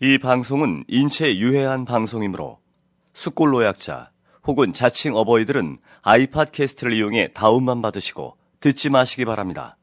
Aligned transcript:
이 0.00 0.16
방송은 0.16 0.84
인체에 0.86 1.38
유해한 1.38 1.84
방송이므로 1.84 2.60
숙골 3.14 3.50
노약자 3.50 4.12
혹은 4.46 4.72
자칭 4.72 5.16
어버이들은 5.16 5.78
아이팟캐스트를 6.02 6.92
이용해 6.92 7.28
다운만 7.34 7.82
받으시고 7.82 8.36
듣지 8.60 8.90
마시기 8.90 9.24
바랍니다. 9.24 9.76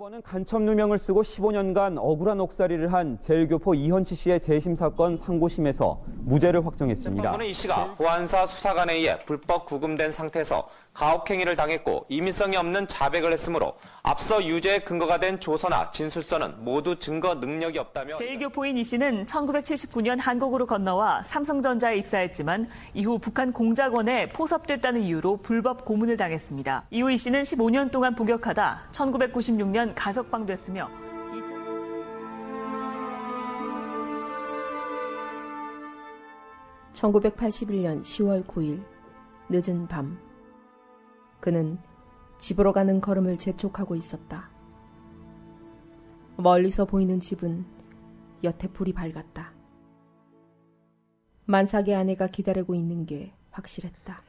대법원은 0.00 0.22
간첩 0.22 0.62
누명을 0.62 0.98
쓰고 0.98 1.22
15년간 1.22 1.98
억울한 1.98 2.40
옥살이를 2.40 2.90
한 2.90 3.18
제일교포 3.20 3.74
이현치 3.74 4.14
씨의 4.14 4.40
재심 4.40 4.74
사건 4.74 5.14
상고심에서 5.14 6.00
무죄를 6.24 6.64
확정했습니다. 6.64 7.22
재판부는 7.22 7.46
이 7.46 7.52
씨가 7.52 7.94
보안사 7.96 8.46
수사관에 8.46 8.94
의해 8.94 9.18
불법 9.18 9.66
구금된 9.66 10.10
상태에서 10.10 10.66
가혹행위를 10.92 11.56
당했고 11.56 12.06
이민성이 12.08 12.56
없는 12.56 12.88
자백을 12.88 13.32
했으므로 13.32 13.74
앞서 14.02 14.44
유죄의 14.44 14.84
근거가 14.84 15.20
된 15.20 15.40
조서나 15.40 15.90
진술서는 15.90 16.64
모두 16.64 16.96
증거 16.96 17.34
능력이 17.36 17.78
없다며 17.78 18.16
제1교포인 18.16 18.76
이 18.76 18.84
씨는 18.84 19.26
1979년 19.26 20.20
한국으로 20.20 20.66
건너와 20.66 21.22
삼성전자에 21.22 21.96
입사했지만 21.98 22.68
이후 22.94 23.18
북한 23.18 23.52
공작원에 23.52 24.28
포섭됐다는 24.30 25.02
이유로 25.02 25.38
불법 25.38 25.84
고문을 25.84 26.16
당했습니다. 26.16 26.86
이후 26.90 27.10
이 27.10 27.16
씨는 27.16 27.42
15년 27.42 27.90
동안 27.90 28.14
복역하다 28.14 28.88
1996년 28.90 29.92
가석방됐으며 29.94 30.90
1981년 36.92 38.02
10월 38.02 38.44
9일 38.46 38.82
늦은 39.48 39.86
밤 39.88 40.29
그는 41.40 41.78
집으로 42.38 42.72
가는 42.72 43.00
걸음을 43.00 43.38
재촉하고 43.38 43.96
있었다. 43.96 44.50
멀리서 46.36 46.84
보이는 46.84 47.20
집은 47.20 47.64
여태 48.42 48.68
불이 48.68 48.92
밝았다. 48.94 49.52
만삭의 51.44 51.94
아내가 51.94 52.28
기다리고 52.28 52.74
있는 52.74 53.06
게 53.06 53.32
확실했다. 53.50 54.22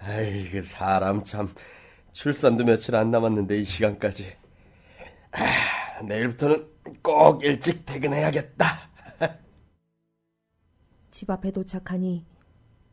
아이, 0.00 0.50
그 0.50 0.62
사람 0.62 1.22
참 1.22 1.52
출산도 2.12 2.64
며칠 2.64 2.96
안 2.96 3.10
남았는데 3.10 3.58
이 3.58 3.64
시간까지. 3.64 4.36
아, 5.32 6.02
내일부터는 6.02 6.66
꼭 7.02 7.44
일찍 7.44 7.84
퇴근해야겠다. 7.84 8.88
집 11.10 11.30
앞에 11.30 11.50
도착하니 11.50 12.24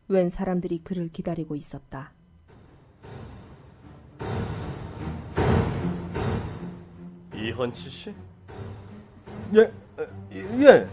웬 0.07 0.29
사람들이 0.29 0.79
그를 0.83 1.09
기다리고 1.09 1.55
있었다. 1.55 2.11
이현치 7.33 7.89
씨? 7.89 8.13
예, 9.55 9.61
어, 9.61 10.07
예. 10.31 10.88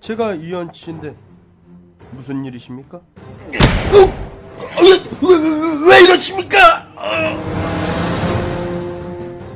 제가 0.00 0.34
이현치인데 0.34 1.14
무슨 2.12 2.44
일이십니까? 2.44 3.00
왜, 3.52 4.00
왜, 5.22 5.88
왜 5.88 6.00
이러십니까? 6.04 6.88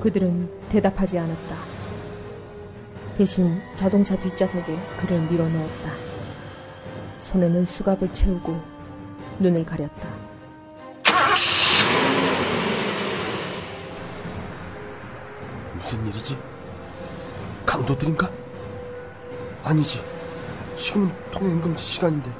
그들은 0.00 0.50
대답하지 0.68 1.18
않았다. 1.18 1.56
대신 3.16 3.60
자동차 3.74 4.16
뒷좌석에 4.16 4.76
그를 5.00 5.20
밀어 5.30 5.48
넣었다. 5.48 5.92
손에는 7.20 7.64
수갑을 7.64 8.12
채우고 8.12 8.73
눈을 9.38 9.64
가렸다. 9.64 10.08
무슨 15.76 16.06
일이지? 16.06 16.38
강도들인가? 17.66 18.30
아니지. 19.64 20.02
지금은 20.76 21.12
통행금지 21.32 21.84
시간인데. 21.84 22.30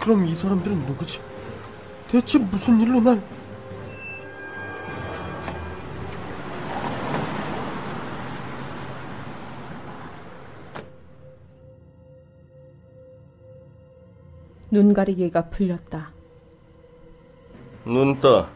그럼 0.00 0.24
이 0.26 0.34
사람들은 0.34 0.86
누구지? 0.86 1.20
대체 2.08 2.38
무슨 2.38 2.80
일로 2.80 3.00
날... 3.00 3.20
눈가리개가 14.76 15.48
풀렸다. 15.48 16.10
눈 17.86 18.20
떠. 18.20 18.46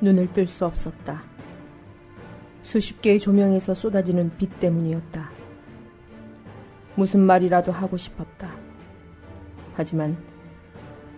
눈을 0.00 0.32
뜰 0.32 0.48
수 0.48 0.66
없었다. 0.66 1.22
수십 2.64 3.00
개의 3.00 3.20
조명에서 3.20 3.72
쏟아지는 3.74 4.32
빛 4.36 4.58
때문이었다. 4.58 5.30
무슨 6.96 7.20
말이라도 7.20 7.70
하고 7.70 7.96
싶었다. 7.96 8.50
하지만 9.74 10.16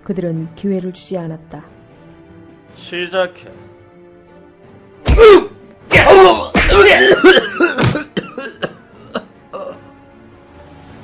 그들은 0.05 0.55
기회를 0.55 0.93
주지 0.93 1.17
않았다. 1.17 1.65
시작해. 2.75 3.51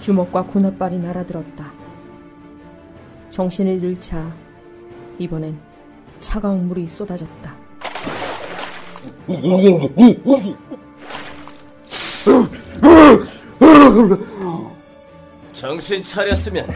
주먹과 0.01 0.45
군홧발이 0.45 0.99
날아들었다. 0.99 1.68
정신을 3.39 3.81
잃자 3.85 4.35
이번엔 5.17 5.57
차가운 6.19 6.67
물이 6.67 6.89
쏟아졌다. 6.89 7.55
정신 15.53 16.03
차렸으면 16.03 16.69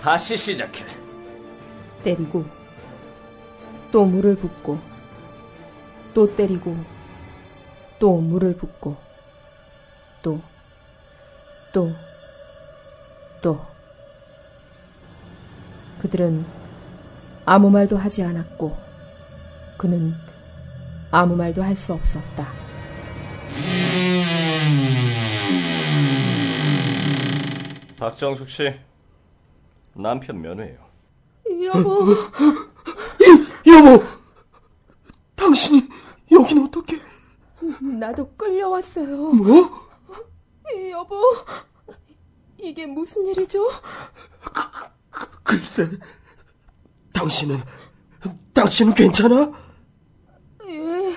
다시 0.00 0.36
시작해. 0.36 0.84
때리고 2.04 2.44
또 3.90 4.04
물을 4.04 4.36
붓고 4.36 4.78
또 6.14 6.32
때리고 6.36 6.76
또 7.98 8.18
물을 8.18 8.56
붓고 8.56 8.96
또 10.22 10.40
또, 11.72 11.92
또. 13.42 13.75
그들은 16.06 16.44
아무 17.44 17.68
말도 17.68 17.96
하지 17.96 18.22
않았고, 18.22 18.76
그는 19.76 20.14
아무 21.10 21.34
말도 21.34 21.62
할 21.62 21.74
수 21.74 21.92
없었다. 21.92 22.46
박정숙 27.98 28.48
씨, 28.48 28.72
남편 29.94 30.40
면회요. 30.40 30.78
여보, 31.64 32.06
여보! 33.66 34.04
당신이 35.34 35.88
여긴 36.32 36.64
어떻게? 36.66 37.00
나도 37.80 38.30
끌려왔어요. 38.36 39.16
뭐? 39.16 39.70
여보, 40.90 41.20
이게 42.58 42.86
무슨 42.86 43.26
일이죠? 43.26 43.66
그, 44.42 44.52
그, 44.52 44.65
글쎄, 45.46 45.88
당신은, 47.14 47.56
당신은 48.52 48.94
괜찮아? 48.94 49.52
예. 50.66 51.14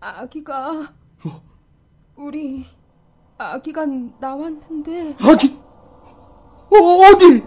아기가, 0.00 0.92
뭐? 1.22 1.42
우리, 2.16 2.66
아기가 3.38 3.86
나왔는데. 3.86 5.16
아기? 5.20 5.56
어, 6.70 6.76
어디? 7.06 7.44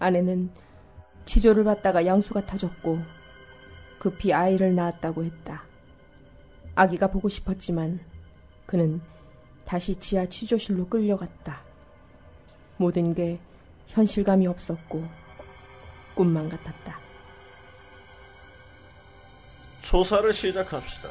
아내는 0.00 0.50
치조를 1.24 1.64
받다가 1.64 2.04
양수가 2.04 2.46
터졌고 2.46 2.98
급히 3.98 4.32
아이를 4.32 4.74
낳았다고 4.74 5.24
했다. 5.24 5.62
아기가 6.74 7.06
보고 7.06 7.28
싶었지만 7.28 8.00
그는 8.66 9.00
다시 9.66 9.94
지하 9.96 10.24
취조실로 10.26 10.88
끌려갔다. 10.88 11.60
모든 12.76 13.14
게 13.14 13.38
현실감이 13.88 14.46
없었고 14.46 15.04
꿈만 16.14 16.48
같았다. 16.48 16.98
조사를 19.80 20.32
시작합시다. 20.32 21.10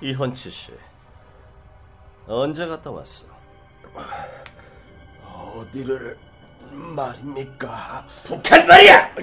이헌치 0.00 0.50
씨, 0.50 0.72
언제 2.26 2.66
갔다 2.66 2.90
왔어? 2.90 3.26
어디를 5.26 6.18
말입니까? 6.70 8.06
북한 8.24 8.66
말이야! 8.66 9.14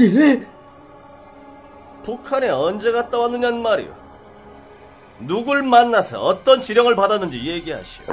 예? 0.00 0.46
북한에 2.04 2.48
언제 2.50 2.92
갔다 2.92 3.18
왔느냐는 3.18 3.62
말이오. 3.62 4.05
누굴 5.20 5.62
만나서 5.62 6.22
어떤 6.22 6.60
지령을 6.60 6.94
받았는지 6.96 7.44
얘기하시오. 7.44 8.04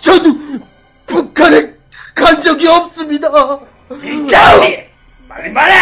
저는 0.00 0.62
북한에 1.06 1.74
간 2.14 2.40
적이 2.40 2.68
없습니다. 2.68 3.28
이자우리! 3.90 4.88
빨리 5.28 5.50
말해! 5.52 5.74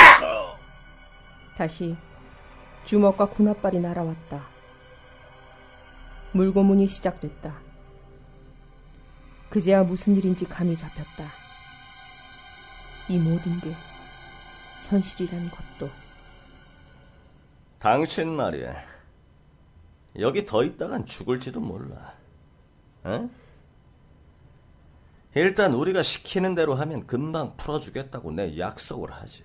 다시 1.56 1.96
주먹과 2.84 3.26
군합발이 3.26 3.78
날아왔다. 3.78 4.44
물고문이 6.32 6.86
시작됐다. 6.86 7.54
그제야 9.50 9.82
무슨 9.82 10.16
일인지 10.16 10.46
감이 10.46 10.74
잡혔다. 10.74 11.30
이 13.08 13.18
모든 13.18 13.60
게 13.60 13.76
현실이라는 14.88 15.50
것도. 15.50 15.90
당신 17.78 18.34
말이야. 18.34 18.91
여기 20.18 20.44
더 20.44 20.62
있다간 20.62 21.06
죽을지도 21.06 21.60
몰라. 21.60 22.14
어? 23.04 23.28
일단 25.34 25.72
우리가 25.72 26.02
시키는 26.02 26.54
대로 26.54 26.74
하면 26.74 27.06
금방 27.06 27.56
풀어주겠다고 27.56 28.32
내 28.32 28.58
약속을 28.58 29.10
하지. 29.12 29.44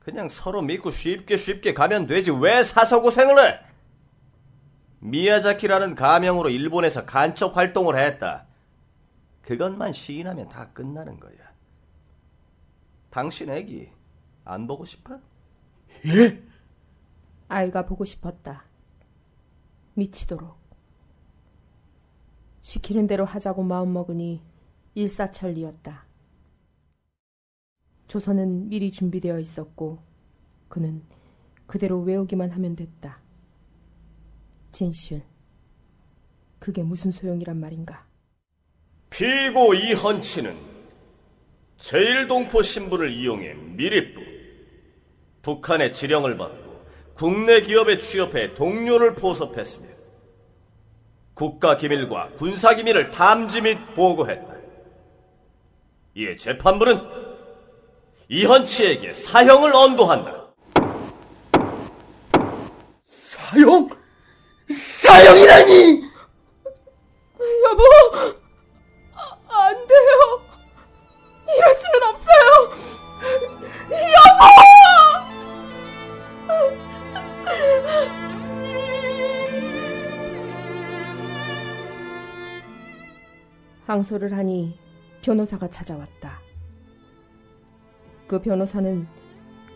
그냥 0.00 0.28
서로 0.28 0.60
믿고 0.60 0.90
쉽게 0.90 1.38
쉽게 1.38 1.72
가면 1.72 2.06
되지 2.06 2.30
왜 2.30 2.62
사서 2.62 3.00
고생을 3.00 3.38
해? 3.38 3.60
미야자키라는 5.00 5.94
가명으로 5.94 6.50
일본에서 6.50 7.06
간첩 7.06 7.56
활동을 7.56 7.96
했다. 7.96 8.46
그것만 9.42 9.92
시인하면 9.92 10.48
다 10.48 10.70
끝나는 10.72 11.18
거야. 11.20 11.32
당신 13.10 13.48
애기 13.50 13.90
안 14.44 14.66
보고 14.66 14.84
싶어? 14.84 15.20
예? 16.06 16.42
아이가 17.48 17.86
보고 17.86 18.04
싶었다. 18.04 18.64
미치도록. 19.94 20.56
시키는 22.60 23.06
대로 23.06 23.24
하자고 23.24 23.62
마음먹으니 23.62 24.40
일사천리였다. 24.94 26.06
조선은 28.08 28.68
미리 28.68 28.90
준비되어 28.92 29.38
있었고 29.38 29.98
그는 30.68 31.02
그대로 31.66 32.00
외우기만 32.00 32.50
하면 32.50 32.76
됐다. 32.76 33.20
진실. 34.72 35.22
그게 36.58 36.82
무슨 36.82 37.10
소용이란 37.10 37.58
말인가? 37.58 38.06
피고 39.10 39.74
이헌치는 39.74 40.56
제1동포 41.78 42.62
신분을 42.62 43.12
이용해 43.12 43.54
미리부 43.54 44.20
북한의 45.42 45.92
지령을 45.92 46.36
받고 46.36 46.63
국내 47.14 47.60
기업에 47.60 47.98
취업해 47.98 48.54
동료를 48.54 49.14
포섭했으며 49.14 49.88
국가 51.34 51.76
기밀과 51.76 52.30
군사 52.38 52.74
기밀을 52.74 53.10
탐지 53.10 53.60
및 53.60 53.78
보고했다. 53.94 54.54
이에 56.16 56.36
재판부는 56.36 57.00
이헌치에게 58.28 59.14
사형을 59.14 59.74
언도한다. 59.74 60.44
사형? 63.06 63.88
사형이라니! 64.70 66.04
여보! 67.64 67.82
아, 69.14 69.38
안 69.48 69.86
돼요! 69.86 70.42
이럴 71.56 71.74
수는 71.74 72.02
없어 72.08 72.23
항소를 83.86 84.32
하니 84.36 84.78
변호사가 85.22 85.68
찾아왔다. 85.68 86.40
그 88.26 88.40
변호사는 88.40 89.06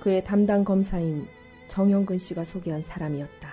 그의 0.01 0.25
담당 0.25 0.65
검사인 0.65 1.29
정영근 1.69 2.19
씨가 2.19 2.45
소개한 2.45 2.83
사람이었다. 2.83 3.53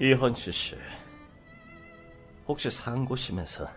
이헌치 0.00 0.52
씨, 0.52 0.76
혹시 2.46 2.70
상고심에서 2.70 3.68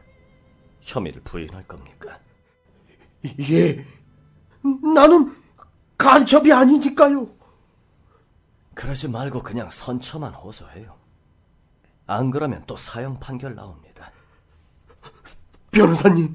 혐의를 0.81 1.21
부인할 1.23 1.65
겁니까? 1.67 2.19
예. 3.51 3.85
나는 4.93 5.31
간첩이 5.97 6.51
아니니까요. 6.51 7.27
그러지 8.73 9.09
말고 9.09 9.43
그냥 9.43 9.69
선처만 9.69 10.33
호소해요. 10.33 10.97
안 12.05 12.31
그러면 12.31 12.63
또 12.65 12.77
사형 12.77 13.19
판결 13.19 13.55
나옵니다. 13.55 14.11
변호사님, 15.71 16.33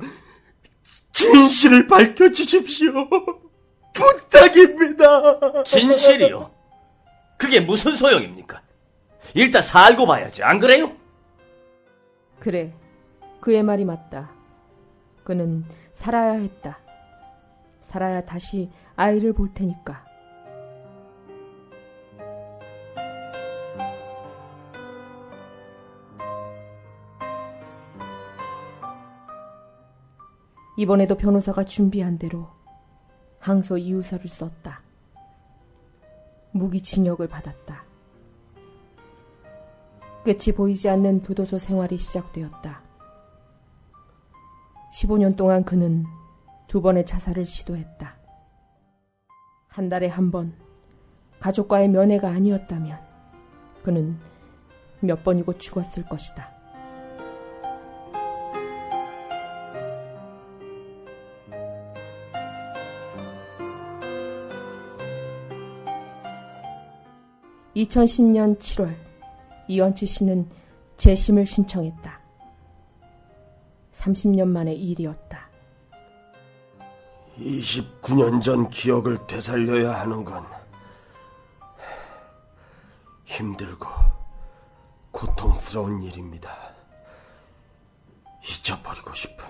진실을 1.12 1.86
밝혀주십시오. 1.86 2.92
부탁입니다. 3.92 5.62
진실이요? 5.64 6.50
그게 7.36 7.60
무슨 7.60 7.96
소용입니까? 7.96 8.62
일단 9.34 9.62
살고 9.62 10.06
봐야지, 10.06 10.42
안 10.42 10.58
그래요? 10.60 10.92
그래, 12.40 12.72
그의 13.40 13.62
말이 13.62 13.84
맞다. 13.84 14.30
그는 15.24 15.64
살아야 15.92 16.32
했다. 16.32 16.78
살아야 17.80 18.20
다시 18.24 18.70
아이를 18.96 19.32
볼 19.32 19.52
테니까. 19.54 20.03
이번에도 30.76 31.16
변호사가 31.16 31.64
준비한 31.64 32.18
대로 32.18 32.48
항소 33.38 33.78
이유서를 33.78 34.28
썼다. 34.28 34.82
무기징역을 36.52 37.28
받았다. 37.28 37.84
끝이 40.24 40.54
보이지 40.56 40.88
않는 40.88 41.20
교도소 41.20 41.58
생활이 41.58 41.98
시작되었다. 41.98 42.82
15년 44.92 45.36
동안 45.36 45.64
그는 45.64 46.04
두 46.66 46.80
번의 46.80 47.04
자살을 47.04 47.44
시도했다. 47.44 48.16
한 49.68 49.88
달에 49.88 50.06
한 50.06 50.30
번, 50.30 50.54
가족과의 51.40 51.88
면회가 51.88 52.28
아니었다면 52.28 52.98
그는 53.82 54.18
몇 55.00 55.22
번이고 55.22 55.58
죽었을 55.58 56.06
것이다. 56.06 56.53
(2010년 67.84 68.58
7월) 68.58 68.96
이연치 69.68 70.06
씨는 70.06 70.48
재심을 70.96 71.44
신청했다. 71.44 72.20
30년 73.92 74.48
만의 74.48 74.80
일이었다. 74.80 75.48
29년 77.38 78.40
전 78.42 78.70
기억을 78.70 79.26
되살려야 79.26 80.00
하는 80.00 80.24
건 80.24 80.44
힘들고 83.24 83.88
고통스러운 85.10 86.02
일입니다. 86.02 86.56
잊어버리고 88.48 89.12
싶은, 89.14 89.44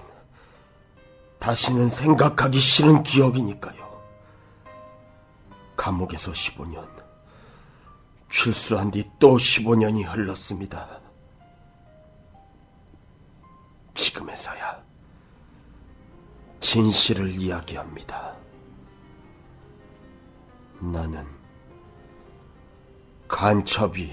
다시는 1.39 1.89
생각하기 1.89 2.59
싫은 2.59 3.03
기억이니까요. 3.03 4.03
감옥에서 5.77 6.33
15년, 6.33 6.89
출소한 8.35 8.91
뒤 8.91 9.05
또 9.21 9.37
15년이 9.37 10.05
흘렀습니다. 10.13 11.01
지금에서야 13.95 14.83
진실을 16.59 17.31
이야기합니다. 17.31 18.35
나는 20.81 21.25
간첩이 23.29 24.11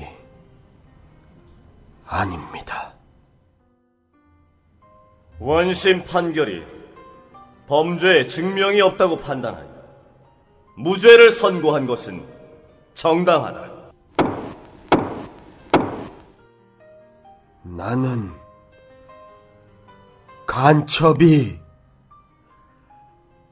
아닙니다. 2.05 2.93
원심 5.39 6.05
판결이 6.05 6.63
범죄의 7.67 8.27
증명이 8.27 8.81
없다고 8.81 9.17
판단하여 9.17 9.67
무죄를 10.77 11.31
선고한 11.31 11.87
것은 11.87 12.23
정당하다. 12.93 13.80
나는 17.75 18.29
간첩이 20.45 21.57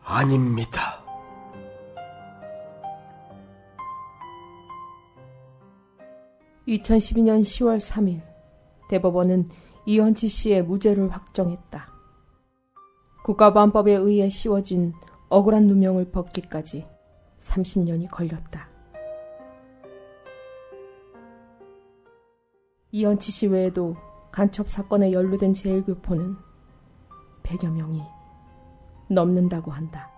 아닙니다. 0.03 1.01
(2012년 6.67 7.41
10월 7.41 7.79
3일) 7.79 8.21
대법원은 8.89 9.49
이현치 9.85 10.27
씨의 10.27 10.63
무죄를 10.63 11.09
확정했다. 11.13 11.87
국가보안법에 13.23 13.93
의해 13.93 14.29
씌워진 14.29 14.93
억울한 15.29 15.65
누명을 15.67 16.11
벗기까지 16.11 16.85
30년이 17.37 18.11
걸렸다. 18.11 18.67
이현치 22.91 23.31
씨 23.31 23.47
외에도 23.47 23.95
간첩 24.31 24.67
사건에 24.69 25.11
연루된 25.11 25.53
제일교포는 25.53 26.35
100여 27.43 27.71
명이 27.71 28.01
넘는다고 29.07 29.71
한다. 29.71 30.09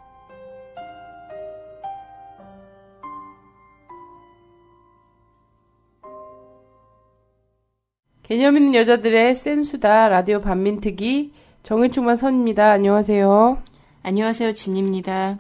개념 8.24 8.56
있는 8.56 8.76
여자들의 8.76 9.36
센수다 9.36 10.08
라디오 10.08 10.40
반민특위 10.40 11.34
정일충만 11.64 12.16
선입니다. 12.16 12.72
안녕하세요. 12.72 13.62
안녕하세요. 14.04 14.54
진입니다. 14.54 15.38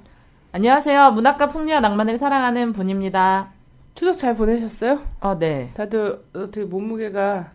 안녕하세요. 0.51 1.11
문학과 1.11 1.47
풍류와 1.47 1.79
낭만을 1.79 2.17
사랑하는 2.17 2.73
분입니다. 2.73 3.51
추석 3.95 4.17
잘 4.17 4.35
보내셨어요? 4.35 4.99
어, 5.21 5.39
네. 5.39 5.71
다들 5.73 6.21
어떻게 6.33 6.65
몸무게가 6.65 7.51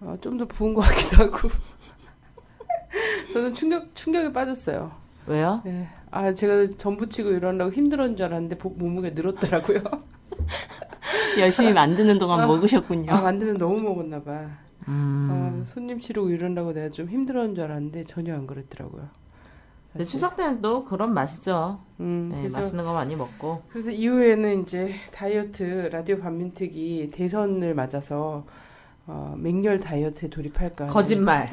어, 0.00 0.16
좀더 0.20 0.46
부은 0.46 0.74
것 0.74 0.80
같기도 0.82 1.24
하고. 1.24 1.48
저는 3.32 3.54
충격 3.54 3.94
충격에 3.94 4.32
빠졌어요. 4.32 4.92
왜요? 5.26 5.60
네. 5.64 5.88
아 6.10 6.32
제가 6.32 6.76
전 6.78 6.96
부치고 6.96 7.30
이러려고 7.30 7.72
힘들었는 7.72 8.16
줄 8.16 8.26
알았는데 8.26 8.56
몸무게 8.62 9.10
늘었더라고요. 9.10 9.82
열심히 11.38 11.72
만드는 11.72 12.18
동안 12.18 12.40
아, 12.40 12.46
먹으셨군요. 12.46 13.12
아 13.12 13.20
만들면 13.20 13.58
너무 13.58 13.80
먹었나 13.80 14.22
봐. 14.22 14.48
음. 14.88 15.28
어, 15.30 15.64
손님 15.64 16.00
치르고 16.00 16.30
이러려고 16.30 16.72
내가 16.72 16.88
좀 16.90 17.08
힘들었는 17.08 17.54
줄 17.54 17.64
알았는데 17.64 18.04
전혀 18.04 18.34
안 18.34 18.46
그랬더라고요. 18.46 19.08
근데 19.92 20.04
추석 20.04 20.36
때는 20.36 20.62
또 20.62 20.84
그런 20.84 21.12
맛이죠. 21.12 21.80
음, 22.00 22.28
네, 22.30 22.38
그래서, 22.38 22.58
맛있는 22.58 22.84
거 22.84 22.92
많이 22.92 23.16
먹고. 23.16 23.62
그래서 23.68 23.90
이후에는 23.90 24.62
이제 24.62 24.94
다이어트 25.12 25.88
라디오 25.90 26.18
반민특위 26.18 27.10
대선을 27.10 27.74
맞아서 27.74 28.46
어, 29.08 29.34
맹렬 29.38 29.80
다이어트에 29.80 30.28
돌입할까. 30.28 30.86
거짓말. 30.86 31.48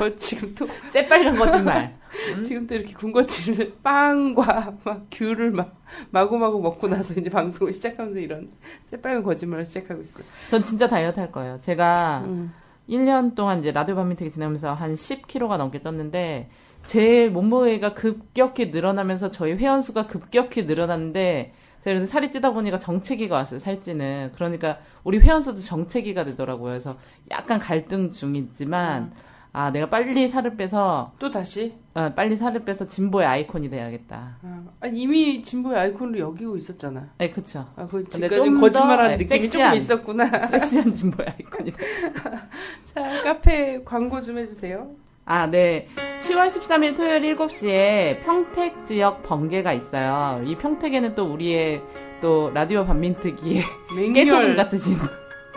어, 0.00 0.08
지금 0.20 0.54
또 0.54 0.68
새빨간 0.92 1.34
거짓말. 1.34 1.98
음? 2.36 2.44
지금 2.44 2.66
또 2.68 2.76
이렇게 2.76 2.94
군것질을 2.94 3.78
빵과 3.82 4.76
막 4.84 5.06
귤을 5.10 5.50
막 5.50 5.76
마구마구 6.10 6.60
먹고 6.60 6.86
나서 6.86 7.18
이제 7.18 7.28
방송을 7.28 7.72
시작하면서 7.72 8.20
이런 8.20 8.50
새빨간 8.86 9.24
거짓말을 9.24 9.66
시작하고 9.66 10.00
있어. 10.02 10.20
전 10.48 10.62
진짜 10.62 10.86
다이어트 10.88 11.18
할 11.18 11.32
거예요. 11.32 11.58
제가 11.58 12.22
음. 12.26 12.52
1년 12.88 13.34
동안 13.34 13.58
이제 13.58 13.72
라디오 13.72 13.96
반민특위 13.96 14.30
지내면서 14.30 14.72
한 14.74 14.94
10kg가 14.94 15.56
넘게 15.56 15.80
쪘는데 15.80 16.46
제 16.84 17.28
몸무게가 17.28 17.94
급격히 17.94 18.66
늘어나면서 18.66 19.32
저희 19.32 19.54
회원수가 19.54 20.06
급격히 20.06 20.64
늘어났는데 20.64 21.52
제가 21.80 21.94
그래서 21.94 22.06
살이 22.06 22.30
찌다 22.30 22.52
보니까 22.52 22.78
정체기가 22.78 23.34
왔어요, 23.34 23.60
살찌는. 23.60 24.32
그러니까 24.34 24.78
우리 25.04 25.18
회원수도 25.18 25.60
정체기가 25.60 26.24
되더라고요. 26.24 26.70
그래서 26.70 26.96
약간 27.30 27.58
갈등 27.58 28.10
중이지만 28.10 29.12
아, 29.52 29.70
내가 29.70 29.88
빨리 29.88 30.28
살을 30.28 30.56
빼서 30.56 31.12
또 31.18 31.30
다시 31.30 31.74
어, 31.94 32.12
빨리 32.14 32.36
살을 32.36 32.64
빼서 32.64 32.86
진보의 32.86 33.26
아이콘이 33.26 33.70
돼야겠다. 33.70 34.36
아, 34.42 34.62
아니, 34.80 35.00
이미 35.00 35.42
진보의 35.42 35.78
아이콘을 35.78 36.18
여기고 36.18 36.56
있었잖아. 36.56 37.10
네, 37.18 37.30
그쵸. 37.30 37.66
아, 37.74 37.86
그 37.86 38.04
근데 38.04 38.28
좀 38.28 38.60
거짓말하는 38.60 39.16
더, 39.16 39.16
느낌이 39.16 39.40
섹시한. 39.42 39.70
조금 39.70 39.76
있었구나. 39.76 40.46
섹시한 40.48 40.92
진보의 40.92 41.28
아이콘이 41.28 41.72
돼. 41.72 41.84
자, 42.94 43.22
카페 43.24 43.82
광고 43.84 44.20
좀 44.20 44.38
해주세요. 44.38 44.90
아, 45.30 45.46
네. 45.46 45.86
10월 46.16 46.46
13일 46.46 46.96
토요일 46.96 47.36
7시에 47.36 48.24
평택 48.24 48.86
지역 48.86 49.22
번개가 49.22 49.74
있어요. 49.74 50.42
이 50.46 50.56
평택에는 50.56 51.14
또 51.14 51.26
우리의 51.26 51.82
또 52.22 52.50
라디오 52.54 52.86
반민특위의 52.86 53.62
깨소금. 54.14 54.56
같으신, 54.56 54.96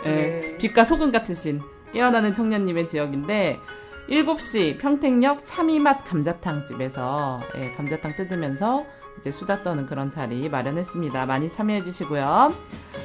예, 0.04 0.10
네. 0.10 0.58
빛과 0.58 0.84
소금 0.84 1.10
같으신 1.10 1.62
깨어나는 1.94 2.34
청년님의 2.34 2.86
지역인데, 2.86 3.58
7시 4.10 4.78
평택역 4.78 5.46
참이맛 5.46 6.04
감자탕 6.04 6.66
집에서 6.66 7.40
예, 7.56 7.72
감자탕 7.72 8.14
뜯으면서 8.14 8.84
이제 9.18 9.30
수다 9.30 9.62
떠는 9.62 9.86
그런 9.86 10.10
자리 10.10 10.50
마련했습니다. 10.50 11.24
많이 11.24 11.50
참여해 11.50 11.82
주시고요. 11.82 12.52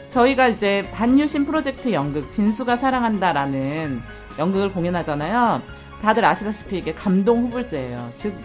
저희가 0.09 0.49
이제 0.49 0.85
반유신 0.93 1.45
프로젝트 1.45 1.93
연극 1.93 2.29
진수가 2.29 2.75
사랑한다라는 2.75 4.01
연극을 4.37 4.73
공연하잖아요. 4.73 5.61
다들 6.01 6.25
아시다시피 6.25 6.77
이게 6.77 6.93
감동 6.93 7.45
후불제예요. 7.45 8.13
즉 8.17 8.35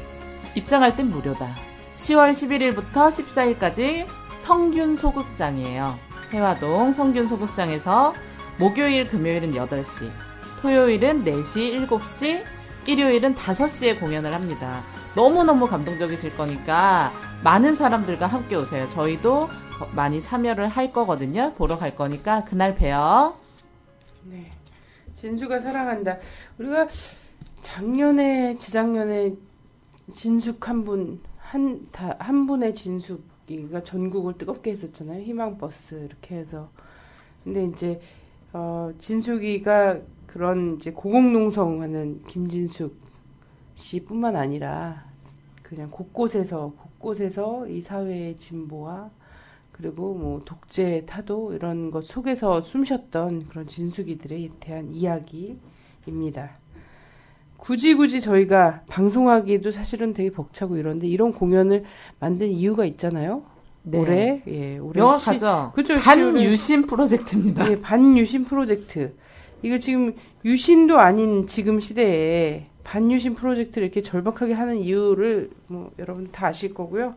입장할 0.54 0.97
땐 0.97 1.11
무료다. 1.11 1.54
10월 1.97 2.32
11일부터 2.32 3.09
14일까지 3.09 4.06
성균 4.38 4.97
소극장이에요. 4.97 5.99
해화동 6.32 6.92
성균 6.92 7.28
소극장에서 7.28 8.14
목요일, 8.59 9.06
금요일은 9.06 9.52
8시, 9.52 10.11
토요일은 10.61 11.25
4시, 11.25 11.87
7시, 11.87 12.42
일요일은 12.87 13.35
5시에 13.35 14.00
공연을 14.00 14.32
합니다. 14.35 14.82
너무너무 15.14 15.66
감동적이실 15.66 16.37
거니까 16.37 17.12
많은 17.44 17.76
사람들과 17.76 18.26
함께 18.26 18.56
오세요. 18.56 18.88
저희도 18.88 19.49
많이 19.94 20.23
참여를 20.23 20.68
할 20.68 20.92
거거든요. 20.92 21.52
보러 21.54 21.78
갈 21.78 21.94
거니까 21.94 22.44
그날 22.44 22.75
봬요. 22.75 23.35
네. 24.25 24.50
진수가 25.14 25.61
사랑한다. 25.61 26.18
우리가 26.59 26.88
작년에, 27.62 28.59
재작년에 28.59 29.37
진숙 30.14 30.69
한 30.69 30.85
분, 30.85 31.21
한, 31.38 31.83
다, 31.92 32.16
한 32.19 32.47
분의 32.47 32.75
진숙이가 32.75 33.83
전국을 33.85 34.37
뜨겁게 34.37 34.73
했었잖아요. 34.73 35.23
희망 35.23 35.57
버스, 35.57 35.95
이렇게 35.95 36.37
해서. 36.37 36.71
근데 37.45 37.64
이제, 37.64 38.00
어, 38.52 38.92
진숙이가 38.99 40.00
그런 40.26 40.76
이제 40.76 40.92
고공농성 40.92 41.83
하는 41.83 42.23
김진숙 42.26 42.97
씨뿐만 43.75 44.37
아니라 44.37 45.07
그냥 45.62 45.90
곳곳에서, 45.90 46.73
곳곳에서 46.76 47.69
이 47.69 47.81
사회의 47.81 48.37
진보와 48.37 49.11
그리고 49.73 50.14
뭐 50.14 50.40
독재 50.45 51.07
타도 51.07 51.54
이런 51.54 51.90
것 51.90 52.04
속에서 52.04 52.61
숨쉬었던 52.61 53.49
그런 53.49 53.66
진숙이들에 53.66 54.50
대한 54.61 54.92
이야기입니다. 54.92 56.62
굳이 57.62 57.95
굳이 57.95 58.21
저희가 58.21 58.81
방송하기도 58.88 59.71
사실은 59.71 60.12
되게 60.12 60.33
벅차고 60.33 60.78
이런데 60.78 61.07
이런 61.07 61.31
공연을 61.33 61.85
만든 62.19 62.49
이유가 62.49 62.85
있잖아요. 62.87 63.45
네. 63.85 63.99
올해 64.00 64.42
예 64.49 64.78
올해 64.78 64.99
명확하죠. 64.99 65.71
시- 65.71 65.76
그죠 65.76 65.95
반유신 65.97 66.87
프로젝트입니다. 66.88 67.71
예, 67.71 67.81
반유신 67.81 68.47
프로젝트. 68.47 69.14
이거 69.62 69.78
지금 69.78 70.12
유신도 70.45 70.99
아닌 70.99 71.47
지금 71.47 71.78
시대에 71.78 72.66
반유신 72.83 73.37
프로젝트를 73.37 73.87
이렇게 73.87 74.00
절박하게 74.00 74.54
하는 74.54 74.78
이유를 74.78 75.50
뭐 75.69 75.92
여러분 76.00 76.33
다 76.33 76.49
아실 76.49 76.75
거고요. 76.75 77.14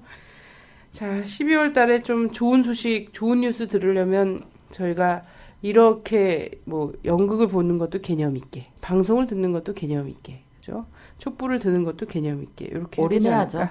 자, 0.91 1.21
12월 1.23 1.73
달에 1.73 2.03
좀 2.03 2.31
좋은 2.31 2.61
소식, 2.61 3.13
좋은 3.13 3.41
뉴스 3.41 3.67
들으려면 3.67 4.43
저희가 4.69 5.23
이렇게 5.65 6.51
뭐 6.65 6.93
연극을 7.05 7.47
보는 7.47 7.79
것도 7.79 7.99
개념 8.01 8.37
있게, 8.37 8.67
방송을 8.81 9.25
듣는 9.25 9.51
것도 9.51 9.73
개념 9.73 10.07
있게, 10.07 10.43
그죠? 10.59 10.85
촛불을 11.17 11.57
드는 11.57 11.83
것도 11.83 12.05
개념 12.05 12.43
있게 12.43 12.65
이렇게 12.65 13.01
올인해야죠. 13.01 13.69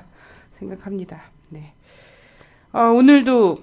생각합니다. 0.50 1.22
네. 1.50 1.72
아, 2.72 2.88
오늘도 2.88 3.58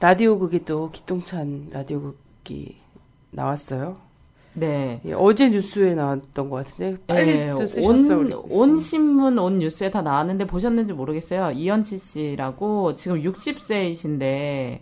라디오극이 0.00 0.64
또 0.64 0.90
기똥찬 0.90 1.68
라디오극이 1.70 2.78
나왔어요. 3.30 3.98
네. 4.54 5.00
예, 5.04 5.12
어제 5.12 5.50
뉴스에 5.50 5.94
나왔던 5.94 6.50
것 6.50 6.56
같은데 6.56 7.00
빨리 7.06 7.30
예, 7.30 7.54
또 7.56 7.64
쓰셨어 7.64 8.18
온. 8.18 8.32
온 8.48 8.80
신문, 8.80 9.38
온 9.38 9.58
뉴스에 9.60 9.92
다 9.92 10.02
나왔는데 10.02 10.48
보셨는지 10.48 10.94
모르겠어요. 10.94 11.52
이현치 11.52 11.96
씨라고 11.96 12.96
지금 12.96 13.22
60세이신데 13.22 14.80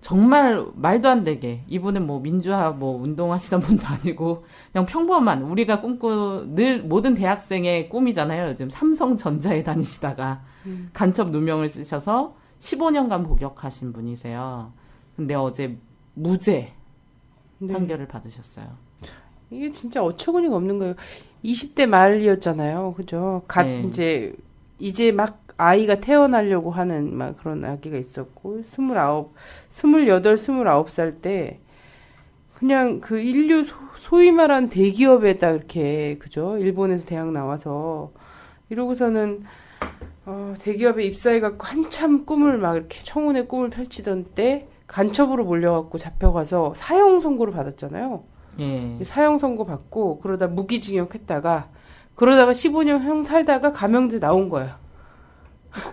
정말 0.00 0.64
말도 0.74 1.08
안 1.08 1.24
되게 1.24 1.62
이분은 1.68 2.06
뭐 2.06 2.20
민주화 2.20 2.70
뭐 2.70 3.00
운동하시던 3.02 3.60
분도 3.60 3.86
아니고 3.86 4.44
그냥 4.72 4.86
평범한 4.86 5.42
우리가 5.42 5.80
꿈꾸 5.80 6.46
늘 6.54 6.82
모든 6.82 7.14
대학생의 7.14 7.88
꿈이잖아요. 7.88 8.50
요즘 8.50 8.70
삼성전자에 8.70 9.62
다니시다가 9.64 10.42
음. 10.66 10.90
간첩 10.92 11.30
누명을 11.30 11.68
쓰셔서 11.68 12.36
15년간 12.60 13.26
복역하신 13.26 13.92
분이세요. 13.92 14.72
근데 15.16 15.34
어제 15.34 15.76
무죄 16.14 16.72
네. 17.58 17.72
판결을 17.72 18.06
받으셨어요. 18.06 18.66
이게 19.50 19.70
진짜 19.70 20.02
어처구니가 20.02 20.54
없는 20.56 20.78
거예요. 20.78 20.94
20대 21.44 21.86
말이었잖아요. 21.86 22.94
그죠? 22.96 23.42
갓 23.46 23.62
네. 23.64 23.82
이제 23.82 24.34
이제 24.78 25.12
막 25.12 25.45
아이가 25.56 25.96
태어나려고 25.96 26.70
하는 26.70 27.16
막 27.16 27.36
그런 27.38 27.64
아기가 27.64 27.96
있었고 27.96 28.60
29, 28.60 29.30
28, 29.70 30.34
29살 30.36 31.22
때 31.22 31.60
그냥 32.54 33.00
그 33.00 33.18
인류 33.18 33.64
소, 33.64 33.76
소위 33.96 34.32
말한 34.32 34.70
대기업에다 34.70 35.50
이렇게 35.50 36.16
그죠? 36.18 36.56
일본에서 36.58 37.06
대학 37.06 37.30
나와서 37.32 38.12
이러고서는 38.70 39.44
어, 40.24 40.54
대기업에 40.58 41.04
입사해갖고 41.04 41.64
한참 41.64 42.24
꿈을 42.24 42.58
막 42.58 42.76
이렇게 42.76 43.00
청혼의 43.02 43.46
꿈을 43.46 43.70
펼치던 43.70 44.26
때 44.34 44.68
간첩으로 44.86 45.44
몰려갖고 45.44 45.98
잡혀가서 45.98 46.74
사형 46.76 47.20
선고를 47.20 47.52
받았잖아요. 47.52 48.24
예. 48.58 48.98
사형 49.04 49.38
선고 49.38 49.66
받고 49.66 50.20
그러다 50.20 50.46
무기징역 50.46 51.14
했다가 51.14 51.68
그러다가 52.14 52.52
15년 52.52 53.00
형 53.02 53.22
살다가 53.22 53.72
감형돼 53.72 54.20
나온 54.20 54.48
거예요. 54.48 54.74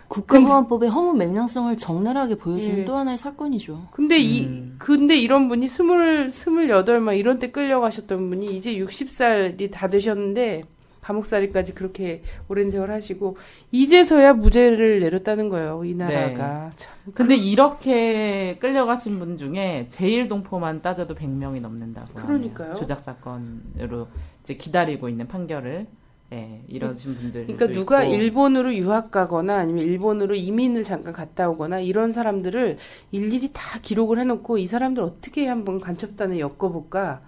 국가보안법의 0.08 0.90
허무 0.90 1.14
맹랑성을 1.14 1.76
적나라하게 1.78 2.36
보여주는 2.36 2.80
예. 2.80 2.86
또 2.86 2.96
하나의 2.98 3.18
사건이죠. 3.18 3.88
근데 3.92 4.18
이 4.18 4.46
음. 4.46 4.76
근데 4.78 5.18
이런 5.18 5.48
분이 5.48 5.68
스물 5.68 6.32
스물여덟 6.32 7.00
막 7.00 7.14
이런 7.14 7.40
때 7.40 7.52
끌려가셨던 7.52 8.30
분이 8.30 8.56
이제 8.56 8.76
60살이 8.76 9.72
다 9.72 9.88
되셨는데 9.90 10.64
감옥살이까지 11.04 11.76
그렇게 11.76 12.24
오랜 12.48 12.70
세월 12.70 12.92
하시고 12.92 13.38
이제서야 13.72 14.34
무죄를 14.34 15.02
내렸다는 15.02 15.50
거예요. 15.50 15.84
이 15.84 15.94
나라가. 15.94 16.70
참. 16.76 16.94
근데 17.14 17.36
이렇게 17.36 18.58
끌려가신 18.60 19.20
분 19.20 19.38
중에 19.38 19.88
제일 19.90 20.28
동포만 20.28 20.82
따져도 20.82 21.16
100명이 21.16 21.60
넘는다고. 21.62 22.14
그러니까요. 22.14 22.76
조작 22.76 23.02
사건으로 23.02 24.08
이제 24.42 24.56
기다리고 24.56 25.10
있는 25.10 25.28
판결을 25.28 25.88
예, 26.34 26.62
이러신 26.68 27.16
분들. 27.16 27.44
그러니까 27.48 27.68
누가 27.68 28.04
일본으로 28.04 28.74
유학 28.76 29.12
가거나 29.12 29.58
아니면 29.58 29.84
일본으로 29.86 30.36
이민을 30.36 30.84
잠깐 30.84 31.14
갔다 31.14 31.50
오거나 31.50 31.80
이런 31.80 32.12
사람들을 32.12 32.78
일일이 33.12 33.52
다 33.54 33.80
기록을 33.82 34.20
해놓고 34.20 34.58
이 34.58 34.66
사람들 34.66 35.04
어떻게 35.04 35.48
한번 35.48 35.80
간첩단에 35.80 36.40
엮어볼까 36.40 37.22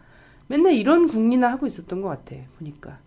맨날 0.47 0.73
이런 0.73 1.07
궁리나 1.07 1.51
하고 1.51 1.65
있었던 1.67 2.01
것 2.01 2.07
같아 2.09 2.35
보니까 2.57 2.97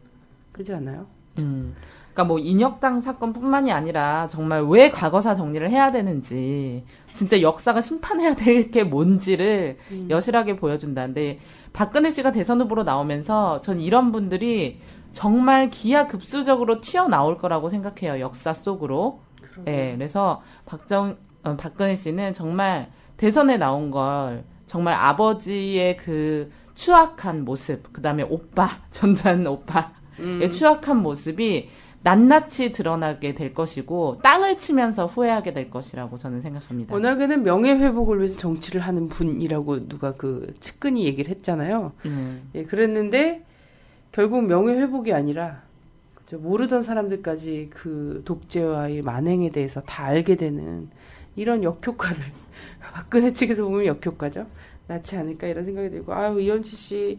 그렇지 0.53 0.73
않아요? 0.75 1.07
음. 1.39 1.75
그러니까 2.13 2.25
뭐 2.35 2.41
인혁당 2.41 3.01
사건뿐만이 3.01 3.71
아니라 3.71 4.29
정말 4.29 4.65
왜 4.65 4.91
과거사 4.91 5.37
정리를 5.37 5.69
해야 5.71 5.93
되는지 5.93 6.85
진짜 7.13 7.41
역사가 7.41 7.81
심판해야 7.81 8.35
될 8.35 8.71
게 8.73 8.83
뭔지를 8.83 9.77
음. 9.93 10.09
여실하게 10.11 10.57
보여준다는데 10.57 11.39
박근혜 11.73 12.11
씨가 12.11 12.33
대선 12.33 12.61
후보로 12.61 12.83
나오면서 12.83 13.61
전 13.61 13.79
이런 13.79 14.11
분들이 14.11 14.81
정말 15.13 15.71
기하급수적으로 15.71 16.81
튀어나올 16.81 17.39
거라고 17.39 17.69
생각해요 17.69 18.21
역사 18.21 18.53
속으로. 18.53 19.21
예, 19.67 19.95
그래서 19.97 20.41
박정 20.67 21.17
어, 21.43 21.57
박근혜 21.57 21.95
씨는 21.95 22.33
정말 22.33 22.91
대선에 23.17 23.57
나온 23.57 23.91
걸 23.91 24.45
정말 24.67 24.95
아버지의 24.95 25.97
그 25.97 26.51
추악한 26.75 27.45
모습, 27.45 27.93
그 27.93 28.01
다음에 28.01 28.23
오빠 28.23 28.69
전두환 28.91 29.47
오빠 29.47 29.93
음. 30.21 30.41
의 30.43 30.53
추악한 30.53 31.03
모습이 31.03 31.71
낱낱이 32.03 32.73
드러나게 32.73 33.35
될 33.35 33.53
것이고 33.53 34.21
땅을 34.23 34.59
치면서 34.59 35.07
후회하게 35.07 35.53
될 35.53 35.71
것이라고 35.71 36.17
저는 36.17 36.41
생각합니다. 36.41 36.95
워낙에는 36.95 37.43
명예 37.43 37.73
회복을 37.73 38.19
위해서 38.19 38.39
정치를 38.39 38.81
하는 38.81 39.09
분이라고 39.09 39.89
누가 39.89 40.15
그 40.15 40.55
측근이 40.61 41.05
얘기를 41.05 41.31
했잖아요. 41.31 41.93
음, 42.07 42.49
예, 42.55 42.63
그랬는데 42.63 43.45
결국 44.13 44.45
명예 44.47 44.75
회복이 44.75 45.13
아니라 45.13 45.63
모르던 46.31 46.83
사람들까지 46.83 47.71
그 47.73 48.23
독재와의 48.25 49.03
만행에 49.03 49.51
대해서 49.51 49.81
다 49.83 50.05
알게 50.05 50.37
되는 50.37 50.89
이런 51.37 51.63
역효과를 51.63 52.17
박근혜 52.93 53.33
측에서 53.33 53.65
보면 53.65 53.87
역효과죠. 53.87 54.47
낳지 54.89 55.17
않을까 55.17 55.47
이런 55.47 55.65
생각이 55.65 55.91
들고 55.91 56.13
아유 56.15 56.41
이현치 56.41 56.75
씨 56.77 57.19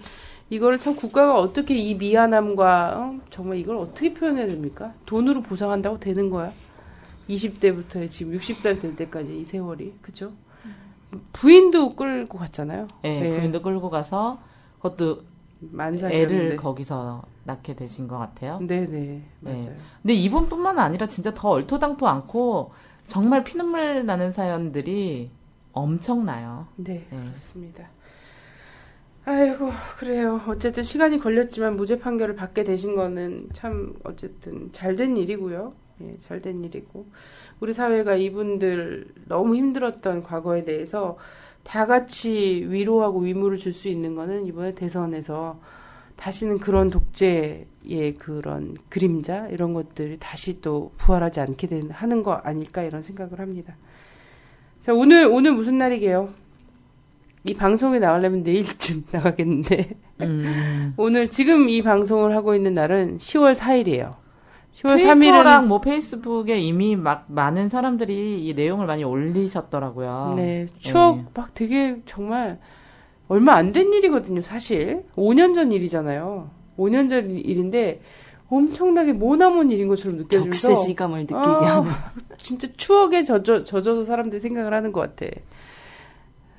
이거를 0.50 0.80
참 0.80 0.96
국가가 0.96 1.40
어떻게 1.40 1.76
이 1.76 1.96
미안함과 1.96 2.94
어? 2.98 3.20
정말 3.30 3.58
이걸 3.58 3.78
어떻게 3.78 4.14
표현해야 4.14 4.48
됩니까? 4.48 4.94
돈으로 5.06 5.42
보상한다고 5.44 6.00
되는 6.00 6.30
거야? 6.30 6.52
20대부터 7.30 8.08
지금 8.08 8.38
60살 8.38 8.82
될 8.82 8.96
때까지 8.96 9.40
이 9.40 9.46
세월이 9.46 9.94
그죠? 10.02 10.32
부인도 11.34 11.96
끌고 11.96 12.38
갔잖아요. 12.40 12.88
예, 13.06 13.26
예. 13.26 13.30
부인도 13.30 13.62
끌고 13.62 13.90
가서 13.92 14.40
그것도 14.78 15.22
만상이었는데. 15.60 16.36
애를 16.36 16.58
거기서 16.58 17.24
낳게 17.44 17.76
되신 17.76 18.08
것 18.08 18.18
같아요. 18.18 18.60
네네 18.60 19.22
맞아요. 19.42 19.62
네. 19.62 19.78
근데 20.02 20.14
이분뿐만 20.14 20.80
아니라 20.80 21.08
진짜 21.08 21.34
더 21.34 21.50
얼토당토 21.50 22.08
않고 22.08 22.72
정말 23.06 23.44
피눈물 23.44 24.06
나는 24.06 24.32
사연들이 24.32 25.32
엄청나요. 25.72 26.68
네, 26.76 27.06
네. 27.10 27.18
그렇습니다. 27.18 27.90
아이고, 29.26 29.70
그래요. 29.98 30.42
어쨌든 30.48 30.82
시간이 30.84 31.20
걸렸지만 31.20 31.76
무죄 31.76 32.00
판결을 32.00 32.36
받게 32.36 32.64
되신 32.64 32.96
거는 32.96 33.50
참 33.54 33.94
어쨌든 34.04 34.72
잘 34.72 34.96
된 34.96 35.18
일이고요. 35.18 35.72
예, 36.02 36.18
잘 36.20 36.42
된 36.42 36.64
일이고. 36.64 37.06
우리 37.60 37.74
사회가 37.74 38.16
이분들 38.16 39.14
너무 39.28 39.56
힘들었던 39.56 40.24
과거에 40.24 40.64
대해서 40.64 41.18
다 41.64 41.86
같이 41.86 42.66
위로하고 42.68 43.20
위무를 43.20 43.58
줄 43.58 43.74
수 43.74 43.88
있는 43.90 44.16
거는 44.16 44.46
이번에 44.46 44.74
대선에서 44.74 45.60
다시는 46.16 46.58
그런 46.60 46.90
독재의 46.90 48.16
그런 48.18 48.76
그림자 48.90 49.48
이런 49.50 49.74
것들이 49.74 50.18
다시 50.20 50.62
또 50.62 50.92
부활하지 50.98 51.40
않게 51.40 51.68
된, 51.68 51.90
하는 51.92 52.24
거 52.24 52.34
아닐까 52.34 52.84
이런 52.84 53.04
생각을 53.04 53.40
합니다. 53.40 53.76
자, 54.82 54.94
오늘, 54.94 55.26
오늘 55.28 55.54
무슨 55.54 55.78
날이게요? 55.78 56.30
이 57.46 57.54
방송에 57.54 58.00
나가려면 58.00 58.44
내일쯤 58.44 59.06
나가겠는데. 59.12 59.90
음. 60.22 60.94
오늘 60.98 61.30
지금 61.30 61.70
이 61.70 61.82
방송을 61.82 62.36
하고 62.36 62.54
있는 62.54 62.74
날은 62.74 63.18
10월 63.18 63.56
4일이에요. 63.56 64.16
10월 64.84 64.98
트위터랑 64.98 65.66
3일은 65.66 65.68
뭐 65.68 65.82
페이스북에 65.82 66.60
이미 66.60 66.96
막 66.96 67.26
많은 67.28 67.70
사람들이 67.70 68.46
이 68.48 68.54
내용을 68.54 68.86
많이 68.88 69.04
올리셨더라고요. 69.04 70.34
네, 70.38 70.68
추억 70.78 71.26
막 71.34 71.54
되게 71.54 72.02
정말 72.06 72.60
얼마 73.28 73.56
안 73.56 73.74
된 73.74 73.92
일이거든요, 73.94 74.42
사실. 74.42 75.04
5년 75.16 75.54
전 75.54 75.72
일이잖아요. 75.72 76.50
5년 76.78 77.10
전 77.10 77.30
일인데 77.30 78.02
엄청나게 78.50 79.14
모나먼 79.14 79.70
일인 79.70 79.88
것처럼 79.90 80.18
느껴지면서 80.20 80.70
격세지감을 80.70 81.20
느끼게 81.22 81.36
아, 81.38 81.80
하는. 81.82 81.92
진짜 82.40 82.68
추억에 82.76 83.24
젖어, 83.24 83.64
젖어서 83.64 84.06
사람들이 84.06 84.40
생각을 84.40 84.74
하는 84.74 84.92
것 84.92 85.02
같아. 85.16 85.32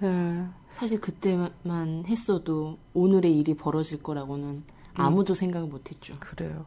아, 0.02 0.52
사실 0.70 1.00
그때만 1.00 2.04
했어도 2.06 2.78
오늘의 2.94 3.36
일이 3.36 3.54
벌어질 3.54 4.02
거라고는 4.02 4.62
아무도 4.94 5.34
생각 5.34 5.68
못했죠. 5.68 6.14
그래요. 6.20 6.66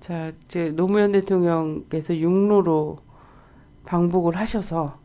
자, 0.00 0.32
이제 0.46 0.70
노무현 0.70 1.12
대통령께서 1.12 2.16
육로로 2.16 2.98
방북을 3.86 4.36
하셔서 4.36 4.98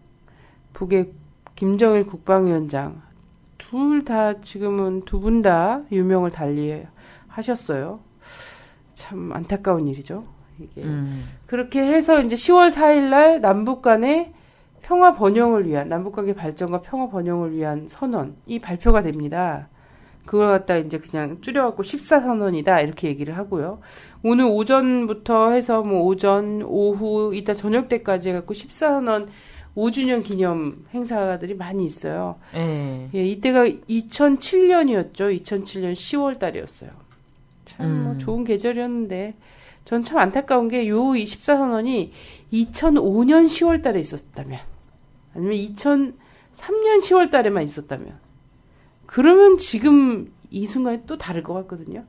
북의 0.74 1.12
김정일 1.56 2.04
국방위원장 2.06 3.02
둘 3.58 4.04
다 4.04 4.42
지금은 4.42 5.06
두 5.06 5.22
분 5.22 5.42
다 5.42 5.82
유명을 5.92 6.32
달리 6.32 6.84
하셨어요. 7.28 8.00
참 8.94 9.32
안타까운 9.32 9.88
일이죠. 9.88 10.26
이게 10.60 10.84
음. 10.84 11.24
그렇게 11.46 11.82
해서 11.82 12.20
이제 12.22 12.36
10월 12.36 12.70
4일 12.70 13.10
날 13.10 13.42
남북 13.42 13.82
간에 13.82 14.34
평화 14.82 15.16
번영을 15.16 15.68
위한 15.68 15.88
남북 15.90 16.16
관계 16.16 16.34
발전과 16.34 16.82
평화 16.82 17.08
번영을 17.10 17.54
위한 17.54 17.88
선언이 17.88 18.60
발표가 18.62 19.02
됩니다. 19.02 19.70
그걸 20.32 20.48
갖다 20.48 20.78
이제 20.78 20.98
그냥 20.98 21.42
줄여갖고 21.42 21.84
14선언이다 21.84 22.86
이렇게 22.86 23.10
얘기를 23.10 23.36
하고요. 23.36 23.82
오늘 24.24 24.46
오전부터 24.46 25.52
해서 25.52 25.82
뭐 25.82 26.04
오전, 26.04 26.62
오후, 26.64 27.36
이따 27.36 27.54
저녁 27.54 27.90
때까지 27.90 28.30
해갖고 28.30 28.54
14선언 28.54 29.28
5주년 29.76 30.24
기념 30.24 30.86
행사들이 30.94 31.56
많이 31.56 31.86
있어요. 31.86 32.38
예. 32.56 33.10
예, 33.14 33.26
이때가 33.26 33.66
2007년이었죠. 33.66 35.38
2007년 35.42 35.92
10월 35.92 36.40
달이었어요. 36.40 36.92
참, 37.66 38.04
뭐, 38.04 38.14
음. 38.14 38.18
좋은 38.18 38.46
계절이었는데, 38.46 39.34
전 39.84 40.04
참 40.06 40.18
안타까운 40.18 40.70
게, 40.70 40.88
요 40.88 40.98
24선언이 40.98 42.12
2005년 42.54 43.48
10월 43.48 43.84
달에 43.84 44.00
있었다면, 44.00 44.58
아니면 45.36 45.56
2003년 45.58 47.02
10월 47.02 47.30
달에만 47.30 47.64
있었다면, 47.64 48.21
그러면 49.12 49.58
지금 49.58 50.32
이 50.50 50.66
순간이 50.66 51.02
또 51.06 51.18
다를 51.18 51.44
것 51.44 51.54
같거든요. 51.54 52.04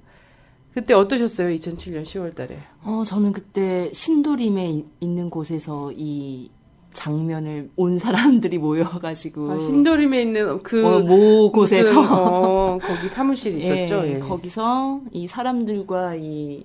그때 0.72 0.94
어떠셨어요? 0.94 1.54
2007년 1.54 2.02
10월 2.04 2.34
달에. 2.34 2.58
어, 2.84 3.02
저는 3.04 3.32
그때 3.32 3.90
신도림에 3.92 4.70
이- 4.70 4.84
있는 5.00 5.28
곳에서 5.28 5.92
이 5.94 6.50
장면을 6.92 7.70
온 7.76 7.98
사람들이 7.98 8.58
모여가지고 8.58 9.50
아, 9.52 9.58
신도림에 9.58 10.22
있는 10.22 10.62
그, 10.62 10.86
어, 10.86 11.00
모 11.00 11.50
곳에서 11.50 12.00
무슨, 12.00 12.14
어, 12.14 12.78
거기 12.80 13.08
사무실이 13.08 13.58
있었죠. 13.86 14.06
예, 14.06 14.14
예. 14.14 14.18
거기서 14.18 15.00
이 15.10 15.26
사람들과 15.26 16.14
이 16.16 16.62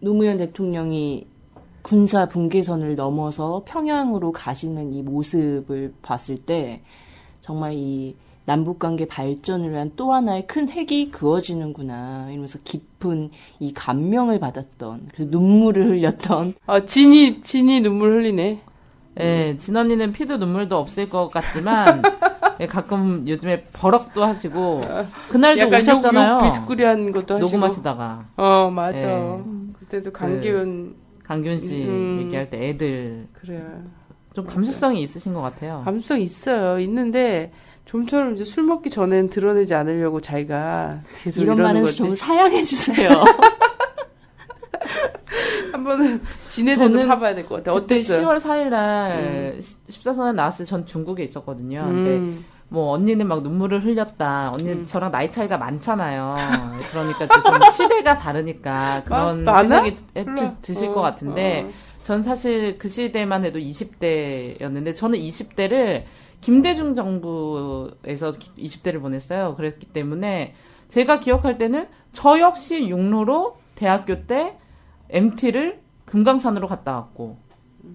노무현 0.00 0.38
대통령이 0.38 1.26
군사 1.82 2.26
분계선을 2.26 2.96
넘어서 2.96 3.62
평양으로 3.66 4.32
가시는 4.32 4.92
이 4.92 5.02
모습을 5.02 5.92
봤을 6.02 6.36
때 6.36 6.82
정말 7.42 7.74
이 7.74 8.16
남북 8.46 8.78
관계 8.78 9.06
발전을 9.06 9.72
위한 9.72 9.90
또 9.96 10.14
하나의 10.14 10.46
큰 10.46 10.68
핵이 10.68 11.10
그어지는구나 11.10 12.28
이러면서 12.30 12.58
깊은 12.64 13.30
이 13.58 13.74
감명을 13.74 14.38
받았던 14.38 15.08
그 15.14 15.22
눈물을 15.30 15.88
흘렸던 15.88 16.54
아, 16.66 16.84
진이, 16.84 17.42
진이 17.42 17.80
눈물 17.80 18.12
흘리네. 18.12 18.62
예, 19.18 19.56
진 19.58 19.76
언니는 19.76 20.12
피도 20.12 20.36
눈물도 20.36 20.76
없을 20.76 21.08
것 21.08 21.28
같지만 21.28 22.02
예, 22.60 22.66
가끔 22.66 23.26
요즘에 23.26 23.64
버럭도 23.74 24.22
하시고 24.22 24.80
그날도 25.30 25.66
오셨잖아요. 25.68 26.36
욕 26.36 26.42
비스꾸리한 26.44 27.12
것도 27.12 27.34
하시고. 27.34 27.50
녹음하시다가 27.50 28.26
어, 28.36 28.70
맞아. 28.70 28.98
예. 28.98 29.42
그때도 29.80 30.12
강기훈, 30.12 30.94
강균 31.24 31.58
씨 31.58 31.82
음. 31.84 32.20
얘기할 32.24 32.48
때 32.48 32.68
애들 32.68 33.26
그래. 33.32 33.62
좀 34.34 34.46
감수성이 34.46 35.00
있으신 35.02 35.32
것 35.32 35.40
같아요. 35.40 35.80
감수성 35.84 36.20
있어요. 36.20 36.78
있는데, 36.80 37.52
좀처럼 37.86 38.34
이제 38.34 38.44
술 38.44 38.64
먹기 38.64 38.90
전엔 38.90 39.30
드러내지 39.30 39.74
않으려고 39.74 40.20
자기가 40.20 41.00
계속 41.22 41.40
이런 41.40 41.56
말은 41.62 41.82
거지. 41.82 41.96
좀 41.96 42.14
사양해 42.14 42.62
주세요. 42.64 43.24
한 45.72 45.84
번은 45.84 46.20
진에 46.48 46.74
대해서 46.76 46.92
저는 46.92 47.08
파봐야 47.08 47.34
될 47.34 47.46
것 47.46 47.56
같아. 47.56 47.72
그때 47.72 47.94
어땠어요? 47.96 48.26
10월 48.26 48.38
4일 48.40 48.68
날 48.68 49.58
14선언 49.88 50.34
나왔을 50.34 50.64
때 50.64 50.70
전 50.70 50.84
중국에 50.86 51.22
있었거든요. 51.24 51.84
근데 51.86 52.10
음. 52.16 52.44
뭐 52.68 52.90
언니는 52.92 53.28
막 53.28 53.42
눈물을 53.42 53.84
흘렸다. 53.84 54.50
언니 54.52 54.64
는 54.64 54.72
음. 54.80 54.86
저랑 54.86 55.12
나이 55.12 55.30
차이가 55.30 55.56
많잖아요. 55.56 56.34
그러니까 56.90 57.26
좀 57.28 57.42
시대가 57.72 58.16
다르니까 58.16 59.02
그런? 59.04 59.44
생각이 59.44 59.94
드-. 59.94 60.56
드실 60.62 60.88
어, 60.88 60.94
것 60.94 61.00
같은데 61.02 61.66
어. 61.68 61.72
전 62.02 62.22
사실 62.22 62.78
그 62.78 62.88
시대만 62.88 63.44
해도 63.44 63.58
20대였는데 63.60 64.94
저는 64.94 65.18
20대를 65.20 66.02
김대중 66.40 66.94
정부에서 66.94 68.32
20대를 68.32 69.00
보냈어요. 69.00 69.56
그랬기 69.56 69.86
때문에 69.86 70.54
제가 70.88 71.20
기억할 71.20 71.58
때는 71.58 71.88
저 72.12 72.38
역시 72.40 72.88
육로로 72.88 73.56
대학교 73.74 74.26
때 74.26 74.56
MT를 75.10 75.80
금강산으로 76.06 76.66
갔다 76.66 76.94
왔고 76.94 77.36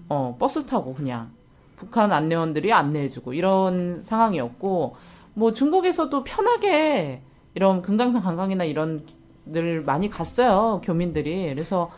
어 0.08 0.36
버스 0.38 0.66
타고 0.66 0.94
그냥 0.94 1.30
북한 1.76 2.12
안내원들이 2.12 2.72
안내해주고 2.72 3.32
이런 3.32 4.00
상황이었고 4.00 4.96
뭐 5.34 5.52
중국에서도 5.52 6.22
편하게 6.24 7.22
이런 7.54 7.82
금강산 7.82 8.22
관광이나 8.22 8.64
이런 8.64 9.04
들 9.52 9.82
많이 9.82 10.08
갔어요 10.08 10.80
교민들이 10.84 11.48
그래서 11.48 11.90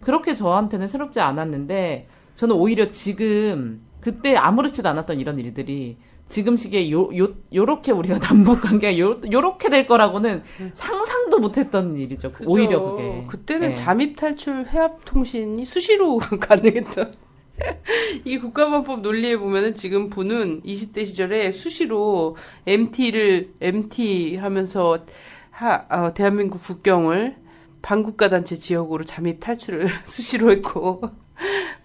그렇게 0.00 0.34
저한테는 0.34 0.88
새롭지 0.88 1.20
않았는데 1.20 2.08
저는 2.34 2.56
오히려 2.56 2.90
지금 2.90 3.80
그때 4.00 4.36
아무렇지도 4.36 4.88
않았던 4.88 5.20
이런 5.20 5.38
일들이 5.38 5.96
지금 6.26 6.56
시기에 6.56 6.90
요, 6.90 7.08
요, 7.16 7.34
요렇게 7.52 7.90
우리가 7.92 8.18
남북 8.20 8.60
관계가 8.60 8.98
요, 8.98 9.20
요렇게 9.30 9.70
될 9.70 9.86
거라고는 9.86 10.42
상상도 10.74 11.38
못 11.38 11.56
했던 11.56 11.96
일이죠. 11.96 12.32
그죠. 12.32 12.50
오히려 12.50 12.82
그게. 12.82 13.24
그때는 13.26 13.70
예. 13.70 13.74
잠입 13.74 14.16
탈출 14.16 14.66
해압 14.66 15.04
통신이 15.04 15.64
수시로 15.64 16.18
가능했던. 16.40 17.12
이 18.24 18.38
국가보안법 18.38 19.00
논리에 19.00 19.36
보면은 19.36 19.74
지금 19.74 20.10
분은 20.10 20.62
20대 20.62 21.04
시절에 21.04 21.50
수시로 21.50 22.36
MT를 22.66 23.54
MT 23.60 24.36
하면서 24.36 25.04
하, 25.50 25.84
어, 25.88 26.14
대한민국 26.14 26.62
국경을 26.62 27.36
반국가 27.82 28.28
단체 28.28 28.58
지역으로 28.58 29.04
잠입 29.04 29.40
탈출을 29.40 29.88
수시로 30.04 30.52
했고 30.52 31.00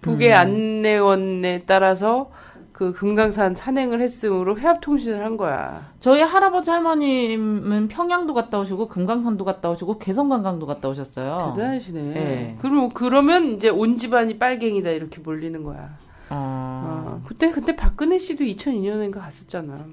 북의 0.01 0.31
음. 0.31 0.35
안내원에 0.35 1.63
따라서 1.65 2.31
그 2.73 2.91
금강산 2.91 3.53
산행을 3.53 4.01
했으므로 4.01 4.59
해압 4.59 4.81
통신을 4.81 5.23
한 5.23 5.37
거야. 5.37 5.91
저희 5.99 6.21
할아버지 6.21 6.71
할머님은 6.71 7.87
평양도 7.87 8.33
갔다 8.33 8.59
오시고 8.59 8.87
금강산도 8.87 9.45
갔다 9.45 9.69
오시고 9.69 9.99
개성관광도 9.99 10.65
갔다 10.65 10.89
오셨어요. 10.89 11.53
대단하시네. 11.55 12.15
예. 12.15 12.57
그럼 12.59 12.89
그러면 12.89 13.51
이제 13.51 13.69
온 13.69 13.97
집안이 13.97 14.39
빨갱이다 14.39 14.89
이렇게 14.89 15.21
몰리는 15.21 15.63
거야. 15.63 15.95
어, 16.31 17.21
어, 17.21 17.21
그때 17.27 17.51
그때 17.51 17.75
박근혜 17.75 18.17
씨도 18.17 18.43
2002년인가 18.43 19.19
갔었잖아. 19.19 19.85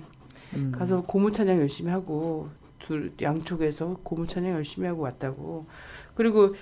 음. 0.55 0.73
가서 0.75 1.03
고무 1.03 1.33
찬양 1.33 1.61
열심히 1.61 1.93
하고 1.93 2.49
둘 2.79 3.13
양쪽에서 3.21 3.99
고무 4.03 4.27
찬양 4.27 4.53
열심히 4.53 4.89
하고 4.89 5.03
왔다고. 5.03 5.67
그리고 6.15 6.55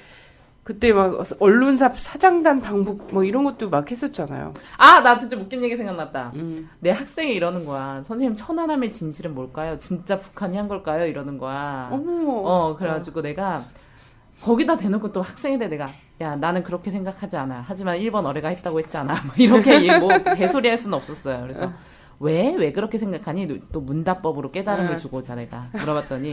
그때 0.68 0.92
막 0.92 1.24
언론사 1.40 1.94
사장단 1.96 2.61
방북 2.61 3.09
뭐 3.11 3.24
이런 3.24 3.42
것도 3.42 3.70
막 3.70 3.90
했었잖아요. 3.90 4.52
아, 4.76 5.00
나 5.00 5.18
진짜 5.18 5.35
웃긴 5.38 5.64
얘기 5.64 5.74
생각났다. 5.78 6.33
음. 6.35 6.68
내 6.81 6.90
학생이 6.90 7.33
이러는 7.33 7.64
거야. 7.64 8.02
선생님, 8.02 8.37
천안함의 8.37 8.92
진실은 8.92 9.35
뭘까요? 9.35 9.78
진짜 9.78 10.18
북한이 10.18 10.59
한 10.59 10.68
걸까요? 10.68 11.07
이러는 11.07 11.38
거야. 11.38 11.88
어머. 11.90 12.42
어, 12.44 12.76
그래가지고 12.76 13.22
내가 13.22 13.64
거기다 14.42 14.76
대놓고 14.76 15.11
또 15.12 15.22
학생인데 15.22 15.68
내가 15.68 15.90
야 16.20 16.37
나는 16.37 16.62
그렇게 16.62 16.90
생각하지 16.90 17.38
않아. 17.38 17.64
하지만 17.66 17.96
1번 17.96 18.26
어뢰가 18.26 18.48
했다고 18.48 18.78
했잖아. 18.81 19.14
뭐 19.24 19.33
이렇게 19.38 19.98
뭐 19.98 20.11
개소리 20.37 20.68
할 20.68 20.76
수는 20.76 20.98
없었어요. 20.98 21.40
그래서 21.44 21.72
왜 22.20 22.54
왜 22.59 22.72
그렇게 22.72 22.98
생각하니? 22.98 23.59
또 23.72 23.81
문다법으로 23.81 24.50
깨달음을 24.50 24.90
응. 24.92 24.96
주고 24.98 25.22
자 25.22 25.35
내가 25.35 25.68
물어봤더니 25.72 26.31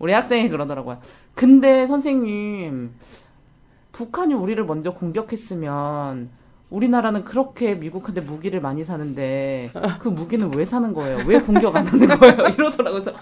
우리 0.00 0.12
학생이 0.12 0.50
그러더라고요. 0.50 0.98
근데 1.34 1.86
선생님 1.86 2.92
북한이 3.98 4.32
우리를 4.32 4.64
먼저 4.64 4.92
공격했으면 4.92 6.30
우리나라는 6.70 7.24
그렇게 7.24 7.74
미국한테 7.74 8.20
무기를 8.20 8.60
많이 8.60 8.84
사는데 8.84 9.70
그 9.98 10.08
무기는 10.08 10.48
왜 10.56 10.64
사는 10.64 10.94
거예요? 10.94 11.24
왜 11.26 11.40
공격 11.40 11.74
안 11.74 11.84
하는 11.84 12.06
거예요? 12.06 12.34
이러더라고요. 12.56 13.02
그래서 13.02 13.18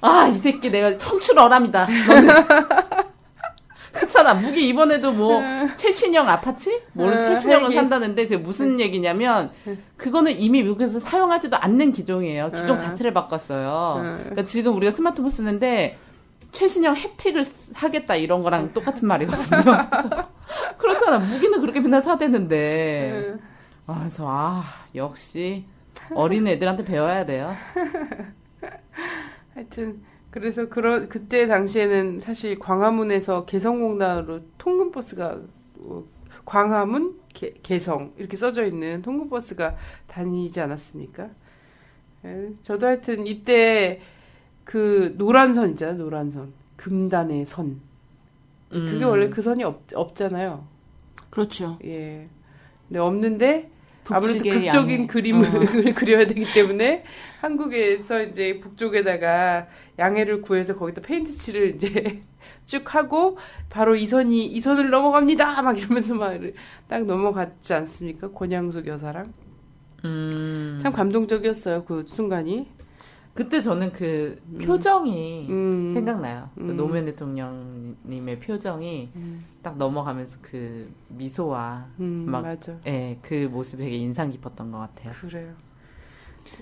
아, 0.00 0.28
이 0.28 0.36
새끼 0.36 0.70
내가 0.70 0.96
청출어람이다. 0.98 1.88
그렇잖아. 3.90 4.34
무기 4.34 4.68
이번에도 4.68 5.10
뭐 5.10 5.40
최신형 5.74 6.28
아파치? 6.28 6.80
뭘 6.92 7.14
음, 7.14 7.22
최신형을 7.22 7.64
헬기. 7.64 7.74
산다는데 7.74 8.22
그게 8.24 8.36
무슨 8.36 8.78
얘기냐면 8.78 9.50
그거는 9.96 10.38
이미 10.38 10.62
미국에서 10.62 11.00
사용하지도 11.00 11.56
않는 11.56 11.90
기종이에요. 11.90 12.52
기종 12.52 12.76
음. 12.76 12.78
자체를 12.78 13.12
바꿨어요. 13.14 13.94
음. 13.98 14.16
그러니까 14.20 14.44
지금 14.44 14.76
우리가 14.76 14.92
스마트폰 14.92 15.30
쓰는데 15.30 15.98
최신형 16.54 16.94
햅틱을 16.94 17.44
사겠다 17.44 18.14
이런 18.16 18.40
거랑 18.42 18.72
똑같은 18.72 19.06
말이거든요. 19.08 19.60
그렇잖아. 20.78 21.18
무기는 21.18 21.60
그렇게 21.60 21.80
맨날 21.80 22.00
사대는데. 22.00 23.10
음. 23.12 23.40
아, 23.86 23.98
그래서 23.98 24.26
아, 24.28 24.64
역시 24.94 25.66
어린 26.14 26.46
애들한테 26.46 26.84
배워야 26.84 27.26
돼요. 27.26 27.54
하여튼 29.54 30.02
그래서 30.30 30.68
그런 30.68 31.08
그때 31.08 31.46
당시에는 31.46 32.20
사실 32.20 32.58
광화문에서 32.58 33.44
개성공단으로 33.44 34.40
통근 34.58 34.90
버스가 34.90 35.40
어, 35.78 36.04
광화문 36.44 37.20
개, 37.32 37.52
개성 37.62 38.12
이렇게 38.16 38.36
써져 38.36 38.64
있는 38.64 39.02
통근 39.02 39.28
버스가 39.28 39.76
다니지 40.06 40.60
않았습니까? 40.60 41.28
예, 42.24 42.50
저도 42.62 42.86
하여튼 42.86 43.26
이때 43.26 44.00
그 44.64 45.14
노란 45.18 45.54
선 45.54 45.70
있잖아요, 45.70 45.98
노란 45.98 46.30
선 46.30 46.52
금단의 46.76 47.44
선 47.44 47.80
그게 48.70 49.04
음. 49.04 49.08
원래 49.08 49.28
그 49.28 49.40
선이 49.40 49.62
없, 49.62 49.82
없잖아요. 49.94 50.66
그렇죠. 51.30 51.78
예. 51.84 52.28
근데 52.88 52.98
없는데 52.98 53.70
아무래도 54.10 54.42
극적인 54.42 54.94
양해. 54.94 55.06
그림을 55.06 55.46
어. 55.48 55.94
그려야 55.94 56.26
되기 56.26 56.44
때문에 56.52 57.04
한국에서 57.40 58.22
이제 58.22 58.58
북쪽에다가 58.60 59.68
양해를 59.98 60.42
구해서 60.42 60.76
거기다 60.76 61.00
페인트 61.02 61.30
칠을 61.32 61.74
이제 61.76 62.22
쭉 62.66 62.94
하고 62.94 63.38
바로 63.70 63.94
이 63.94 64.06
선이 64.06 64.46
이 64.46 64.60
선을 64.60 64.90
넘어갑니다 64.90 65.62
막 65.62 65.78
이러면서 65.78 66.14
막 66.14 66.32
딱 66.88 67.04
넘어갔지 67.06 67.74
않습니까 67.74 68.30
권양숙 68.30 68.86
여사랑 68.86 69.32
음. 70.04 70.78
참 70.80 70.92
감동적이었어요 70.92 71.84
그 71.84 72.04
순간이 72.06 72.68
그때 73.34 73.60
저는 73.60 73.92
그 73.92 74.40
표정이 74.64 75.46
음. 75.48 75.90
생각나요. 75.92 76.48
그 76.54 76.60
음. 76.60 76.76
노무현 76.76 77.04
대통령님의 77.06 78.38
표정이 78.40 79.10
딱 79.60 79.76
넘어가면서 79.76 80.38
그 80.40 80.88
미소와 81.08 81.86
음, 81.98 82.26
막, 82.28 82.42
맞아. 82.42 82.78
예, 82.86 83.18
그 83.22 83.48
모습이 83.50 83.82
되게 83.82 83.96
인상 83.96 84.30
깊었던 84.30 84.70
것 84.70 84.78
같아요. 84.78 85.12
그래요. 85.20 85.52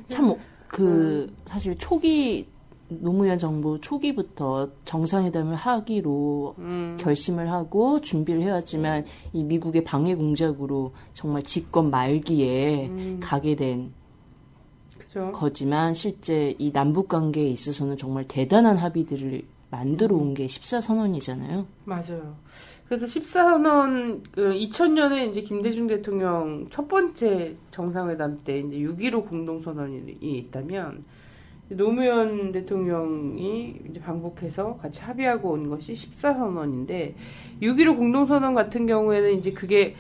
참 0.09 0.35
그 0.73 1.31
사실 1.45 1.77
초기 1.77 2.49
노무현 2.89 3.39
정부 3.39 3.79
초기부터 3.81 4.67
정상회담을 4.85 5.55
하기로 5.55 6.57
음. 6.59 6.97
결심을 6.99 7.51
하고 7.51 8.01
준비를 8.01 8.43
해왔지만 8.43 9.05
이 9.35 9.45
미국의 9.45 9.85
방해 9.85 10.15
공작으로 10.15 10.93
정말 11.13 11.43
집권 11.43 11.91
말기에 11.91 12.89
음. 12.89 13.21
가게 13.23 13.55
된 13.55 13.93
그죠. 15.13 15.31
거지만 15.33 15.93
실제 15.95 16.55
이 16.59 16.73
남북 16.73 17.09
관계에 17.09 17.47
있어서는 17.47 17.97
정말 17.99 18.27
대단한 18.27 18.79
합의들을 18.79 19.43
만들어 19.71 20.17
온 20.17 20.35
게 20.35 20.47
14선언이잖아요. 20.47 21.67
맞아요. 21.85 22.37
그래서 22.89 23.07
14선언 23.07 24.23
그 24.33 24.53
2000년에 24.53 25.31
이제 25.31 25.43
김대중 25.43 25.87
대통령 25.87 26.67
첫 26.71 26.89
번째 26.89 27.57
정상회담 27.71 28.39
때 28.45 28.59
이제 28.59 28.77
6.15 28.77 29.29
공동선언이 29.29 30.19
있다면 30.21 31.05
노무현 31.71 32.53
대통령이 32.53 33.81
이제 33.89 34.01
방북해서 34.01 34.77
같이 34.77 35.01
합의하고 35.03 35.53
온 35.53 35.71
것이 35.71 35.93
14선언인데 35.95 37.15
6.15 37.63 37.97
공동선언 37.97 38.55
같은 38.55 38.87
경우에는 38.87 39.39
이제 39.39 39.53
그게 39.53 39.95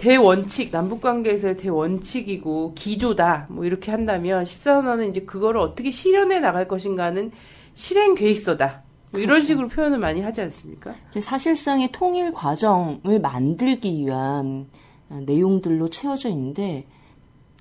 대원칙, 0.00 0.70
남북관계에서의 0.72 1.58
대원칙이고 1.58 2.72
기조다, 2.74 3.46
뭐 3.50 3.66
이렇게 3.66 3.90
한다면 3.90 4.44
14선언은 4.44 5.10
이제 5.10 5.20
그거를 5.20 5.60
어떻게 5.60 5.90
실현해 5.90 6.40
나갈 6.40 6.66
것인가는 6.66 7.30
실행 7.74 8.14
계획서다. 8.14 8.82
뭐 9.10 9.20
이런 9.20 9.34
그렇죠. 9.34 9.46
식으로 9.46 9.68
표현을 9.68 9.98
많이 9.98 10.22
하지 10.22 10.40
않습니까? 10.40 10.94
사실상의 11.20 11.90
통일 11.92 12.32
과정을 12.32 13.20
만들기 13.20 14.06
위한 14.06 14.68
아, 15.10 15.20
내용들로 15.26 15.90
채워져 15.90 16.30
있는데 16.30 16.86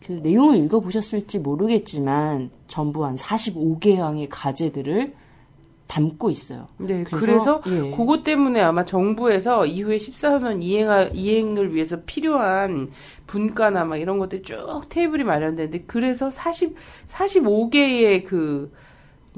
그 0.06 0.14
내용을 0.14 0.56
읽어보셨을지 0.60 1.40
모르겠지만 1.40 2.52
전부 2.70 3.06
한 3.06 3.16
45개항의 3.16 4.28
과제들을 4.30 5.14
담고 5.90 6.30
있어요. 6.30 6.68
네, 6.78 7.04
그래서, 7.04 7.60
그래서, 7.60 7.62
예. 7.68 7.92
그것 7.92 8.24
때문에 8.24 8.62
아마 8.62 8.86
정부에서 8.86 9.66
이후에 9.66 9.98
14선언 9.98 10.64
이행하, 10.64 11.04
이행을 11.04 11.74
위해서 11.74 12.04
필요한 12.06 12.92
분과나 13.28 13.84
막 13.84 13.98
이런 13.98 14.20
것들 14.20 14.44
쭉 14.44 14.84
테이블이 14.88 15.26
마련되는데 15.26 15.84
그래서 15.88 16.30
40 16.30 16.76
45개의 17.08 18.24
그 18.24 18.72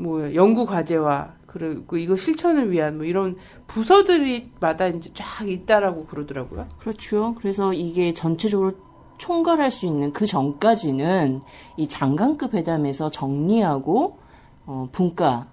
뭐 0.01 0.33
연구 0.33 0.65
과제와 0.65 1.33
그리고 1.45 1.97
이거 1.97 2.15
실천을 2.15 2.71
위한 2.71 2.97
뭐 2.97 3.05
이런 3.05 3.35
부서들이마다 3.67 4.87
이제 4.87 5.11
쫙 5.13 5.47
있다라고 5.47 6.05
그러더라고요. 6.05 6.67
그렇죠. 6.79 7.35
그래서 7.37 7.73
이게 7.73 8.13
전체적으로 8.13 8.71
총괄할 9.17 9.69
수 9.69 9.85
있는 9.85 10.13
그 10.13 10.25
전까지는 10.25 11.41
이 11.77 11.87
장관급 11.87 12.53
회담에서 12.53 13.09
정리하고 13.09 14.17
어, 14.65 14.87
분과 14.91 15.47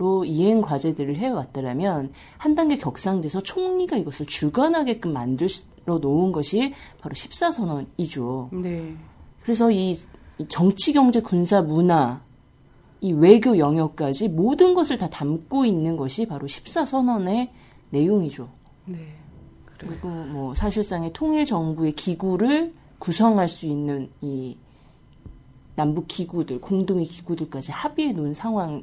로 0.00 0.24
이행 0.24 0.62
과제들을 0.62 1.16
해왔더라면 1.16 2.10
한 2.38 2.54
단계 2.54 2.78
격상돼서 2.78 3.42
총리가 3.42 3.98
이것을 3.98 4.24
주관하게끔 4.24 5.12
만들어 5.12 5.50
놓은 5.84 6.32
것이 6.32 6.72
바로 6.98 7.14
14선언이죠. 7.14 8.48
네. 8.62 8.96
그래서 9.42 9.70
이, 9.70 9.90
이 10.38 10.48
정치, 10.48 10.94
경제, 10.94 11.20
군사, 11.20 11.60
문화, 11.60 12.22
이 13.02 13.12
외교 13.12 13.58
영역까지 13.58 14.28
모든 14.28 14.72
것을 14.72 14.96
다 14.96 15.10
담고 15.10 15.66
있는 15.66 15.98
것이 15.98 16.26
바로 16.26 16.46
14선언의 16.46 17.50
내용이죠. 17.90 18.48
네. 18.86 19.18
그리고 19.76 20.08
뭐 20.08 20.54
사실상의 20.54 21.12
통일 21.12 21.44
정부의 21.44 21.92
기구를 21.92 22.72
구성할 22.98 23.48
수 23.48 23.66
있는 23.66 24.08
이 24.22 24.56
남북 25.76 26.08
기구들, 26.08 26.62
공동의 26.62 27.04
기구들까지 27.04 27.72
합의해 27.72 28.12
놓은 28.12 28.32
상황 28.32 28.80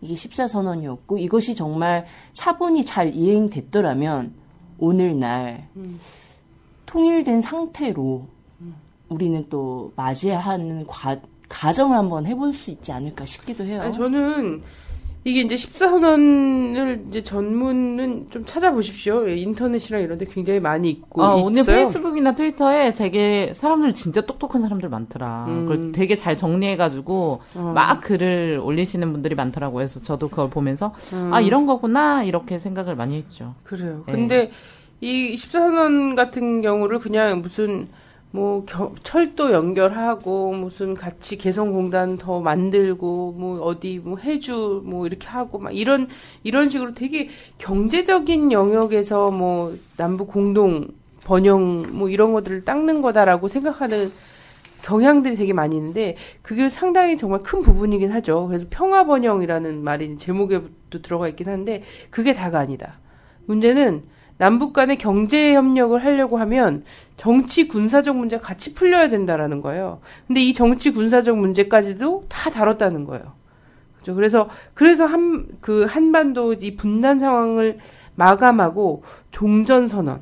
이게 0.00 0.14
14선언이었고 0.14 1.18
이것이 1.18 1.54
정말 1.54 2.06
차분히 2.32 2.84
잘 2.84 3.14
이행됐더라면 3.14 4.34
오늘날 4.78 5.68
음. 5.76 5.98
통일된 6.86 7.40
상태로 7.40 8.26
우리는 9.08 9.46
또 9.48 9.92
맞이하는 9.96 10.86
과, 10.86 11.16
가정을 11.48 11.96
한번 11.96 12.26
해볼 12.26 12.52
수 12.52 12.70
있지 12.70 12.92
않을까 12.92 13.24
싶기도 13.24 13.64
해요. 13.64 13.82
아니, 13.82 13.94
저는 13.94 14.62
이게 15.28 15.42
이제 15.42 15.56
14선언을 15.56 17.08
이제 17.08 17.22
전문은 17.22 18.28
좀 18.30 18.46
찾아보십시오. 18.46 19.28
예, 19.28 19.36
인터넷이랑 19.36 20.00
이런 20.00 20.16
데 20.16 20.24
굉장히 20.24 20.58
많이 20.58 20.88
있고 20.88 21.22
아, 21.22 21.34
오늘 21.34 21.60
있어요. 21.60 21.76
페이스북이나 21.76 22.34
트위터에 22.34 22.94
되게 22.94 23.52
사람들 23.54 23.92
진짜 23.92 24.22
똑똑한 24.22 24.62
사람들 24.62 24.88
많더라. 24.88 25.44
음. 25.48 25.66
그걸 25.68 25.92
되게 25.92 26.16
잘 26.16 26.34
정리해가지고 26.34 27.40
어. 27.56 27.72
막 27.74 28.00
글을 28.00 28.58
올리시는 28.64 29.12
분들이 29.12 29.34
많더라고요. 29.34 29.76
그래서 29.76 30.00
저도 30.00 30.28
그걸 30.28 30.48
보면서 30.48 30.94
음. 31.12 31.30
아 31.34 31.42
이런 31.42 31.66
거구나 31.66 32.24
이렇게 32.24 32.58
생각을 32.58 32.96
많이 32.96 33.16
했죠. 33.16 33.54
그래요. 33.64 34.04
네. 34.06 34.12
근데 34.14 34.50
이 35.02 35.34
14선언 35.36 36.16
같은 36.16 36.62
경우를 36.62 37.00
그냥 37.00 37.42
무슨 37.42 37.88
뭐 38.30 38.64
겨- 38.66 38.92
철도 39.02 39.52
연결하고 39.52 40.52
무슨 40.52 40.94
같이 40.94 41.38
개성공단 41.38 42.18
더 42.18 42.40
만들고 42.40 43.32
뭐 43.32 43.60
어디 43.62 43.98
뭐 44.04 44.18
해주 44.18 44.82
뭐 44.84 45.06
이렇게 45.06 45.26
하고 45.28 45.58
막 45.58 45.74
이런 45.74 46.08
이런 46.42 46.68
식으로 46.68 46.92
되게 46.94 47.30
경제적인 47.58 48.52
영역에서 48.52 49.30
뭐 49.30 49.72
남북 49.96 50.28
공동 50.28 50.88
번영 51.24 51.86
뭐 51.98 52.08
이런 52.10 52.32
것들을 52.34 52.64
닦는 52.64 53.00
거다라고 53.02 53.48
생각하는 53.48 54.10
경향들이 54.82 55.34
되게 55.36 55.52
많이 55.52 55.76
있는데 55.76 56.16
그게 56.42 56.68
상당히 56.68 57.16
정말 57.16 57.42
큰 57.42 57.62
부분이긴 57.62 58.10
하죠. 58.12 58.46
그래서 58.46 58.66
평화 58.70 59.04
번영이라는 59.04 59.82
말이 59.82 60.16
제목에도 60.18 61.02
들어가 61.02 61.28
있긴 61.28 61.48
한데 61.48 61.82
그게 62.10 62.32
다가 62.32 62.58
아니다. 62.60 62.98
문제는 63.46 64.04
남북 64.38 64.72
간의 64.72 64.98
경제 64.98 65.54
협력을 65.54 66.02
하려고 66.02 66.38
하면 66.38 66.84
정치 67.18 67.68
군사적 67.68 68.16
문제가 68.16 68.42
같이 68.42 68.74
풀려야 68.74 69.10
된다라는 69.10 69.60
거예요. 69.60 70.00
근데 70.26 70.40
이 70.40 70.54
정치 70.54 70.92
군사적 70.92 71.36
문제까지도 71.36 72.24
다 72.28 72.48
다뤘다는 72.48 73.04
거예요. 73.04 73.34
그죠? 73.98 74.14
그래서 74.14 74.48
그래서 74.72 75.04
한 75.04 75.48
그 75.60 75.84
한반도 75.84 76.54
이 76.54 76.76
분단 76.76 77.18
상황을 77.18 77.78
마감하고 78.14 79.02
종전 79.32 79.88
선언, 79.88 80.20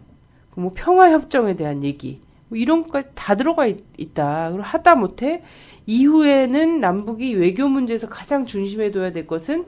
뭐 0.57 0.73
평화 0.75 1.11
협정에 1.13 1.55
대한 1.55 1.85
얘기 1.85 2.21
뭐 2.49 2.59
이런 2.59 2.83
것까지 2.83 3.09
다 3.15 3.35
들어가 3.35 3.67
있, 3.67 3.85
다 4.15 4.49
그리고 4.51 4.65
하다 4.65 4.97
못해 4.97 5.43
이후에는 5.87 6.81
남북이 6.81 7.35
외교 7.35 7.69
문제에서 7.69 8.09
가장 8.09 8.47
중심에 8.47 8.91
둬야 8.91 9.13
될 9.13 9.27
것은 9.27 9.67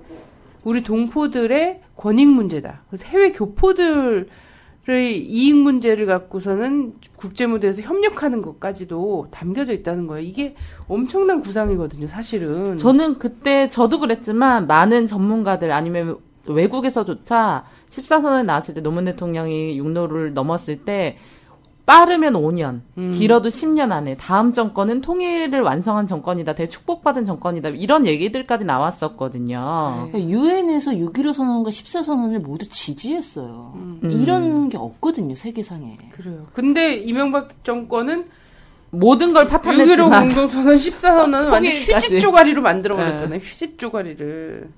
우리 0.64 0.82
동포들의 0.82 1.82
권익 1.96 2.28
문제다. 2.28 2.82
그래서 2.88 3.06
해외 3.06 3.32
교포들의 3.32 4.26
이익 4.96 5.56
문제를 5.56 6.06
갖고서는 6.06 6.94
국제 7.16 7.46
무대에서 7.46 7.82
협력하는 7.82 8.40
것까지도 8.40 9.28
담겨져 9.30 9.72
있다는 9.72 10.06
거예요. 10.06 10.26
이게 10.26 10.54
엄청난 10.86 11.40
구상이거든요, 11.40 12.06
사실은. 12.06 12.78
저는 12.78 13.18
그때 13.18 13.68
저도 13.68 14.00
그랬지만 14.00 14.66
많은 14.66 15.06
전문가들 15.06 15.72
아니면 15.72 16.16
외국에서조차 16.48 17.64
14선언 17.90 18.44
나왔을 18.44 18.74
때 18.74 18.80
노무현 18.80 19.04
대통령이 19.06 19.76
육로를 19.78 20.32
넘었을 20.34 20.84
때 20.84 21.18
빠르면 21.88 22.34
5년, 22.34 22.82
음. 22.98 23.12
길어도 23.12 23.48
10년 23.48 23.92
안에 23.92 24.18
다음 24.18 24.52
정권은 24.52 25.00
통일을 25.00 25.62
완성한 25.62 26.06
정권이다, 26.06 26.54
대축복받은 26.54 27.24
정권이다 27.24 27.70
이런 27.70 28.04
얘기들까지 28.04 28.66
나왔었거든요. 28.66 30.10
네. 30.12 30.28
유엔에서 30.28 30.90
6.15 30.90 31.32
선언과 31.32 31.70
14 31.70 32.02
선언을 32.02 32.40
모두 32.40 32.68
지지했어요. 32.68 33.72
음. 33.76 34.00
이런 34.22 34.68
게 34.68 34.76
없거든요, 34.76 35.34
세계상에. 35.34 35.96
그래요. 36.12 36.46
근데 36.52 36.94
이명박 36.94 37.64
정권은 37.64 38.26
모든 38.90 39.32
걸6.15 39.32 39.48
파탄냈지만 39.48 40.28
공동선언 40.28 40.76
14선언은 40.76 41.50
완전. 41.50 41.64
휴지 41.72 42.20
쪼가리로 42.20 42.60
만들어 42.60 42.96
네. 42.96 43.04
버렸잖아요. 43.04 43.38
휴지 43.38 43.78
쪼가리를. 43.78 44.68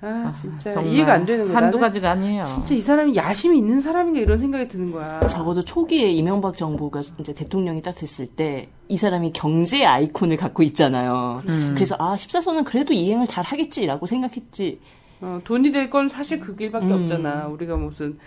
아, 0.00 0.30
진짜 0.32 0.70
정말 0.70 0.92
이해가 0.92 1.12
안 1.14 1.26
되는 1.26 1.46
거야. 1.48 1.56
한두 1.56 1.78
가지가 1.78 2.12
아니에요. 2.12 2.44
진짜 2.44 2.74
이 2.74 2.80
사람이 2.80 3.16
야심이 3.16 3.58
있는 3.58 3.80
사람인가 3.80 4.20
이런 4.20 4.38
생각이 4.38 4.68
드는 4.68 4.92
거야. 4.92 5.18
적어도 5.26 5.60
초기에 5.62 6.10
이명박 6.10 6.56
정부가 6.56 7.00
이제 7.18 7.34
대통령이 7.34 7.82
딱 7.82 7.92
됐을 7.94 8.26
때 8.26 8.68
이 8.90 8.96
사람이 8.96 9.32
경제 9.34 9.84
아이콘을 9.84 10.36
갖고 10.38 10.62
있잖아요. 10.62 11.42
음. 11.46 11.72
그래서 11.74 11.94
아 11.98 12.14
14선은 12.14 12.64
그래도 12.64 12.94
이행을 12.94 13.26
잘 13.26 13.44
하겠지라고 13.44 14.06
생각했지. 14.06 14.80
어, 15.20 15.40
돈이 15.44 15.72
될 15.72 15.90
건 15.90 16.08
사실 16.08 16.40
그 16.40 16.54
길밖에 16.56 16.86
음. 16.86 17.02
없잖아. 17.02 17.48
우리가 17.48 17.76
무슨 17.76 18.18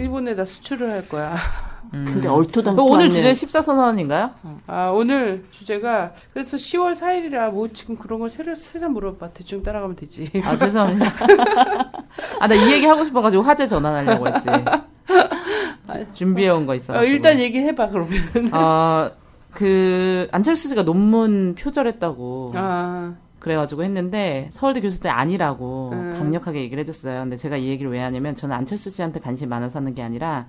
일본에다 0.00 0.44
수출을 0.44 0.90
할 0.90 1.08
거야. 1.08 1.34
근데 1.90 2.26
얼토당토 2.28 2.84
오늘 2.84 3.10
주제 3.10 3.30
14선언인가요? 3.32 4.32
아, 4.66 4.90
오늘 4.92 5.44
주제가 5.52 6.12
그래서 6.32 6.56
10월 6.56 6.94
4일이라 6.96 7.52
뭐 7.52 7.68
지금 7.68 7.96
그런 7.96 8.18
걸 8.18 8.28
새로 8.28 8.54
세상 8.56 8.92
물어봐. 8.92 9.30
대충 9.30 9.62
따라가면 9.62 9.94
되지. 9.96 10.30
아, 10.44 10.56
죄송합니다. 10.56 11.12
아, 12.40 12.48
나 12.48 12.54
이 12.54 12.72
얘기 12.72 12.86
하고 12.86 13.04
싶어가지고 13.04 13.42
화제 13.44 13.66
전환하려고 13.68 14.26
했지. 14.28 14.48
주- 15.92 16.06
준비해온 16.14 16.66
거 16.66 16.74
있어. 16.74 16.98
어, 16.98 17.04
일단 17.04 17.38
얘기해봐 17.38 17.88
그러면. 17.90 18.20
어, 18.52 19.10
그, 19.52 20.26
안철수 20.32 20.68
씨가 20.68 20.82
논문 20.82 21.54
표절했다고. 21.54 22.52
아, 22.56 23.14
그래가지고 23.46 23.84
했는데, 23.84 24.48
서울대 24.50 24.80
교수들이 24.80 25.08
아니라고 25.08 25.90
음. 25.92 26.10
강력하게 26.18 26.62
얘기를 26.62 26.80
해줬어요. 26.82 27.20
근데 27.20 27.36
제가 27.36 27.56
이 27.56 27.68
얘기를 27.68 27.92
왜 27.92 28.00
하냐면, 28.00 28.34
저는 28.34 28.56
안철수 28.56 28.90
씨한테 28.90 29.20
관심이 29.20 29.48
많아서 29.48 29.78
하는 29.78 29.94
게 29.94 30.02
아니라, 30.02 30.46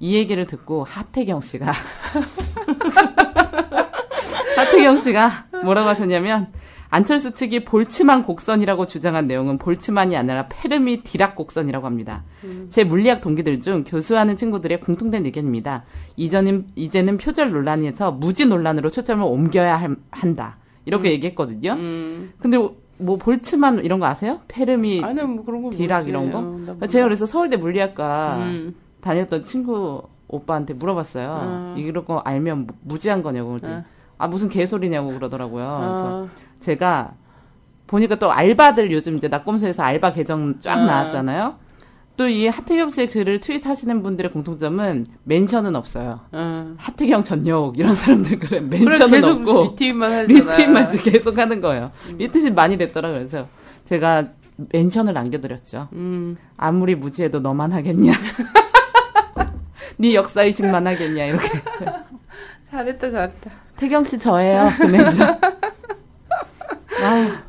이 0.00 0.14
얘기를 0.16 0.46
듣고 0.46 0.84
하태경 0.84 1.40
씨가, 1.40 1.72
하태경 4.56 4.98
씨가 4.98 5.46
뭐라고 5.64 5.88
하셨냐면, 5.88 6.48
안철수 6.90 7.32
측이 7.32 7.64
볼츠만 7.64 8.24
곡선이라고 8.24 8.84
주장한 8.86 9.26
내용은 9.26 9.56
볼츠만이 9.56 10.14
아니라 10.14 10.46
페르미 10.48 11.04
디락 11.04 11.36
곡선이라고 11.36 11.86
합니다. 11.86 12.22
제 12.68 12.84
물리학 12.84 13.22
동기들 13.22 13.60
중 13.60 13.82
교수하는 13.82 14.36
친구들의 14.36 14.80
공통된 14.80 15.24
의견입니다. 15.24 15.84
이전은, 16.16 16.66
이제는 16.74 17.16
표절 17.16 17.50
논란에서 17.50 18.12
무지 18.12 18.44
논란으로 18.44 18.90
초점을 18.90 19.24
옮겨야 19.26 19.80
할- 19.80 19.96
한다. 20.10 20.58
이렇게 20.86 21.10
얘기했거든요. 21.12 21.72
음. 21.72 22.32
근데 22.38 22.56
뭐 22.98 23.16
볼츠만 23.18 23.84
이런 23.84 24.00
거 24.00 24.06
아세요? 24.06 24.40
페르미 24.48 25.02
아니 25.04 25.20
뭐 25.22 25.44
그런 25.44 25.62
거 25.62 25.70
디락 25.70 25.98
모르지. 26.06 26.08
이런 26.10 26.30
거? 26.30 26.74
어. 26.82 26.86
제가 26.86 27.04
그래서 27.04 27.26
서울대 27.26 27.56
물리학과 27.56 28.36
음. 28.38 28.74
다녔던 29.02 29.44
친구 29.44 30.02
오빠한테 30.28 30.74
물어봤어요. 30.74 31.36
어. 31.38 31.74
이런 31.76 32.04
거 32.06 32.18
알면 32.20 32.66
무- 32.66 32.74
무지한 32.82 33.22
거냐고 33.22 33.50
그랬더니 33.50 33.74
어. 33.74 33.84
아 34.18 34.28
무슨 34.28 34.48
개소리냐고 34.48 35.12
그러더라고요. 35.12 35.80
그래서 35.84 36.06
어, 36.22 36.28
제가 36.60 37.12
보니까 37.86 38.16
또 38.16 38.32
알바들 38.32 38.90
요즘 38.90 39.16
이제 39.16 39.28
나꼼수에서 39.28 39.82
알바 39.82 40.12
계정 40.14 40.58
쫙 40.60 40.78
어. 40.78 40.84
나왔잖아요. 40.86 41.56
또 42.16 42.28
이 42.28 42.46
하태경 42.48 42.90
씨의 42.90 43.08
글을 43.08 43.40
트윗하시는 43.40 44.02
분들의 44.02 44.32
공통점은 44.32 45.06
멘션은 45.24 45.76
없어요. 45.76 46.20
어. 46.32 46.74
하태경 46.78 47.24
전역 47.24 47.78
이런 47.78 47.94
사람들 47.94 48.38
그래 48.38 48.60
그래 48.60 48.60
멘션은 48.60 49.10
계속 49.10 49.30
없고 49.40 49.62
리트윗만 49.70 50.12
하잖아. 50.12 50.26
리트윗만 50.26 50.90
계속 51.02 51.38
하는 51.38 51.60
거예요. 51.60 51.90
리트윗이 52.16 52.50
많이 52.52 52.78
됐더라 52.78 53.10
그래서 53.10 53.46
제가 53.84 54.28
멘션을 54.72 55.12
남겨드렸죠. 55.12 55.88
음. 55.92 56.36
아무리 56.56 56.94
무지해도 56.94 57.40
너만 57.40 57.72
하겠냐? 57.72 58.12
네 59.98 60.14
역사 60.14 60.42
의식만 60.42 60.86
하겠냐 60.86 61.24
이렇게. 61.26 61.48
잘했다 62.70 63.10
잘했다. 63.10 63.50
태경 63.76 64.04
씨 64.04 64.18
저예요 64.18 64.70
그 64.78 64.84
멘션. 64.84 65.38
아, 67.02 67.42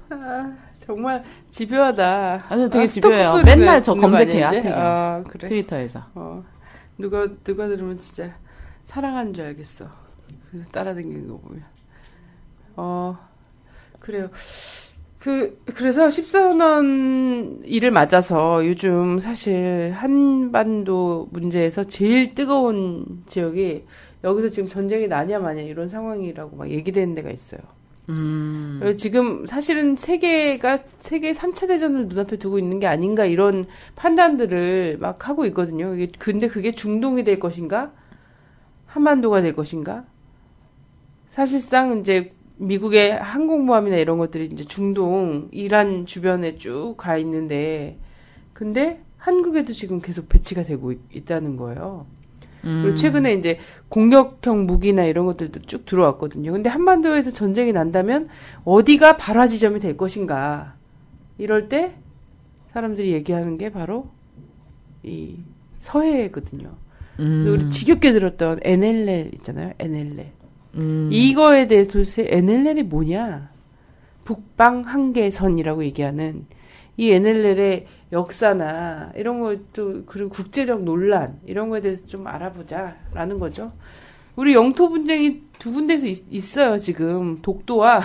정말 0.87 1.21
집요하다. 1.49 2.45
아주 2.47 2.69
되게 2.69 2.85
아, 2.85 2.87
집요해요. 2.87 3.43
맨날 3.43 3.83
저 3.83 3.93
검색해요. 3.93 4.49
아 4.73 5.21
그래. 5.27 5.47
트위터에서. 5.47 6.01
어. 6.15 6.45
누가 6.97 7.27
누가 7.43 7.67
들으면 7.67 7.99
진짜 7.99 8.33
사랑한 8.85 9.33
줄 9.33 9.45
알겠어. 9.45 9.85
그 10.49 10.63
따라다니는 10.71 11.27
거 11.27 11.37
보면. 11.39 11.63
어 12.77 13.17
그래요. 13.99 14.29
그 15.19 15.61
그래서 15.75 16.07
14원 16.07 17.59
일을 17.65 17.91
맞아서 17.91 18.65
요즘 18.65 19.19
사실 19.19 19.91
한반도 19.93 21.27
문제에서 21.31 21.83
제일 21.83 22.33
뜨거운 22.33 23.23
지역이 23.27 23.83
여기서 24.23 24.47
지금 24.47 24.69
전쟁이 24.69 25.07
나냐 25.09 25.39
마냐 25.39 25.63
이런 25.63 25.89
상황이라고 25.89 26.55
막 26.55 26.69
얘기되는 26.69 27.13
데가 27.13 27.29
있어요. 27.29 27.59
음. 28.09 28.79
지금 28.97 29.45
사실은 29.45 29.95
세계가 29.95 30.77
세계 30.85 31.33
3차 31.33 31.67
대전을 31.67 32.07
눈앞에 32.07 32.37
두고 32.37 32.57
있는 32.57 32.79
게 32.79 32.87
아닌가 32.87 33.25
이런 33.25 33.65
판단들을 33.95 34.97
막 34.99 35.27
하고 35.27 35.45
있거든요. 35.47 35.93
근데 36.19 36.47
그게 36.47 36.71
중동이 36.73 37.23
될 37.25 37.39
것인가? 37.39 37.91
한반도가 38.85 39.41
될 39.41 39.53
것인가? 39.55 40.05
사실상 41.27 41.99
이제 41.99 42.33
미국의 42.57 43.11
항공모함이나 43.17 43.97
이런 43.97 44.17
것들이 44.17 44.45
이제 44.47 44.63
중동, 44.65 45.49
이란 45.51 46.05
주변에 46.05 46.57
쭉 46.57 46.95
가 46.97 47.17
있는데 47.17 47.99
근데 48.53 49.03
한국에도 49.17 49.73
지금 49.73 50.01
계속 50.01 50.29
배치가 50.29 50.63
되고 50.63 50.91
있, 50.91 50.99
있다는 51.13 51.57
거예요. 51.57 52.07
그리고 52.83 52.95
최근에 52.95 53.33
이제 53.33 53.59
공격형 53.89 54.65
무기나 54.65 55.05
이런 55.05 55.25
것들도 55.25 55.61
쭉 55.61 55.85
들어왔거든요. 55.85 56.51
근데 56.51 56.69
한반도에서 56.69 57.31
전쟁이 57.31 57.71
난다면 57.71 58.27
어디가 58.65 59.17
발화 59.17 59.47
지점이 59.47 59.79
될 59.79 59.97
것인가? 59.97 60.75
이럴 61.37 61.69
때 61.69 61.95
사람들이 62.73 63.13
얘기하는 63.13 63.57
게 63.57 63.71
바로 63.71 64.09
이 65.03 65.35
서해거든요. 65.77 66.71
음. 67.19 67.45
우리 67.47 67.69
지겹게 67.69 68.11
들었던 68.11 68.59
NLL 68.61 69.31
있잖아요. 69.35 69.73
NLL. 69.79 70.27
음. 70.75 71.09
이거에 71.11 71.67
대해서 71.67 71.91
도대체 71.91 72.27
NLL이 72.29 72.83
뭐냐? 72.83 73.49
북방 74.25 74.81
한계선이라고 74.81 75.85
얘기하는 75.85 76.45
이 76.97 77.11
NLL의 77.11 77.87
역사나 78.11 79.11
이런 79.15 79.39
것도 79.39 80.05
그리고 80.05 80.29
국제적 80.29 80.83
논란 80.83 81.39
이런 81.45 81.69
거에 81.69 81.81
대해서 81.81 82.05
좀 82.05 82.27
알아보자라는 82.27 83.39
거죠. 83.39 83.73
우리 84.35 84.53
영토 84.53 84.89
분쟁이 84.89 85.43
두 85.59 85.71
군데서 85.73 86.05
있, 86.05 86.57
어요 86.57 86.77
지금 86.77 87.41
독도와 87.41 88.01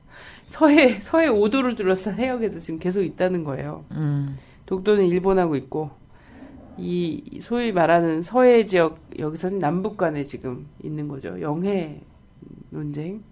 서해 0.48 1.00
서해 1.00 1.28
5도를 1.28 1.76
둘러싼 1.76 2.18
해역에서 2.18 2.58
지금 2.58 2.78
계속 2.78 3.02
있다는 3.02 3.44
거예요. 3.44 3.84
음. 3.92 4.36
독도는 4.66 5.06
일본하고 5.06 5.56
있고 5.56 5.90
이 6.76 7.38
소위 7.40 7.72
말하는 7.72 8.22
서해 8.22 8.66
지역 8.66 9.00
여기서는 9.18 9.58
남북 9.58 9.96
간에 9.96 10.24
지금 10.24 10.66
있는 10.82 11.08
거죠. 11.08 11.40
영해 11.40 12.02
논쟁. 12.70 13.22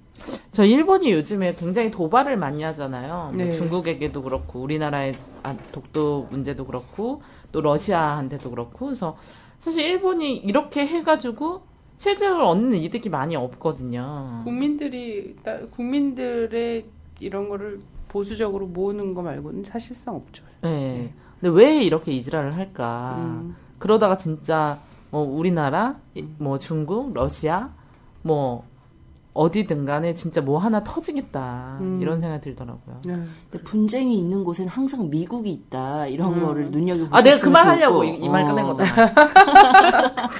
저 0.53 0.65
일본이 0.65 1.13
요즘에 1.13 1.55
굉장히 1.57 1.91
도발을 1.91 2.37
많이 2.37 2.63
하잖아요. 2.63 3.33
뭐 3.35 3.45
네. 3.45 3.51
중국에게도 3.53 4.23
그렇고 4.23 4.61
우리나라의 4.61 5.15
아, 5.43 5.57
독도 5.73 6.29
문제도 6.31 6.65
그렇고 6.65 7.23
또 7.53 7.61
러시아한테도 7.61 8.51
그렇고 8.51 8.87
그래서 8.87 9.17
사실 9.59 9.85
일본이 9.85 10.37
이렇게 10.37 10.87
해가지고 10.87 11.63
체제를 11.99 12.41
얻는 12.43 12.79
이득이 12.79 13.09
많이 13.09 13.35
없거든요. 13.37 14.27
국민들이 14.45 15.37
따- 15.43 15.59
국민들의 15.67 16.85
이런 17.21 17.49
거를 17.49 17.81
보수적으로 18.09 18.67
모으는 18.67 19.15
거 19.15 19.23
말고는 19.23 19.65
사실상 19.65 20.15
없죠. 20.17 20.45
네. 20.63 21.13
근데 21.41 21.55
왜 21.55 21.83
이렇게 21.83 22.13
이지랄을 22.13 22.57
할까? 22.57 23.17
음. 23.19 23.57
그러다가 23.79 24.17
진짜 24.17 24.81
뭐 25.11 25.23
우리나라, 25.23 25.97
이- 26.15 26.25
뭐 26.39 26.59
중국, 26.59 27.13
러시아, 27.15 27.71
뭐 28.23 28.65
어디든 29.35 29.85
간에 29.85 30.15
진짜 30.15 30.41
뭐 30.41 30.59
하나 30.59 30.83
터지겠다 30.85 31.79
음. 31.81 31.99
이런 32.01 32.19
생각이 32.21 32.41
들더라고요. 32.41 33.01
네. 33.05 33.17
근데 33.51 33.65
분쟁이 33.65 34.17
있는 34.17 34.45
곳엔 34.45 34.69
항상 34.69 35.11
미국이 35.11 35.51
있다 35.51 36.07
이런 36.07 36.35
음. 36.35 36.45
거를 36.47 36.71
눈여겨 36.71 37.09
보셨으면 37.09 37.13
아 37.19 37.23
내가 37.23 37.39
그 37.43 37.51
말 37.51 37.67
하려고 37.67 38.05
좋을 38.05 38.23
이말 38.23 38.45
거. 38.45 38.49
꺼낸 38.51 38.65
어. 38.65 38.75
거다. 38.75 40.31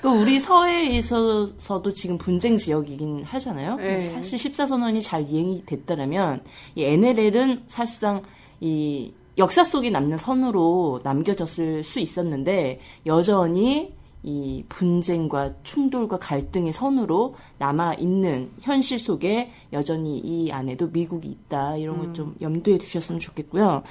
그 0.00 0.08
우리 0.08 0.38
서해에 0.38 0.84
있어서도 0.96 1.92
지금 1.92 2.18
분쟁 2.18 2.56
지역이긴 2.58 3.24
하잖아요. 3.24 3.76
네. 3.76 3.98
사실 3.98 4.38
14선언이 4.38 5.00
잘 5.02 5.26
이행이 5.28 5.64
됐다면 5.64 6.42
이 6.74 6.84
NLL은 6.84 7.62
사실상 7.66 8.22
이 8.60 9.14
역사 9.38 9.64
속에 9.64 9.90
남는 9.90 10.18
선으로 10.18 11.00
남겨졌을 11.02 11.82
수 11.82 12.00
있었는데 12.00 12.80
여전히 13.06 13.94
이 14.24 14.64
분쟁과 14.70 15.52
충돌과 15.62 16.18
갈등의 16.18 16.72
선으로 16.72 17.34
남아 17.58 17.94
있는 17.94 18.50
현실 18.62 18.98
속에 18.98 19.52
여전히 19.74 20.18
이 20.18 20.50
안에도 20.50 20.88
미국이 20.88 21.28
있다 21.28 21.76
이런 21.76 21.98
걸좀 21.98 22.34
염두에 22.40 22.78
두셨으면 22.78 23.20
좋겠고요. 23.20 23.82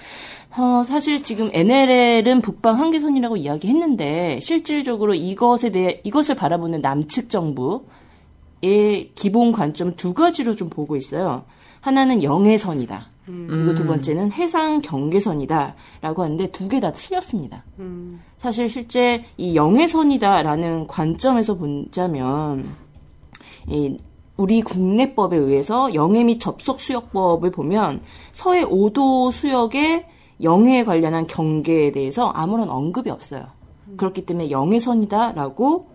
어, 0.58 0.84
사실 0.84 1.22
지금 1.22 1.52
NLL은 1.54 2.42
북방 2.42 2.80
한계선이라고 2.80 3.38
이야기했는데 3.38 4.40
실질적으로 4.42 5.14
이것에 5.14 5.70
대해 5.70 6.02
이것을 6.04 6.36
바라보는 6.36 6.82
남측 6.82 7.30
정부의 7.30 9.12
기본 9.14 9.52
관점 9.52 9.96
두 9.96 10.16
가지로 10.16 10.56
좀 10.56 10.70
보고 10.70 10.96
있어요. 10.96 11.46
하나는 11.80 12.24
영해선이다. 12.24 13.13
그리고 13.26 13.74
두 13.76 13.86
번째는 13.88 14.32
해상 14.34 14.82
경계선이다라고 14.82 16.24
하는데 16.24 16.52
두 16.52 16.68
개 16.68 16.80
다 16.80 16.92
틀렸습니다. 16.92 17.64
음. 17.80 18.22
사실 18.38 18.68
실제 18.68 19.24
이 19.38 19.56
영해선이다라는 19.56 20.88
관점에서 20.88 21.56
보자면 21.56 22.66
이 23.68 23.96
우리 24.36 24.62
국내법에 24.62 25.38
의해서 25.38 25.94
영해 25.94 26.24
및 26.24 26.40
접속 26.40 26.80
수역법을 26.82 27.52
보면 27.52 28.02
서해 28.32 28.64
5도 28.66 29.32
수역의 29.32 30.06
영해에 30.42 30.84
관련한 30.84 31.28
경계에 31.28 31.92
대해서 31.92 32.28
아무런 32.30 32.70
언급이 32.70 33.10
없어요. 33.10 33.46
그렇기 33.96 34.26
때문에 34.26 34.50
영해선이다라고 34.52 35.86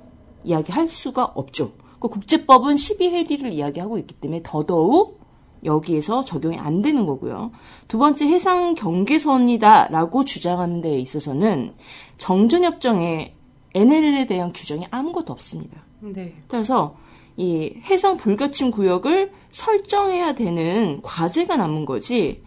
이야기할 0.44 0.88
수가 0.88 1.24
없죠. 1.34 1.72
그 1.98 2.08
국제법은 2.08 2.76
12해리를 2.76 3.52
이야기하고 3.52 3.98
있기 3.98 4.14
때문에 4.14 4.40
더더욱 4.44 5.17
여기에서 5.64 6.24
적용이 6.24 6.58
안 6.58 6.82
되는 6.82 7.06
거고요. 7.06 7.50
두 7.88 7.98
번째 7.98 8.26
해상 8.26 8.74
경계선이다라고 8.74 10.24
주장하는 10.24 10.80
데 10.80 10.98
있어서는 10.98 11.74
정전협정에 12.16 13.34
NLL에 13.74 14.26
대한 14.26 14.52
규정이 14.52 14.86
아무것도 14.90 15.32
없습니다. 15.32 15.82
네. 16.00 16.34
그래서 16.48 16.94
이 17.36 17.74
해상 17.84 18.16
불가침 18.16 18.70
구역을 18.70 19.32
설정해야 19.50 20.34
되는 20.34 21.00
과제가 21.02 21.56
남은 21.56 21.84
거지 21.84 22.42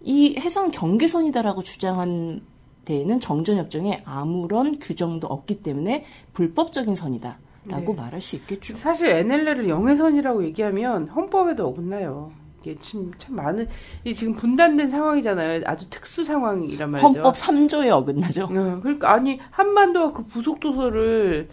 이 0.00 0.36
해상 0.38 0.70
경계선이다라고 0.70 1.62
주장한 1.62 2.42
데에는 2.84 3.20
정전협정에 3.20 4.02
아무런 4.04 4.78
규정도 4.78 5.26
없기 5.26 5.62
때문에 5.62 6.04
불법적인 6.32 6.94
선이다 6.94 7.38
라고 7.64 7.94
네. 7.94 8.02
말할 8.02 8.20
수 8.20 8.36
있겠죠. 8.36 8.76
사실 8.76 9.08
NLL을 9.08 9.68
영해선이라고 9.68 10.44
얘기하면 10.44 11.08
헌법에도 11.08 11.66
어긋나요. 11.68 12.32
이게 12.60 12.76
참, 12.80 13.12
참 13.18 13.36
많은 13.36 13.68
이 14.04 14.14
지금 14.14 14.34
분단된 14.34 14.88
상황이잖아요. 14.88 15.62
아주 15.66 15.88
특수 15.90 16.24
상황이란 16.24 16.90
말이죠. 16.90 17.06
헌법 17.06 17.34
3조에 17.34 17.90
어긋나죠. 17.90 18.44
어, 18.44 18.80
그러니까 18.82 19.12
아니 19.12 19.40
한반도와 19.50 20.12
그 20.12 20.24
부속 20.24 20.60
도서를 20.60 21.48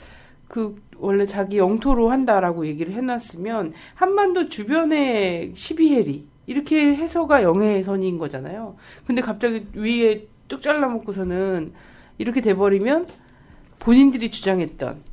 그 0.48 0.82
원래 0.98 1.26
자기 1.26 1.58
영토로 1.58 2.10
한다라고 2.10 2.66
얘기를 2.68 2.94
해놨으면 2.94 3.74
한반도 3.96 4.50
주변에 4.50 5.52
12해리 5.54 6.24
이렇게 6.48 6.96
해서가 6.96 7.44
영해선인 7.44 8.18
거잖아요. 8.18 8.76
근데 9.06 9.22
갑자기 9.22 9.68
위에 9.74 10.28
뚝 10.48 10.62
잘라먹고서는 10.62 11.72
이렇게 12.18 12.42
돼버리면 12.42 13.08
본인들이 13.80 14.32
주장했던 14.32 15.09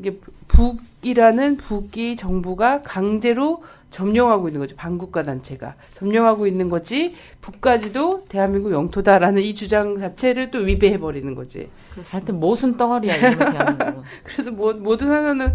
이게 0.00 0.18
북이라는 0.48 1.58
북이 1.58 2.16
정부가 2.16 2.82
강제로 2.82 3.62
점령하고 3.90 4.48
있는 4.48 4.60
거죠. 4.60 4.76
반국가 4.76 5.22
단체가 5.22 5.74
점령하고 5.94 6.46
있는 6.46 6.68
거지 6.68 7.14
북까지도 7.42 8.26
대한민국 8.28 8.72
영토다라는 8.72 9.42
이 9.42 9.54
주장 9.54 9.98
자체를 9.98 10.50
또 10.50 10.58
위배해 10.58 10.98
버리는 10.98 11.34
거지. 11.34 11.68
하여튼 12.10 12.40
모순 12.40 12.76
덩어리야 12.76 13.18
대한민국은. 13.18 14.02
그래서 14.24 14.50
뭐, 14.52 14.72
모든 14.72 15.10
하나는 15.10 15.52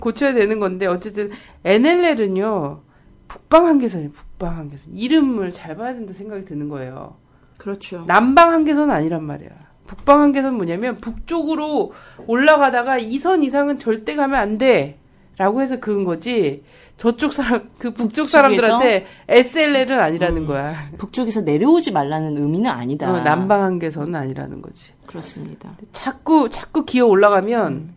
고쳐야 0.00 0.34
되는 0.34 0.58
건데 0.58 0.86
어쨌든 0.86 1.30
NLL은요 1.64 2.82
북방 3.28 3.66
한계선이 3.66 4.12
북방 4.12 4.56
한계선 4.56 4.94
이름을 4.94 5.52
잘 5.52 5.76
봐야 5.76 5.94
된다 5.94 6.12
생각이 6.12 6.44
드는 6.44 6.68
거예요. 6.68 7.16
그렇죠. 7.56 8.04
남방 8.06 8.52
한계선은 8.52 8.92
아니란 8.92 9.24
말이야. 9.24 9.65
북방 9.86 10.20
한계선 10.20 10.54
뭐냐면 10.54 10.96
북쪽으로 10.96 11.92
올라가다가 12.26 12.98
이선 12.98 13.42
이상은 13.42 13.78
절대 13.78 14.14
가면 14.14 14.38
안 14.38 14.58
돼. 14.58 14.98
라고 15.38 15.60
해서 15.60 15.78
그은 15.80 16.04
거지. 16.04 16.62
저쪽 16.96 17.32
사람, 17.34 17.68
그 17.78 17.92
북쪽? 17.92 18.28
사람들한테 18.28 19.06
SLL은 19.28 20.00
아니라는 20.00 20.42
음. 20.42 20.46
거야. 20.46 20.74
북쪽에서 20.96 21.42
내려오지 21.42 21.92
말라는 21.92 22.38
의미는 22.38 22.70
아니다. 22.70 23.12
어, 23.12 23.20
남방 23.20 23.62
한계선은 23.62 24.14
아니라는 24.14 24.62
거지. 24.62 24.92
그렇습니다. 25.06 25.76
자꾸, 25.92 26.48
자꾸 26.48 26.86
기어 26.86 27.04
올라가면, 27.06 27.90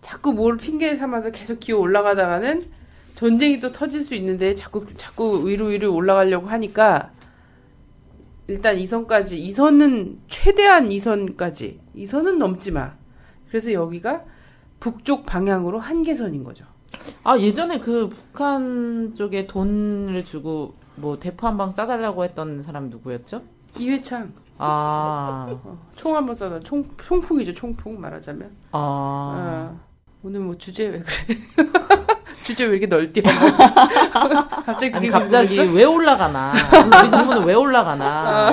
자꾸 0.00 0.32
뭘 0.32 0.56
핑계 0.56 0.96
삼아서 0.96 1.30
계속 1.30 1.60
기어 1.60 1.78
올라가다가는 1.78 2.64
전쟁이 3.14 3.60
또 3.60 3.70
터질 3.70 4.02
수 4.02 4.14
있는데 4.16 4.54
자꾸, 4.54 4.84
자꾸 4.96 5.46
위로 5.46 5.66
위로 5.66 5.94
올라가려고 5.94 6.48
하니까 6.48 7.10
일단 8.50 8.78
이 8.78 8.86
선까지, 8.86 9.40
이 9.40 9.52
선은 9.52 10.20
최대한 10.28 10.90
이 10.90 10.98
선까지, 10.98 11.80
이 11.94 12.04
선은 12.06 12.38
넘지 12.38 12.72
마. 12.72 12.94
그래서 13.48 13.72
여기가 13.72 14.24
북쪽 14.80 15.24
방향으로 15.26 15.78
한계선인 15.78 16.42
거죠. 16.42 16.64
아 17.22 17.38
예전에 17.38 17.78
그 17.80 18.08
북한 18.08 19.14
쪽에 19.14 19.46
돈을 19.46 20.24
주고 20.24 20.74
뭐 20.96 21.18
대포 21.18 21.46
한 21.46 21.56
방 21.56 21.70
쏴달라고 21.70 22.24
했던 22.24 22.62
사람 22.62 22.90
누구였죠? 22.90 23.42
이회창. 23.78 24.32
아, 24.58 25.46
어, 25.48 25.78
총 25.96 26.16
한번 26.16 26.34
쏴다. 26.34 26.62
총, 26.64 26.84
총풍이죠, 26.98 27.54
총풍 27.54 28.00
말하자면. 28.00 28.50
아, 28.72 28.78
어, 29.72 29.80
오늘 30.22 30.40
뭐 30.40 30.56
주제 30.58 30.86
왜 30.86 31.00
그래? 31.02 31.38
주제 32.42 32.64
왜 32.64 32.76
이렇게 32.76 32.86
널뛰어? 32.86 33.22
갑자기 34.66 34.94
아니 34.94 35.08
갑자기 35.08 35.56
궁금했어? 35.56 35.72
왜 35.76 35.84
올라가나? 35.84 36.52
우리 37.02 37.08
정부는 37.10 37.44
왜 37.44 37.54
올라가나? 37.54 38.52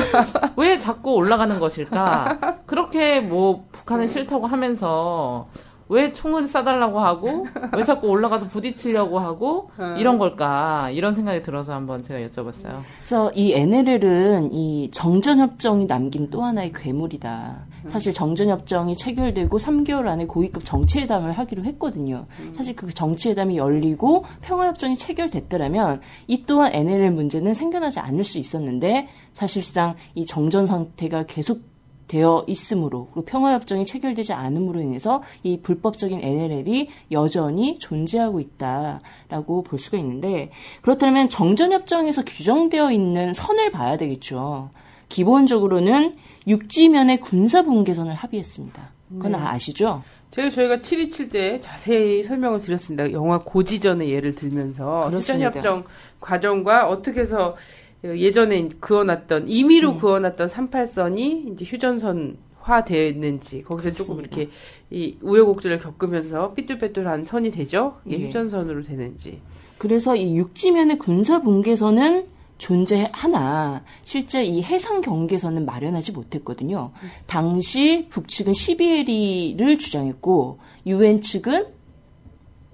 왜 0.55 0.77
자꾸 0.77 1.13
올라가는 1.13 1.59
것일까? 1.59 2.59
그렇게 2.65 3.19
뭐 3.19 3.65
북한은 3.71 4.07
싫다고 4.07 4.47
하면서 4.47 5.49
왜 5.89 6.11
총을 6.11 6.43
쏴달라고 6.43 6.95
하고 6.95 7.45
왜 7.75 7.83
자꾸 7.83 8.07
올라가서 8.07 8.47
부딪히려고 8.47 9.19
하고 9.19 9.71
이런 9.97 10.17
걸까? 10.17 10.89
이런 10.91 11.13
생각이 11.13 11.41
들어서 11.41 11.73
한번 11.73 12.03
제가 12.03 12.19
여쭤봤어요. 12.27 12.81
그래서 12.99 13.31
이 13.33 13.53
NLL은 13.53 14.51
이 14.53 14.89
정전협정이 14.91 15.87
남긴 15.87 16.29
또 16.29 16.43
하나의 16.43 16.71
괴물이다. 16.73 17.65
사실 17.85 18.13
정전협정이 18.13 18.95
체결되고 18.95 19.57
3개월 19.57 20.07
안에 20.07 20.25
고위급 20.27 20.65
정치회담을 20.65 21.31
하기로 21.31 21.63
했거든요. 21.63 22.25
사실 22.51 22.75
그 22.75 22.93
정치회담이 22.93 23.57
열리고 23.57 24.25
평화협정이 24.41 24.97
체결됐더라면 24.97 26.01
이 26.27 26.43
또한 26.45 26.73
NLL 26.73 27.11
문제는 27.11 27.53
생겨나지 27.53 27.99
않을 27.99 28.23
수 28.23 28.37
있었는데 28.37 29.07
사실상 29.33 29.95
이 30.15 30.25
정전 30.25 30.65
상태가 30.65 31.23
계속 31.27 31.76
되어 32.07 32.45
있으므로 32.47 33.07
그리고 33.13 33.25
평화협정이 33.25 33.85
체결되지 33.85 34.33
않음으로 34.33 34.79
인해서 34.81 35.21
이 35.43 35.59
불법적인 35.61 36.21
NLL이 36.23 36.89
여전히 37.11 37.77
존재하고 37.79 38.39
있다라고 38.39 39.63
볼 39.63 39.79
수가 39.79 39.97
있는데 39.97 40.51
그렇다면 40.81 41.29
정전협정에서 41.29 42.23
규정되어 42.25 42.91
있는 42.91 43.33
선을 43.33 43.71
봐야 43.71 43.97
되겠죠. 43.97 44.69
기본적으로는 45.09 46.15
육지면의 46.47 47.19
군사 47.19 47.61
분계선을 47.63 48.13
합의했습니다. 48.13 48.89
그건 49.09 49.33
네. 49.33 49.37
아시죠? 49.37 50.03
저희 50.29 50.51
저희가 50.51 50.81
727 50.81 51.29
때 51.29 51.59
자세히 51.59 52.23
설명을 52.23 52.59
드렸습니다. 52.59 53.11
영화 53.11 53.39
고지전의 53.39 54.11
예를 54.11 54.35
들면,서 54.35 55.09
그렇습니다. 55.09 55.49
휴전협정 55.49 55.83
과정과 56.19 56.89
어떻게 56.89 57.21
해서 57.21 57.55
예전에 58.03 58.69
그어놨던 58.79 59.49
임의로 59.49 59.93
음. 59.93 59.97
그어놨던 59.97 60.47
38선이 60.47 61.53
이제 61.53 61.65
휴전선화 61.65 62.85
됐는지 62.85 63.63
거기서 63.63 63.91
조금 63.91 64.17
그렇습니다. 64.17 64.37
이렇게 64.37 64.51
이 64.91 65.17
우여곡절을 65.21 65.79
겪으면서 65.79 66.53
삐뚤빼뚤한 66.53 67.25
선이 67.25 67.51
되죠. 67.51 67.97
이게 68.05 68.21
예. 68.21 68.27
휴전선으로 68.27 68.83
되는지. 68.83 69.41
그래서 69.77 70.15
이 70.15 70.37
육지면의 70.37 70.97
군사 70.97 71.41
분계선은 71.41 72.25
존재하나 72.57 73.83
실제 74.03 74.43
이 74.43 74.63
해상 74.63 75.01
경계선은 75.01 75.65
마련하지 75.65 76.11
못했거든요. 76.11 76.91
당시 77.27 78.07
북측은 78.09 78.53
12해리를 78.53 79.79
주장했고 79.79 80.59
유엔 80.87 81.21
측은 81.21 81.76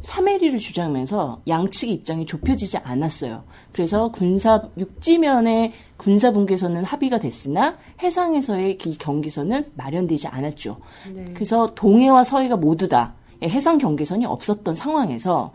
3해리를 0.03 0.59
주장하면서 0.59 1.41
양측의 1.47 1.95
입장이 1.95 2.25
좁혀지지 2.25 2.77
않았어요. 2.77 3.43
그래서 3.71 4.11
군사 4.11 4.61
육지면의 4.77 5.73
군사 5.97 6.31
분계선은 6.31 6.83
합의가 6.83 7.19
됐으나 7.19 7.77
해상에서의 8.01 8.77
이 8.85 8.97
경계선은 8.97 9.71
마련되지 9.75 10.27
않았죠. 10.27 10.77
네. 11.13 11.25
그래서 11.33 11.73
동해와 11.73 12.23
서해가 12.23 12.57
모두 12.57 12.87
다 12.87 13.15
해상 13.41 13.77
경계선이 13.77 14.25
없었던 14.25 14.75
상황에서 14.75 15.53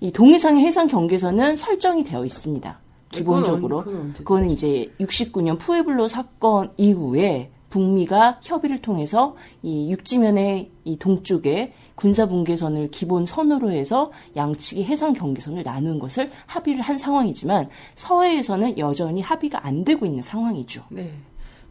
이 0.00 0.12
동해상의 0.12 0.64
해상 0.64 0.86
경계선은 0.86 1.56
설정이 1.56 2.04
되어 2.04 2.24
있습니다. 2.24 2.78
기본적으로 3.10 3.82
그건 3.82 4.00
언제 4.00 4.18
그거는 4.18 4.50
이제 4.50 4.92
69년 5.00 5.58
푸에블로 5.58 6.08
사건 6.08 6.70
이후에 6.76 7.50
북미가 7.70 8.40
협의를 8.42 8.80
통해서 8.82 9.36
이 9.62 9.90
육지면의 9.90 10.70
이 10.84 10.96
동쪽에 10.96 11.72
군사 11.96 12.26
분계선을 12.26 12.90
기본 12.90 13.26
선으로 13.26 13.70
해서 13.70 14.12
양측이 14.36 14.84
해상 14.84 15.12
경계선을 15.12 15.62
나누는 15.64 15.98
것을 15.98 16.30
합의를 16.46 16.82
한 16.82 16.98
상황이지만 16.98 17.68
서해에서는 17.94 18.78
여전히 18.78 19.22
합의가 19.22 19.66
안 19.66 19.84
되고 19.84 20.06
있는 20.06 20.22
상황이죠. 20.22 20.84
네. 20.90 21.12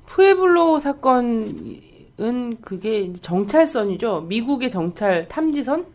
푸에블로 0.07 0.79
사건은 0.79 2.57
그게 2.61 3.13
정찰선이죠. 3.13 4.21
미국의 4.21 4.69
정찰 4.69 5.27
탐지선? 5.27 5.85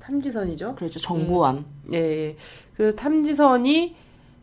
탐지선이죠. 0.00 0.74
그렇죠. 0.74 0.98
정보함. 0.98 1.64
예, 1.92 1.98
예. 1.98 2.36
그래서 2.74 2.96
탐지선이 2.96 3.94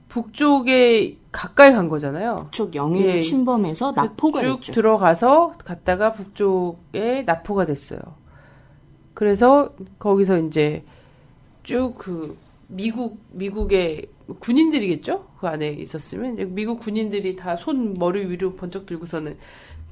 북쪽에 0.07 1.17
가까이 1.31 1.71
간 1.71 1.89
거잖아요. 1.89 2.35
북쪽 2.35 2.75
영해를 2.75 3.15
예. 3.15 3.19
침범해서 3.19 3.91
나포가 3.91 4.41
쭉 4.41 4.55
됐죠. 4.57 4.73
들어가서 4.73 5.53
갔다가 5.57 6.13
북쪽에 6.13 7.23
나포가 7.25 7.65
됐어요. 7.65 7.99
그래서 9.17 9.73
거기서 9.97 10.37
이제 10.37 10.83
쭉 11.63 11.95
그 11.97 12.37
미국 12.67 13.17
미국의 13.31 14.05
군인들이겠죠? 14.39 15.25
그 15.39 15.47
안에 15.47 15.69
있었으면 15.69 16.53
미국 16.53 16.79
군인들이 16.81 17.35
다 17.35 17.55
손 17.55 17.95
머리 17.95 18.29
위로 18.29 18.53
번쩍 18.53 18.85
들고서는 18.85 19.37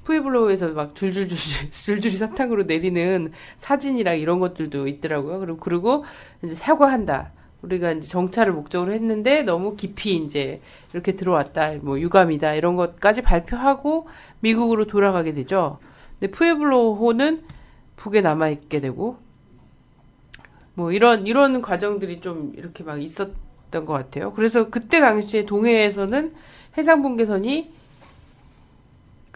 푸에블로에서 0.03 0.69
막 0.69 0.93
줄줄줄 0.93 1.37
줄줄이 1.71 2.13
사탕으로 2.13 2.63
내리는 2.63 3.31
사진이랑 3.57 4.19
이런 4.19 4.39
것들도 4.39 4.87
있더라고요. 4.87 5.39
그리고 5.39 5.57
그리고 5.57 6.05
이제 6.43 6.53
사과한다. 6.53 7.31
우리가 7.63 7.93
이제 7.93 8.07
정찰을 8.07 8.53
목적으로 8.53 8.93
했는데 8.93 9.41
너무 9.41 9.75
깊이 9.75 10.17
이제 10.17 10.61
이렇게 10.93 11.13
들어왔다. 11.13 11.77
뭐 11.81 11.99
유감이다. 11.99 12.53
이런 12.53 12.75
것까지 12.75 13.23
발표하고 13.23 14.07
미국으로 14.41 14.85
돌아가게 14.85 15.33
되죠. 15.33 15.79
근데 16.19 16.31
푸에블로호는 16.31 17.54
북에 17.95 18.21
남아 18.21 18.49
있게 18.49 18.81
되고 18.81 19.17
뭐 20.73 20.91
이런 20.91 21.25
이런 21.25 21.61
과정들이 21.61 22.21
좀 22.21 22.53
이렇게 22.55 22.83
막 22.83 23.01
있었던 23.01 23.85
것 23.85 23.93
같아요. 23.93 24.33
그래서 24.33 24.69
그때 24.69 24.99
당시에 24.99 25.45
동해에서는 25.45 26.33
해상 26.77 27.01
분계선이 27.01 27.73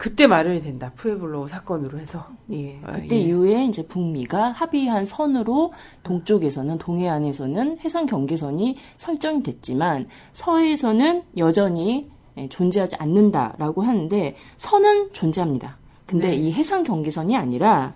그때 0.00 0.26
마련이 0.26 0.62
된다. 0.62 0.92
푸에블로 0.96 1.46
사건으로 1.46 1.98
해서. 1.98 2.26
예. 2.52 2.80
아, 2.84 2.92
그때 2.92 3.16
예. 3.16 3.20
이후에 3.20 3.66
이제 3.66 3.86
북미가 3.86 4.52
합의한 4.52 5.04
선으로 5.04 5.74
동쪽에서는 6.04 6.78
동해안에서는 6.78 7.80
해상 7.80 8.06
경계선이 8.06 8.78
설정이 8.96 9.42
됐지만 9.42 10.08
서해에서는 10.32 11.24
여전히 11.36 12.08
예, 12.38 12.48
존재하지 12.48 12.96
않는다라고 12.96 13.82
하는데 13.82 14.36
선은 14.56 15.12
존재합니다. 15.12 15.76
근데 16.06 16.30
네. 16.30 16.36
이 16.36 16.52
해상 16.52 16.82
경계선이 16.82 17.36
아니라 17.36 17.92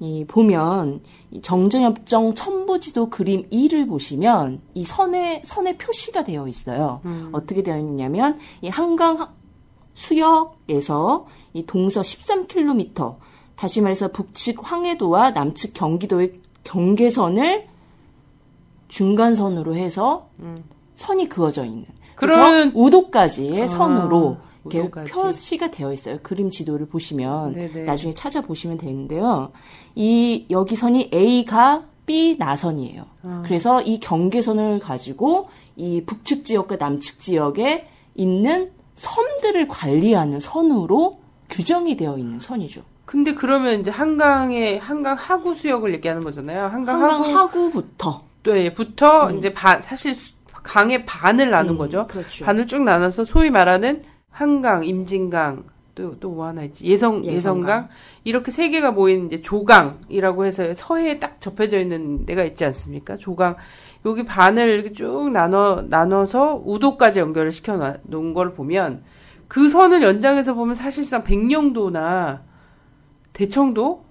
이 0.00 0.24
보면 0.26 1.00
이 1.30 1.40
정전협정 1.40 2.34
첨부지도 2.34 3.10
그림 3.10 3.48
2를 3.50 3.88
보시면 3.88 4.60
이 4.74 4.84
선에 4.84 5.42
선에 5.44 5.76
표시가 5.76 6.24
되어 6.24 6.48
있어요. 6.48 7.00
어떻게 7.32 7.62
되어 7.62 7.78
있냐면 7.78 8.38
이 8.60 8.68
한강 8.68 9.28
수역에서 9.94 11.26
이 11.52 11.64
동서 11.66 12.00
13km, 12.00 13.16
다시 13.56 13.80
말해서 13.80 14.08
북측 14.08 14.56
황해도와 14.68 15.30
남측 15.30 15.74
경기도의 15.74 16.34
경계선을 16.64 17.68
중간선으로 18.88 19.76
해서 19.76 20.28
선이 20.94 21.28
그어져 21.28 21.64
있는. 21.64 21.86
그래서 22.16 22.36
그러면- 22.36 22.72
우도까지의 22.74 23.62
아, 23.62 23.66
선으로 23.66 24.36
이렇게. 24.72 25.10
표시가 25.10 25.70
되어 25.70 25.92
있어요. 25.92 26.18
그림 26.22 26.50
지도를 26.50 26.86
보시면 26.86 27.52
네네. 27.54 27.82
나중에 27.82 28.12
찾아보시면 28.14 28.78
되는데요. 28.78 29.52
이 29.94 30.46
여기 30.50 30.74
선이 30.76 31.10
A가 31.12 31.82
B 32.06 32.36
나선이에요. 32.38 33.04
아. 33.22 33.42
그래서 33.46 33.80
이 33.82 33.98
경계선을 34.00 34.78
가지고 34.78 35.48
이 35.76 36.02
북측 36.04 36.44
지역과 36.44 36.76
남측 36.76 37.20
지역에 37.20 37.86
있는 38.14 38.70
섬들을 38.94 39.68
관리하는 39.68 40.38
선으로 40.40 41.20
규정이 41.50 41.96
되어 41.96 42.16
있는 42.18 42.38
선이죠. 42.38 42.82
근데 43.04 43.34
그러면 43.34 43.80
이제 43.80 43.90
한강의 43.90 44.78
한강 44.78 45.16
하구 45.16 45.54
수역을 45.54 45.94
얘기하는 45.94 46.22
거잖아요. 46.22 46.66
한강, 46.68 47.02
한강 47.02 47.22
하구 47.22 47.38
하구부터 47.38 48.22
네, 48.44 48.72
부터 48.72 49.30
이제 49.32 49.52
반 49.54 49.80
사실 49.82 50.14
수- 50.14 50.34
강의 50.62 51.04
반을 51.04 51.50
나눈 51.50 51.74
음, 51.74 51.78
거죠. 51.78 52.06
그렇죠. 52.06 52.44
반을 52.46 52.66
쭉 52.66 52.82
나눠서 52.82 53.24
소위 53.26 53.50
말하는 53.50 54.02
한강, 54.34 54.84
임진강, 54.84 55.64
또 55.94 56.18
또 56.18 56.28
뭐 56.30 56.46
하나 56.46 56.64
있지 56.64 56.84
예성 56.86 57.24
예성강. 57.24 57.34
예성강 57.34 57.88
이렇게 58.24 58.50
세 58.50 58.68
개가 58.68 58.90
모인 58.90 59.26
이제 59.26 59.40
조강이라고 59.40 60.44
해서 60.44 60.74
서해에 60.74 61.20
딱 61.20 61.40
접해져 61.40 61.78
있는 61.78 62.26
데가 62.26 62.42
있지 62.42 62.64
않습니까? 62.64 63.16
조강 63.16 63.54
여기 64.04 64.24
반을 64.24 64.68
이렇게 64.70 64.92
쭉 64.92 65.30
나눠 65.30 65.84
나눠서 65.88 66.62
우도까지 66.66 67.20
연결을 67.20 67.52
시켜 67.52 67.76
놔- 67.76 67.98
놓은 68.02 68.34
걸 68.34 68.54
보면 68.54 69.04
그 69.46 69.68
선을 69.68 70.02
연장해서 70.02 70.54
보면 70.54 70.74
사실상 70.74 71.22
백령도나 71.22 72.42
대청도 73.32 74.04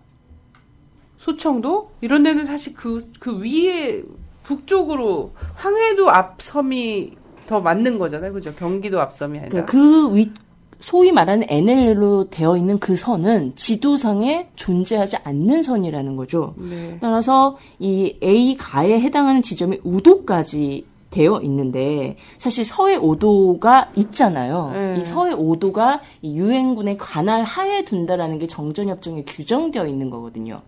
소청도 1.18 1.92
이런 2.00 2.24
데는 2.24 2.46
사실 2.46 2.74
그 2.76 3.06
그 3.20 3.40
위에 3.42 4.04
북쪽으로 4.44 5.34
황해도 5.56 6.10
앞섬이 6.10 7.18
더 7.48 7.62
맞는 7.62 8.00
거잖아요. 8.00 8.34
그죠? 8.34 8.54
경기도 8.54 9.00
앞섬이 9.00 9.40
아니라. 9.40 9.66
그그 9.66 10.16
위, 10.16 10.32
소위 10.80 11.12
말하는 11.12 11.48
NL로 11.50 12.30
되어 12.30 12.58
있는 12.58 12.78
그 12.78 12.96
선은 12.96 13.54
지도상에 13.56 14.50
존재하지 14.56 15.18
않는 15.24 15.64
선이라는 15.64 16.16
거죠. 16.18 16.56
네. 16.58 16.98
따라서 17.00 17.58
이 17.80 18.18
A 18.22 18.58
가에 18.58 19.00
해당하는 19.00 19.42
지점이 19.42 19.80
우도까지 19.84 20.86
되어 21.14 21.40
있는데 21.44 22.18
사실 22.40 22.66
서해 22.66 22.98
5도가 22.98 23.90
있잖아요. 23.96 24.72
네. 24.74 24.96
이 25.00 25.04
서해 25.04 25.34
5도가 25.34 26.00
이 26.24 26.38
유엔군의 26.38 26.98
관할 26.98 27.44
하에 27.44 27.86
둔다라는 27.86 28.40
게 28.40 28.48
정전협정에 28.48 29.24
규정되어 29.26 29.86
있는 29.86 30.10
거거든요. 30.10 30.62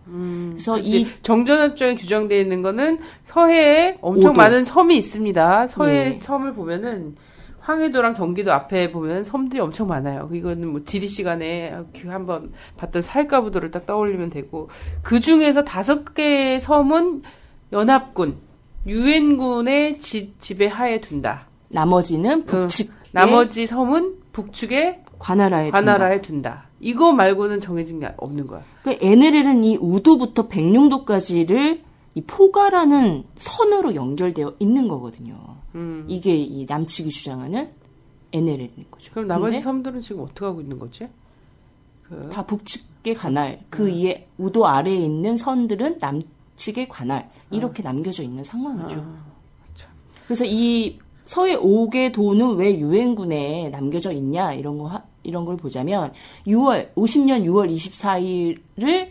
그래서 0.52 0.76
그치. 0.76 1.00
이 1.00 1.06
정전협정에 1.22 1.96
규정되어 1.96 2.38
있는 2.38 2.62
거는 2.62 3.00
서해에 3.24 3.98
엄청 4.00 4.30
오도. 4.30 4.40
많은 4.40 4.64
섬이 4.64 4.96
있습니다. 4.96 5.66
서해 5.66 6.10
네. 6.10 6.18
섬을 6.20 6.54
보면은 6.54 7.16
황해도랑 7.58 8.14
경기도 8.14 8.52
앞에 8.52 8.92
보면 8.92 9.24
섬들이 9.24 9.60
엄청 9.60 9.88
많아요. 9.88 10.30
이거는 10.32 10.68
뭐 10.68 10.82
지리 10.84 11.08
시간에 11.08 11.74
한번 12.06 12.52
봤던 12.76 13.02
살가부도를 13.02 13.72
딱 13.72 13.86
떠올리면 13.86 14.30
되고 14.30 14.68
그 15.02 15.18
중에서 15.18 15.64
다섯 15.64 16.14
개의 16.14 16.60
섬은 16.60 17.22
연합군 17.72 18.45
유엔군의 18.86 20.00
지, 20.00 20.32
지배 20.38 20.66
하에 20.66 21.00
둔다. 21.00 21.46
나머지는 21.68 22.44
북측 22.46 22.92
나머지 23.12 23.66
섬은 23.66 24.16
북측의 24.32 25.02
관할하에 25.18 25.64
둔다. 25.66 25.78
관할하에 25.78 26.22
둔다. 26.22 26.66
이거 26.80 27.12
말고는 27.12 27.60
정해진 27.60 28.00
게 28.00 28.12
없는 28.16 28.46
거야. 28.46 28.62
그 28.82 28.96
NLL은 29.00 29.64
이 29.64 29.76
우도부터 29.78 30.48
백령도까지를 30.48 31.82
이 32.14 32.20
포가라는 32.22 33.24
선으로 33.34 33.94
연결되어 33.94 34.54
있는 34.58 34.88
거거든요. 34.88 35.56
음. 35.74 36.04
이게 36.08 36.36
이 36.36 36.64
남측이 36.68 37.10
주장하는 37.10 37.70
NLL인 38.32 38.86
거죠. 38.90 39.12
그럼 39.12 39.26
나머지 39.28 39.60
섬들은 39.60 40.00
지금 40.02 40.22
어떻게 40.22 40.44
하고 40.44 40.60
있는 40.60 40.78
거지? 40.78 41.08
그 42.08 42.28
다 42.32 42.44
북측의 42.46 43.14
관할, 43.14 43.60
그 43.68 43.84
음. 43.84 43.88
위에 44.04 44.28
우도 44.38 44.66
아래에 44.66 44.94
있는 44.96 45.36
선들은 45.36 45.98
남측의 46.00 46.88
관할 46.88 47.30
이렇게 47.50 47.82
남겨져 47.82 48.22
있는 48.22 48.42
상황이죠. 48.44 49.00
아, 49.00 49.24
그래서 50.26 50.44
이 50.44 50.98
서해 51.24 51.56
5개 51.56 52.12
도는 52.12 52.56
왜 52.56 52.78
유엔군에 52.78 53.68
남겨져 53.70 54.12
있냐 54.12 54.52
이런 54.52 54.78
거 54.78 54.86
하- 54.86 55.02
이런 55.22 55.44
걸 55.44 55.56
보자면 55.56 56.12
6월 56.46 56.92
50년 56.94 57.44
6월 57.44 57.70
24일을 57.72 59.08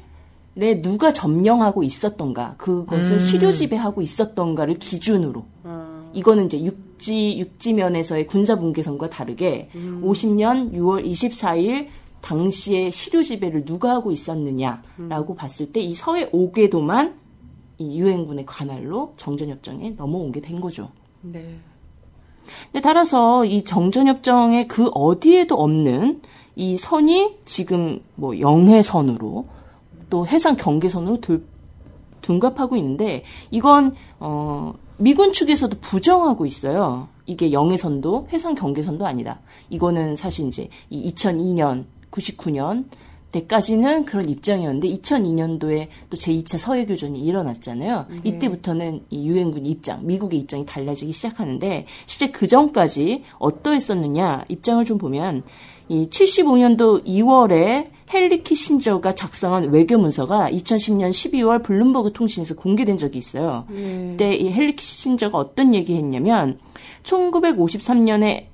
내 0.54 0.82
누가 0.82 1.12
점령하고 1.12 1.84
있었던가 1.84 2.56
그것을 2.58 3.14
음. 3.14 3.20
시료 3.20 3.52
지배하고 3.52 4.02
있었던가를 4.02 4.76
기준으로 4.76 5.44
아, 5.64 6.10
이거는 6.14 6.46
이제 6.46 6.64
육지 6.64 7.38
육지면에서의 7.40 8.28
군사 8.28 8.56
분계선과 8.58 9.10
다르게 9.10 9.70
음. 9.76 10.02
50년 10.06 10.72
6월 10.74 11.06
24일 11.06 11.88
당시에 12.22 12.90
시료 12.92 13.22
지배를 13.22 13.66
누가 13.66 13.92
하고 13.96 14.12
있었느냐라고 14.12 15.34
음. 15.34 15.36
봤을 15.36 15.72
때 15.74 15.82
이 15.82 15.94
서해 15.94 16.30
5궤도만 16.32 17.14
이 17.78 18.00
유엔군의 18.00 18.46
관할로 18.46 19.14
정전협정에 19.18 19.92
넘어온 19.92 20.32
게된 20.32 20.62
거죠. 20.62 20.90
네. 21.22 21.58
근데 22.72 22.82
따라서 22.82 23.44
이 23.46 23.64
정전협정의 23.64 24.68
그 24.68 24.90
어디에도 24.94 25.56
없는 25.56 26.22
이 26.56 26.78
선이 26.78 27.38
지금 27.46 28.00
뭐 28.16 28.40
영해선으로 28.40 29.46
또 30.10 30.28
해상 30.28 30.56
경계선으로 30.56 31.20
돌- 31.22 31.44
둔갑하고 32.22 32.76
있는데 32.78 33.24
이건 33.52 33.94
어 34.20 34.74
미군 34.98 35.34
측에서도 35.34 35.78
부정하고 35.82 36.46
있어요. 36.46 37.08
이게 37.26 37.52
영해선도 37.52 38.28
해상 38.32 38.56
경계선도 38.56 39.06
아니다. 39.06 39.40
이거는 39.70 40.16
사실 40.16 40.48
이제 40.48 40.70
이 40.90 41.12
2002년, 41.12 41.86
99년 42.12 42.86
때까지는 43.36 44.06
그런 44.06 44.30
입장이었는데 44.30 44.88
2002년도에 44.88 45.88
또 46.10 46.18
제2차 46.18 46.58
서해 46.58 46.86
교전이 46.86 47.20
일어났잖아요. 47.20 48.08
이때부터는 48.24 49.04
이 49.10 49.28
유엔군 49.28 49.66
입장, 49.66 50.06
미국의 50.06 50.40
입장이 50.40 50.66
달라지기 50.66 51.12
시작하는데 51.12 51.86
실제 52.06 52.32
그 52.32 52.48
전까지 52.48 53.24
어떠했었느냐 53.40 54.46
입장을 54.48 54.84
좀 54.86 54.98
보면 54.98 55.44
이 55.90 56.08
75년도 56.10 57.06
2월에 57.06 57.90
헨리 58.14 58.44
키신저가 58.44 59.14
작성한 59.14 59.72
외교 59.72 59.98
문서가 59.98 60.50
2010년 60.50 61.10
12월 61.10 61.64
블룸버그 61.64 62.14
통신에서 62.14 62.56
공개된 62.56 62.98
적이 62.98 63.18
있어요. 63.18 63.66
네. 63.70 64.12
그때 64.12 64.36
이 64.36 64.52
헨리 64.52 64.76
키신저가 64.76 65.38
어떤 65.38 65.74
얘기했냐면 65.74 66.58
1953년에 67.04 68.46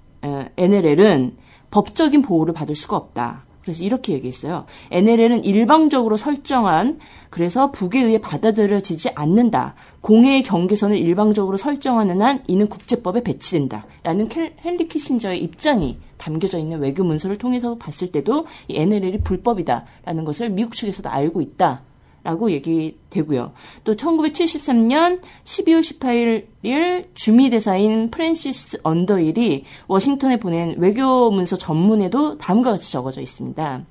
NLL은 0.57 1.37
법적인 1.69 2.21
보호를 2.21 2.53
받을 2.53 2.75
수가 2.75 2.97
없다. 2.97 3.45
그래서 3.63 3.83
이렇게 3.83 4.13
얘기했어요. 4.13 4.65
NLL은 4.91 5.43
일방적으로 5.43 6.17
설정한 6.17 6.99
그래서 7.29 7.71
북에 7.71 8.01
의해 8.01 8.19
받아들여지지 8.19 9.11
않는다. 9.15 9.75
공해의 10.01 10.43
경계선을 10.43 10.97
일방적으로 10.97 11.57
설정하는 11.57 12.21
한 12.21 12.43
이는 12.47 12.67
국제법에 12.67 13.23
배치된다. 13.23 13.85
라는 14.03 14.27
헨리 14.65 14.87
키신저의 14.87 15.41
입장이 15.43 15.99
담겨져 16.17 16.57
있는 16.57 16.79
외교 16.79 17.03
문서를 17.03 17.37
통해서 17.37 17.75
봤을 17.75 18.11
때도 18.11 18.47
이 18.67 18.77
NLL이 18.77 19.21
불법이다라는 19.21 20.25
것을 20.25 20.49
미국 20.49 20.73
측에서도 20.73 21.09
알고 21.09 21.41
있다. 21.41 21.81
라고 22.23 22.51
얘기되고요. 22.51 23.53
또 23.83 23.95
1973년 23.95 25.21
12월 25.43 25.79
18일 25.79 27.07
주미 27.15 27.49
대사인 27.49 28.11
프랜시스 28.11 28.79
언더힐이 28.83 29.65
워싱턴에 29.87 30.37
보낸 30.37 30.75
외교 30.77 31.31
문서 31.31 31.55
전문에도 31.55 32.37
다음과 32.37 32.71
같이 32.71 32.91
적어져 32.91 33.21
있습니다. 33.21 33.85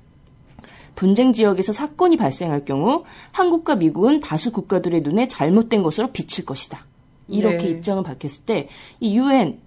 분쟁 0.95 1.33
지역에서 1.33 1.73
사건이 1.73 2.17
발생할 2.17 2.65
경우 2.65 3.05
한국과 3.33 3.77
미국은 3.77 4.21
다수 4.21 4.53
국가들의 4.53 5.01
눈에 5.01 5.29
잘못된 5.29 5.83
것으로 5.83 6.13
비칠 6.13 6.45
것이다. 6.45 6.85
이렇게 7.27 7.65
네. 7.65 7.71
입장을 7.71 8.03
밝혔을 8.03 8.45
때 8.45 8.69
이 9.01 9.17
유엔 9.17 9.61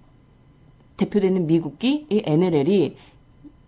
대표되는 0.96 1.46
미국이 1.46 2.06
이 2.08 2.22
NLL이 2.24 2.96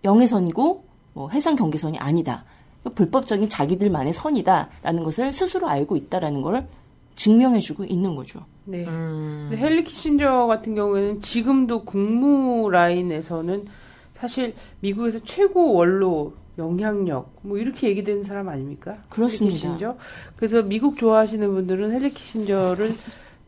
영해선이고 0.03 0.83
뭐 1.13 1.29
해상 1.29 1.55
경계선이 1.55 1.97
아니다. 1.97 2.45
불법적인 2.89 3.49
자기들만의 3.49 4.13
선이다라는 4.13 5.03
것을 5.03 5.33
스스로 5.33 5.67
알고 5.67 5.95
있다라는 5.95 6.41
걸 6.41 6.67
증명해주고 7.15 7.85
있는 7.85 8.15
거죠. 8.15 8.45
네. 8.65 8.85
음. 8.85 9.49
헨리 9.53 9.83
키신저 9.83 10.45
같은 10.47 10.75
경우에는 10.75 11.21
지금도 11.21 11.85
국무 11.85 12.69
라인에서는 12.69 13.65
사실 14.13 14.53
미국에서 14.81 15.19
최고 15.23 15.73
원로 15.73 16.33
영향력 16.57 17.31
뭐 17.41 17.57
이렇게 17.57 17.87
얘기되는 17.89 18.23
사람 18.23 18.49
아닙니까? 18.49 18.95
그렇습니다. 19.09 19.55
키신저. 19.55 19.97
그래서 20.35 20.61
미국 20.63 20.97
좋아하시는 20.97 21.47
분들은 21.53 21.91
헨리 21.93 22.09
키신저를 22.09 22.89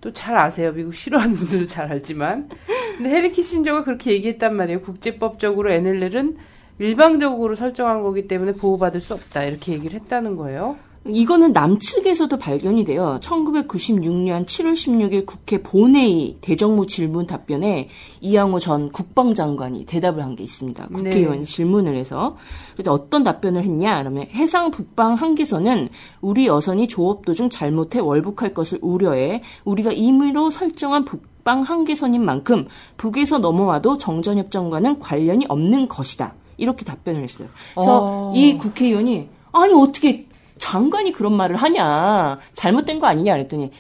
또 0.02 0.14
잘 0.14 0.38
아세요. 0.38 0.72
미국 0.72 0.94
싫어하는 0.94 1.36
분들도 1.36 1.66
잘 1.66 1.92
알지만. 1.92 2.50
근데 2.98 3.16
헨리 3.16 3.32
키신저가 3.32 3.84
그렇게 3.84 4.14
얘기했단 4.14 4.56
말이에요. 4.56 4.82
국제법적으로 4.82 5.72
NLL은 5.72 6.38
일방적으로 6.80 7.56
설정한 7.56 8.02
거기 8.02 8.28
때문에 8.28 8.54
보호받을 8.54 9.00
수 9.00 9.14
없다. 9.14 9.44
이렇게 9.44 9.74
얘기를 9.74 10.00
했다는 10.00 10.36
거예요. 10.38 10.78
이거는 11.08 11.54
남측에서도 11.54 12.38
발견이 12.38 12.84
돼요. 12.84 13.20
1996년 13.24 14.46
7월 14.46 14.74
16일 14.74 15.26
국회 15.26 15.62
본회의 15.64 16.38
대정부 16.42 16.86
질문 16.88 17.26
답변에 17.26 17.88
이양호 18.22 18.60
전 18.60 18.92
국방장관이 18.92 19.86
대답을 19.86 20.22
한 20.22 20.36
게 20.36 20.44
있습니다. 20.44 20.88
국회의원이 20.88 21.40
네. 21.40 21.46
질문을 21.46 21.96
해서 21.96 22.38
그때 22.76 22.90
어떤 22.90 23.24
답변을 23.24 23.64
했냐? 23.64 24.00
그러면 24.00 24.28
해상 24.34 24.72
북방 24.72 25.14
한계선은 25.14 25.90
우리 26.22 26.48
여선이 26.48 26.88
조업 26.90 27.26
도중 27.26 27.50
잘못해 27.50 28.00
월북할 28.00 28.54
것을 28.54 28.80
우려해 28.82 29.42
우리가 29.64 29.94
임의로 29.94 30.52
설정한 30.52 31.06
북방 31.06 31.62
한계선인 31.62 32.24
만큼 32.24 32.68
북에서 32.98 33.40
넘어와도 33.40 33.98
정전협정과는 33.98 35.00
관련이 35.00 35.46
없는 35.48 35.88
것이다. 35.88 36.36
이렇게 36.60 36.86
답변을 36.86 37.24
했어요. 37.24 37.48
그래서 37.74 38.00
어. 38.02 38.34
이 38.36 38.58
국회의원이 38.58 39.30
아니 39.52 39.74
어떻게 39.74 40.28
장관이 40.58 41.14
그런 41.14 41.34
말을 41.34 41.56
하냐 41.56 42.40
잘못된 42.54 43.00
거 43.00 43.08
아니냐 43.08 43.34
그랬더니 43.34 43.72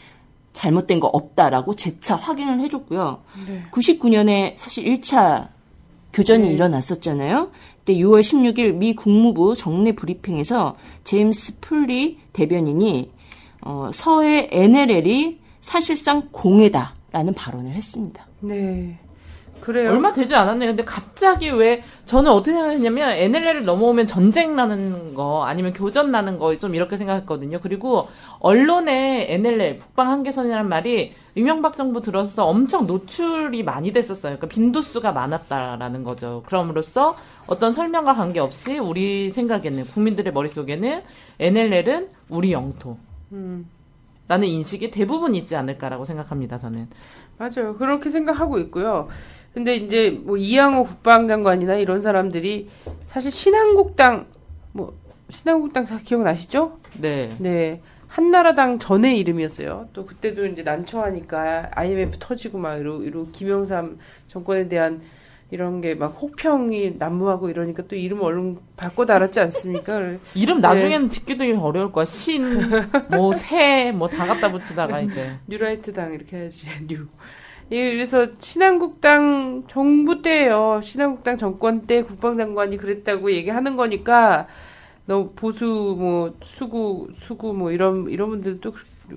잘못된 0.53 0.99
거 0.99 1.07
없다라고 1.07 1.75
재차 1.75 2.15
확인을 2.15 2.59
해줬고요. 2.61 3.21
99년에 3.71 4.57
사실 4.57 4.85
1차 4.85 5.49
교전이 6.11 6.47
네. 6.47 6.53
일어났었잖아요. 6.53 7.51
그때 7.79 7.93
6월 7.95 8.21
16일 8.21 8.73
미 8.73 8.95
국무부 8.95 9.55
정례 9.55 9.93
브리핑에서 9.93 10.75
제임스 11.03 11.59
풀리 11.59 12.19
대변인이 12.33 13.11
어, 13.61 13.89
서해 13.93 14.47
NLL이 14.51 15.39
사실상 15.61 16.29
공해다라는 16.31 17.33
발언을 17.35 17.71
했습니다. 17.71 18.25
네. 18.41 18.97
그래요. 19.69 19.91
얼마 19.91 20.11
되지 20.13 20.33
않았네요. 20.33 20.71
근데 20.71 20.83
갑자기 20.83 21.51
왜 21.51 21.83
저는 22.05 22.31
어떻게 22.31 22.53
생각했냐면 22.53 23.11
NLL을 23.11 23.65
넘어오면 23.65 24.07
전쟁 24.07 24.55
나는 24.55 25.13
거 25.13 25.43
아니면 25.45 25.71
교전 25.73 26.09
나는 26.09 26.39
거 26.39 26.55
좀 26.57 26.73
이렇게 26.73 26.97
생각했거든요. 26.97 27.59
그리고 27.61 28.07
언론에 28.39 29.27
NLL 29.31 29.77
북방 29.77 30.09
한계선이라는 30.09 30.67
말이 30.67 31.13
이명박 31.35 31.77
정부 31.77 32.01
들어서 32.01 32.47
엄청 32.47 32.87
노출이 32.87 33.61
많이 33.61 33.93
됐었어요. 33.93 34.37
그러니까 34.37 34.47
빈도수가 34.47 35.11
많았다라는 35.11 36.03
거죠. 36.03 36.41
그럼으로써 36.47 37.15
어떤 37.47 37.71
설명과 37.71 38.15
관계없이 38.15 38.79
우리 38.79 39.29
생각에는 39.29 39.83
국민들의 39.83 40.33
머릿속에는 40.33 41.01
NLL은 41.39 42.09
우리 42.29 42.51
영토. 42.53 42.97
음. 43.33 43.69
라는 44.27 44.47
인식이 44.47 44.91
대부분 44.91 45.33
있지 45.33 45.55
않을까라고 45.55 46.05
생각합니다, 46.05 46.59
저는. 46.59 46.87
맞아요. 47.39 47.75
그렇게 47.75 48.09
생각하고 48.11 48.59
있고요. 48.59 49.07
근데 49.59 49.75
이제 49.75 50.09
뭐 50.23 50.37
이양호 50.37 50.85
국방장관이나 50.85 51.75
이런 51.75 51.99
사람들이 51.99 52.69
사실 53.03 53.29
신한국당 53.29 54.27
뭐 54.71 54.93
신한국당 55.29 55.85
다 55.85 55.99
기억나시죠? 56.01 56.79
네. 57.01 57.27
네. 57.39 57.81
한나라당 58.07 58.79
전의 58.79 59.19
이름이었어요. 59.19 59.89
또 59.91 60.05
그때도 60.05 60.45
이제 60.45 60.63
난처하니까 60.63 61.71
IMF 61.75 62.19
터지고 62.21 62.57
막 62.57 62.77
이러, 62.77 63.03
이러 63.03 63.25
김영삼 63.33 63.99
정권에 64.27 64.69
대한 64.69 65.01
이런 65.51 65.81
게막 65.81 66.17
혹평이 66.21 66.95
난무하고 66.97 67.49
이러니까 67.49 67.83
또 67.89 67.97
이름 67.97 68.21
얼른 68.21 68.59
바꿔 68.77 69.05
달았지 69.05 69.41
않습니까? 69.41 70.13
이름 70.35 70.61
나중에는 70.61 71.09
짓기도 71.09 71.43
어려울 71.61 71.91
거야. 71.91 72.05
신, 72.05 72.61
뭐, 73.09 73.33
새, 73.33 73.91
뭐 73.91 74.07
다 74.07 74.25
갖다 74.25 74.49
붙이다가 74.53 75.01
이제. 75.01 75.33
뉴라이트 75.47 75.91
당 75.91 76.13
이렇게 76.13 76.37
해야지 76.37 76.65
뉴. 76.87 77.07
예, 77.71 77.91
그래서 77.91 78.27
신한국당 78.39 79.65
정부 79.67 80.21
때예요. 80.21 80.81
신한국당 80.83 81.37
정권 81.37 81.85
때 81.85 82.01
국방장관이 82.03 82.77
그랬다고 82.77 83.31
얘기하는 83.31 83.75
거니까 83.75 84.47
너 85.05 85.29
보수 85.35 85.65
뭐 85.99 86.35
수구 86.41 87.09
수구 87.15 87.53
뭐 87.53 87.71
이런 87.71 88.09
이런 88.09 88.29
분들도 88.29 88.73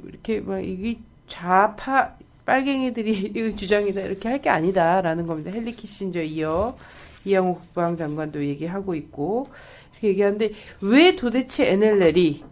이렇게 0.09 0.41
막 0.41 0.61
이게 0.65 0.99
좌파 1.29 2.15
빨갱이들이 2.45 3.33
이 3.35 3.57
주장이다 3.57 4.01
이렇게 4.03 4.29
할 4.29 4.39
게 4.41 4.51
아니다라는 4.51 5.27
겁니다. 5.27 5.51
헨리 5.51 5.73
키신저 5.73 6.23
이어 6.23 6.77
이양호 7.25 7.55
국방장관도 7.55 8.45
얘기하고 8.47 8.95
있고 8.97 9.49
이렇게 9.93 10.09
얘기하는데 10.09 10.53
왜 10.83 11.17
도대체 11.17 11.71
NLL이 11.73 12.45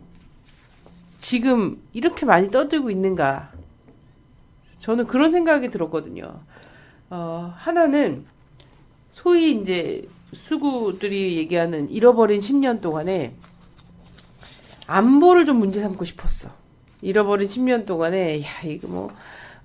지금 1.20 1.82
이렇게 1.92 2.24
많이 2.26 2.50
떠들고 2.50 2.90
있는가? 2.90 3.52
저는 4.80 5.06
그런 5.06 5.30
생각이 5.30 5.70
들었거든요. 5.70 6.40
어, 7.10 7.52
하나는 7.56 8.24
소위 9.10 9.52
이제 9.60 10.06
수구들이 10.32 11.36
얘기하는 11.36 11.90
잃어버린 11.90 12.40
10년 12.40 12.80
동안에 12.80 13.34
안보를 14.86 15.44
좀 15.44 15.58
문제 15.58 15.80
삼고 15.80 16.04
싶었어. 16.04 16.50
잃어버린 17.02 17.48
10년 17.48 17.86
동안에 17.86 18.42
야 18.42 18.46
이거 18.64 18.88
뭐 18.88 19.10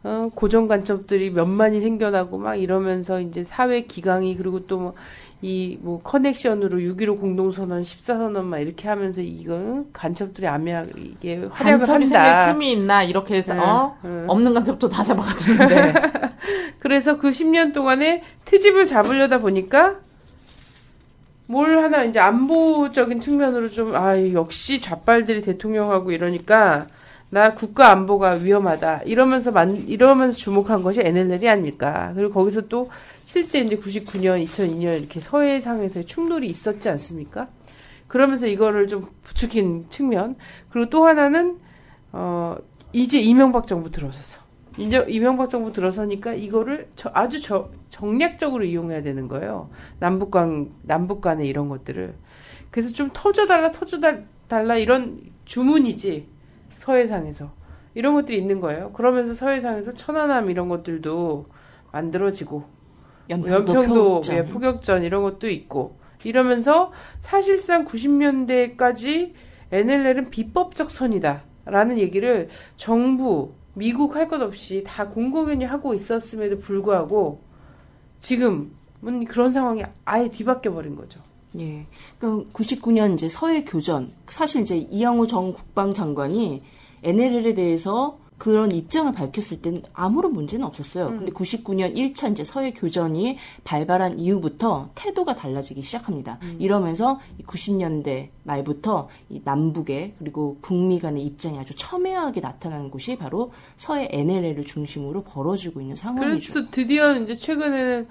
어, 0.04 0.30
고정간첩들이 0.36 1.32
몇만이 1.32 1.80
생겨나고 1.82 2.38
막 2.38 2.56
이러면서 2.56 3.20
이제 3.20 3.44
사회 3.44 3.82
기강이 3.82 4.36
그리고 4.36 4.68
또 4.68 4.78
뭐 4.78 4.94
이 5.42 5.78
뭐 5.82 6.02
커넥션으로 6.02 6.80
6.15 6.80 7.20
공동선언, 7.20 7.84
14선언 7.84 8.42
막 8.44 8.60
이렇게 8.60 8.88
하면서 8.88 9.22
이거 9.22 9.84
간첩들이 9.94 10.48
암약 10.48 10.90
이게 10.98 11.48
활약을 11.52 11.88
한다. 11.88 12.54
틈이 12.54 12.72
있나, 12.74 13.04
이렇게 13.04 13.36
해서, 13.36 13.54
네, 13.54 13.60
어? 13.60 13.96
네. 14.04 14.24
없는 14.28 14.54
간첩도 14.54 14.90
다 14.90 15.04
잡아가지는데. 15.04 15.94
그래서 16.80 17.18
그 17.18 17.30
10년 17.30 17.74
동안에 17.74 18.24
트집을 18.46 18.86
잡으려다 18.86 19.40
보니까 19.40 19.96
뭘 21.48 21.78
하나 21.80 22.04
이제 22.04 22.20
안보적인 22.20 23.20
측면으로 23.20 23.70
좀 23.70 23.96
아 23.96 24.18
역시 24.34 24.82
좌빨들이 24.82 25.42
대통령하고 25.42 26.12
이러니까 26.12 26.88
나 27.30 27.54
국가 27.54 27.92
안보가 27.92 28.32
위험하다 28.42 29.02
이러면서 29.06 29.52
만 29.52 29.76
이러면서 29.76 30.38
주목한 30.38 30.82
것이 30.84 31.02
NLL이 31.02 31.48
아닐까 31.50 32.12
그리고 32.16 32.34
거기서 32.34 32.62
또 32.62 32.90
실제 33.36 33.60
이제 33.60 33.76
99년 33.76 34.42
2002년 34.46 34.98
이렇게 34.98 35.20
서해상에서의 35.20 36.06
충돌이 36.06 36.48
있었지 36.48 36.88
않습니까? 36.88 37.50
그러면서 38.08 38.48
이거를 38.48 38.88
좀 38.88 39.10
부추긴 39.24 39.88
측면 39.90 40.36
그리고 40.70 40.90
또 40.90 41.06
하나는 41.06 41.60
어 42.14 42.56
이제 42.94 43.20
이명박 43.20 43.68
정부 43.68 43.92
들어서서 43.92 44.40
이제 44.78 45.06
이명박 45.10 45.50
정부 45.50 45.74
들어서니까 45.74 46.34
이거를 46.34 46.88
저- 46.96 47.12
아주 47.14 47.42
저- 47.42 47.72
정략적으로 47.90 48.64
이용해야 48.64 49.04
되는 49.04 49.28
거예요. 49.28 49.70
남북 50.00 50.32
간 50.32 50.72
남북 50.84 51.20
간의 51.20 51.46
이런 51.46 51.68
것들을. 51.68 52.16
그래서 52.72 52.90
좀 52.94 53.10
터져달라, 53.12 53.74
터져달라 53.74 54.78
이런 54.78 55.20
주문이지. 55.44 56.26
서해상에서. 56.76 57.52
이런 57.96 58.14
것들이 58.14 58.38
있는 58.38 58.62
거예요. 58.62 58.94
그러면서 58.94 59.34
서해상에서 59.34 59.92
천안함 59.92 60.50
이런 60.50 60.70
것들도 60.70 61.48
만들어지고 61.92 62.75
연평도, 63.30 63.54
연평도 63.74 64.04
포격전. 64.22 64.36
예, 64.36 64.46
포격전 64.46 65.04
이런 65.04 65.24
것도 65.24 65.50
있고 65.50 65.98
이러면서 66.24 66.92
사실상 67.20 67.86
90년대까지 67.86 69.34
NLL은 69.72 70.30
비법적 70.30 70.92
선이다라는 70.92 71.98
얘기를 71.98 72.50
정부 72.78 73.54
미국 73.74 74.16
할 74.16 74.28
것 74.28 74.42
없이 74.42 74.84
다 74.86 75.10
공공연히 75.10 75.66
하고 75.66 75.94
있었음에도 75.94 76.60
불구하고 76.60 77.42
지금은 78.20 79.26
그런 79.28 79.50
상황이 79.50 79.84
아예 80.06 80.30
뒤바뀌어 80.30 80.74
버린 80.74 80.96
거죠. 80.96 81.20
예. 81.60 81.86
그 82.20 82.48
99년 82.54 83.14
이제 83.14 83.30
서해 83.30 83.64
교전 83.64 84.10
사실 84.28 84.62
이제 84.62 84.78
이영우 84.78 85.28
전 85.28 85.54
국방장관이 85.54 86.64
NLL에 87.04 87.54
대해서 87.54 88.18
그런 88.38 88.72
입장을 88.72 89.12
밝혔을 89.14 89.62
땐 89.62 89.78
아무런 89.94 90.34
문제는 90.34 90.66
없었어요. 90.66 91.08
근데 91.08 91.32
99년 91.32 91.96
1차 91.96 92.32
이제 92.32 92.44
서해 92.44 92.72
교전이 92.74 93.38
발발한 93.64 94.20
이후부터 94.20 94.90
태도가 94.96 95.36
달라지기 95.36 95.82
시작합니다. 95.82 96.40
이러면서 96.60 97.20
90년대 97.46 98.30
말부터 98.44 99.08
이 99.30 99.42
남북의 99.44 100.16
그리고 100.20 100.58
북미 100.62 101.00
간의 101.00 101.24
입장이 101.26 101.58
아주 101.58 101.74
첨예하게 101.76 102.42
나타나는 102.42 102.92
곳이 102.92 103.16
바로 103.18 103.52
서해 103.78 104.08
NLL을 104.12 104.66
중심으로 104.66 105.24
벌어지고 105.24 105.82
있는 105.82 105.96
상황이죠. 105.96 106.54
그래서 106.54 106.72
드디어 106.72 107.16
이제 107.16 107.36
최근에는 107.36 108.08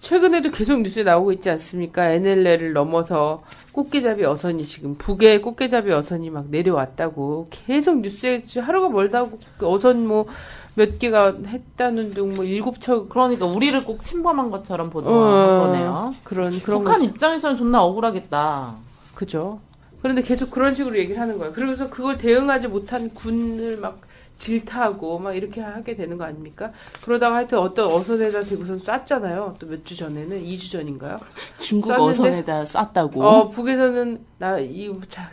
최근에도 0.00 0.50
계속 0.50 0.80
뉴스에 0.80 1.02
나오고 1.02 1.32
있지 1.32 1.50
않습니까? 1.50 2.10
NLL을 2.10 2.72
넘어서 2.72 3.42
꽃게잡이 3.72 4.24
어선이 4.24 4.64
지금 4.64 4.96
북에 4.96 5.40
꽃게잡이 5.40 5.92
어선이 5.92 6.30
막 6.30 6.46
내려왔다고 6.50 7.48
계속 7.50 8.00
뉴스에 8.00 8.42
하루가 8.60 8.88
멀다고 8.88 9.38
그 9.58 9.68
어선 9.68 10.06
뭐 10.06 10.26
몇 10.74 10.98
개가 10.98 11.36
했다는 11.46 12.14
둥 12.14 12.30
뭐 12.30 12.44
일곱 12.44 12.80
척 12.80 13.08
그러니까 13.08 13.44
우리를 13.46 13.84
꼭 13.84 14.00
침범한 14.00 14.50
것처럼 14.50 14.86
어, 14.86 14.90
보도한 14.90 15.58
거네요. 15.58 16.14
그런 16.22 16.52
그런 16.60 16.78
북한 16.78 17.00
거 17.00 17.04
입장에서는 17.06 17.56
존나 17.56 17.82
억울하겠다. 17.82 18.76
그죠. 19.14 19.58
그런데 20.00 20.22
계속 20.22 20.50
그런 20.50 20.74
식으로 20.74 20.96
얘기를 20.96 21.20
하는 21.20 21.38
거예요. 21.38 21.52
그러면서 21.52 21.90
그걸 21.90 22.16
대응하지 22.16 22.68
못한 22.68 23.10
군을 23.12 23.78
막 23.78 24.00
질타하고 24.40 25.18
막 25.18 25.34
이렇게 25.34 25.60
하게 25.60 25.94
되는 25.94 26.16
거 26.18 26.24
아닙니까? 26.24 26.72
그러다가 27.04 27.36
하여튼 27.36 27.58
어떤 27.58 27.86
어선에다 27.92 28.42
대고선 28.42 28.78
쐈잖아요. 28.78 29.54
또 29.60 29.66
몇 29.68 29.84
주 29.84 29.96
전에는 29.96 30.42
2주 30.42 30.72
전인가요? 30.72 31.18
중국 31.58 31.88
쐈는데 31.90 32.02
어선에다 32.02 32.64
쐈다고. 32.64 33.22
어, 33.22 33.48
북에서는 33.50 34.24
나 34.38 34.58
이 34.58 34.90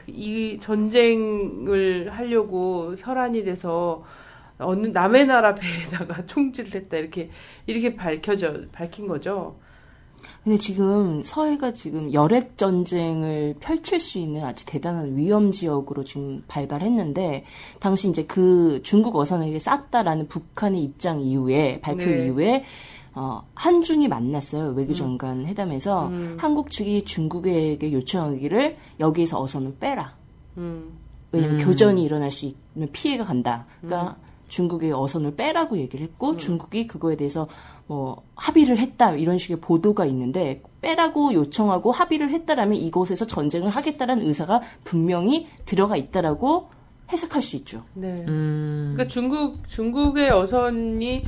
이 0.08 0.60
전쟁을 0.60 2.10
하려고 2.12 2.95
혈안이 2.99 3.43
돼서 3.43 4.03
어느 4.60 4.88
남의 4.88 5.26
나라 5.28 5.55
배에다가 5.55 6.26
총질을 6.28 6.74
했다 6.76 6.97
이렇게 6.97 7.30
이렇게 7.66 7.95
밝혀져 7.95 8.53
밝힌 8.74 9.08
거죠. 9.08 9.58
근데 10.44 10.58
지금 10.58 11.22
서해가 11.22 11.74
지금 11.74 12.14
열핵 12.14 12.58
전쟁을 12.58 13.56
펼칠 13.60 14.00
수 14.00 14.18
있는 14.18 14.44
아주 14.44 14.66
대단한 14.66 15.18
위험 15.18 15.52
지역으로 15.52 16.04
지금 16.06 16.44
발발했는데 16.48 17.44
당시 17.80 18.10
이제 18.10 18.26
그 18.26 18.82
중국 18.84 19.16
어선에게 19.18 19.60
쌌다라는 19.60 20.28
북한의 20.28 20.82
입장 20.84 21.20
이후에 21.20 21.82
발표 21.82 22.06
네. 22.06 22.26
이후에 22.26 22.64
어, 23.14 23.42
한중이 23.56 24.08
만났어요 24.08 24.70
외교장관 24.70 25.48
회담에서 25.48 26.08
음. 26.08 26.38
한국 26.40 26.70
측이 26.70 27.04
중국에게 27.04 27.92
요청하기를 27.92 28.78
여기에서 29.00 29.42
어선을 29.42 29.78
빼라. 29.80 30.16
음. 30.58 30.98
왜냐면 31.32 31.60
음. 31.60 31.66
교전이 31.66 32.04
일어날 32.04 32.32
수 32.32 32.46
있는 32.46 32.92
피해가 32.92 33.26
간다. 33.26 33.66
그러니까 33.82 34.16
중국의 34.48 34.94
어선을 34.94 35.36
빼라고 35.36 35.78
얘기를 35.78 36.06
했고 36.06 36.38
중국이 36.38 36.88
그거에 36.88 37.16
대해서 37.16 37.48
뭐 37.88 38.24
합의를 38.36 38.78
했다 38.78 39.12
이런 39.16 39.38
식의 39.38 39.58
보도가 39.62 40.06
있는데 40.06 40.62
빼라고 40.82 41.34
요청하고 41.34 41.92
합의를 41.92 42.30
했다라면 42.30 42.78
이곳에서 42.78 43.26
전쟁을 43.26 43.70
하겠다라는 43.70 44.26
의사가 44.28 44.62
분명히 44.84 45.48
들어가 45.66 45.96
있다라고 45.96 46.70
해석할 47.12 47.42
수 47.42 47.56
있죠. 47.56 47.84
네. 47.94 48.26
음. 48.28 48.94
그러니까 48.94 49.12
중국 49.12 49.68
중국의 49.68 50.30
어선이 50.30 51.24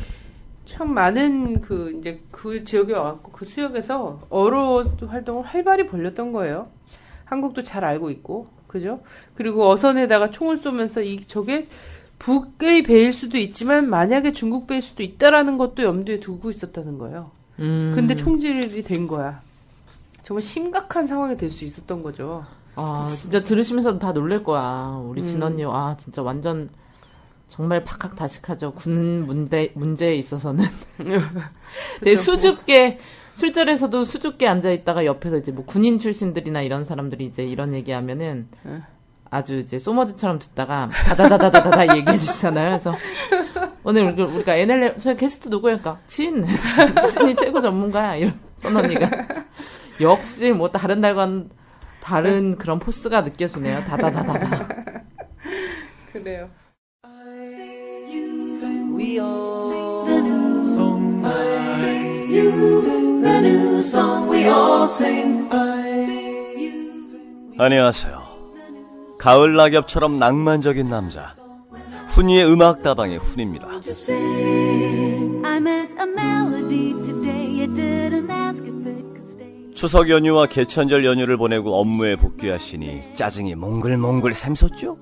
참 0.65 0.93
많은 0.93 1.61
그 1.61 1.97
이제 1.97 2.21
그 2.29 2.63
지역에 2.63 2.93
와갖고 2.93 3.31
그 3.31 3.45
수역에서 3.45 4.27
어로 4.29 4.83
활동을 5.07 5.43
활발히 5.43 5.87
벌렸던 5.87 6.31
거예요. 6.33 6.67
한국도 7.25 7.63
잘 7.63 7.85
알고 7.85 8.11
있고 8.11 8.47
그죠? 8.67 9.01
그리고 9.35 9.67
어선에다가 9.69 10.29
총을 10.29 10.57
쏘면서 10.57 11.01
이 11.01 11.21
저게 11.21 11.65
북의 12.19 12.83
배일 12.83 13.13
수도 13.13 13.37
있지만 13.37 13.89
만약에 13.89 14.33
중국 14.33 14.67
배일 14.67 14.81
수도 14.81 15.03
있다라는 15.03 15.57
것도 15.57 15.83
염두에 15.83 16.19
두고 16.19 16.49
있었다는 16.51 16.97
거예요. 16.97 17.31
음. 17.59 17.93
근데 17.95 18.15
총질이 18.15 18.83
된 18.83 19.07
거야. 19.07 19.41
정말 20.23 20.43
심각한 20.43 21.07
상황이 21.07 21.37
될 21.37 21.49
수 21.49 21.65
있었던 21.65 22.03
거죠. 22.03 22.45
아, 22.75 23.07
진짜 23.09 23.43
들으시면서도 23.43 23.99
다 23.99 24.13
놀랄 24.13 24.43
거야. 24.43 25.01
우리 25.03 25.21
음. 25.21 25.25
진언니, 25.25 25.63
아, 25.65 25.95
진짜 25.99 26.21
완전 26.21 26.69
정말 27.47 27.83
박학다식하죠. 27.83 28.73
군 28.73 29.25
문제, 29.25 29.71
문제에 29.75 30.15
있어서는. 30.15 30.65
되게 32.03 32.15
수줍게, 32.15 32.99
술자리에서도 33.35 34.03
수줍게 34.05 34.47
앉아 34.47 34.71
있다가 34.71 35.05
옆에서 35.05 35.37
이제 35.37 35.51
뭐 35.51 35.65
군인 35.65 35.97
출신들이나 35.97 36.61
이런 36.61 36.83
사람들이 36.83 37.25
이제 37.25 37.43
이런 37.43 37.73
얘기하면은 37.73 38.47
아주 39.31 39.59
이제 39.59 39.77
소머즈처럼 39.79 40.39
듣다가 40.39 40.89
다다다다다다 41.05 41.95
얘기해 41.97 42.17
주시잖아요. 42.17 42.69
그래서 42.69 42.95
오늘 43.83 44.03
우리- 44.03 44.23
우리가 44.23 44.55
NL, 44.55 44.97
저희 44.97 45.15
게스트 45.15 45.49
누구일까? 45.49 45.99
친. 46.07 46.45
친이 47.11 47.35
최고 47.35 47.61
전문가야. 47.61 48.15
이런 48.15 48.39
선언니가. 48.57 49.09
역시 50.01 50.51
뭐 50.51 50.69
다른 50.69 51.01
날과는 51.01 51.49
다른 52.01 52.57
그런 52.57 52.79
포스가 52.79 53.21
느껴지네요. 53.21 53.83
다다다다다. 53.85 54.67
그래요. 56.11 56.49
안녕하세요. 67.57 68.18
가을 69.19 69.55
낙엽처럼 69.55 70.17
낭만적인 70.17 70.87
남자. 70.87 71.33
훈이의 72.07 72.51
음악 72.51 72.81
다방의 72.81 73.17
훈입니다. 73.17 73.67
추석 79.75 80.09
연휴와 80.09 80.45
개천절 80.47 81.05
연휴를 81.05 81.37
보내고 81.37 81.79
업무에 81.79 82.15
복귀하시니 82.15 83.13
짜증이 83.13 83.55
몽글몽글 83.55 84.33
샘솟죠? 84.33 84.97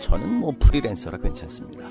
저는 0.00 0.28
뭐 0.28 0.52
프리랜서라 0.58 1.18
괜찮습니다. 1.18 1.88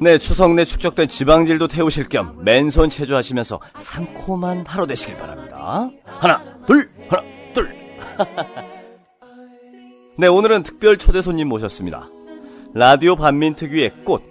네, 0.00 0.18
추석 0.18 0.52
내 0.54 0.66
축적된 0.66 1.08
지방질도 1.08 1.68
태우실 1.68 2.08
겸 2.10 2.38
맨손 2.44 2.90
체조하시면서 2.90 3.60
상콤한 3.78 4.64
하루 4.66 4.86
되시길 4.86 5.16
바랍니다. 5.16 5.90
하나, 6.04 6.42
둘, 6.66 6.90
하나, 7.08 7.22
둘. 7.54 7.74
네, 10.18 10.28
오늘은 10.28 10.62
특별 10.62 10.96
초대 10.96 11.20
손님 11.20 11.48
모셨습니다. 11.48 12.08
라디오 12.72 13.16
반민특위의 13.16 13.90
꽃, 14.04 14.22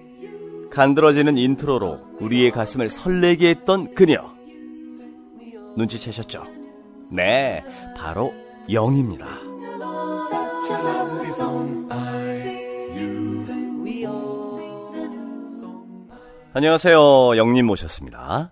간드러지는 0.71 1.37
인트로로 1.37 1.99
우리의 2.19 2.49
가슴을 2.49 2.89
설레게 2.89 3.49
했던 3.49 3.93
그녀. 3.93 4.33
눈치채셨죠? 5.77 6.43
네, 7.11 7.63
바로 7.95 8.33
영입니다. 8.71 9.27
안녕하세요. 16.53 17.37
영님 17.37 17.65
모셨습니다. 17.67 18.51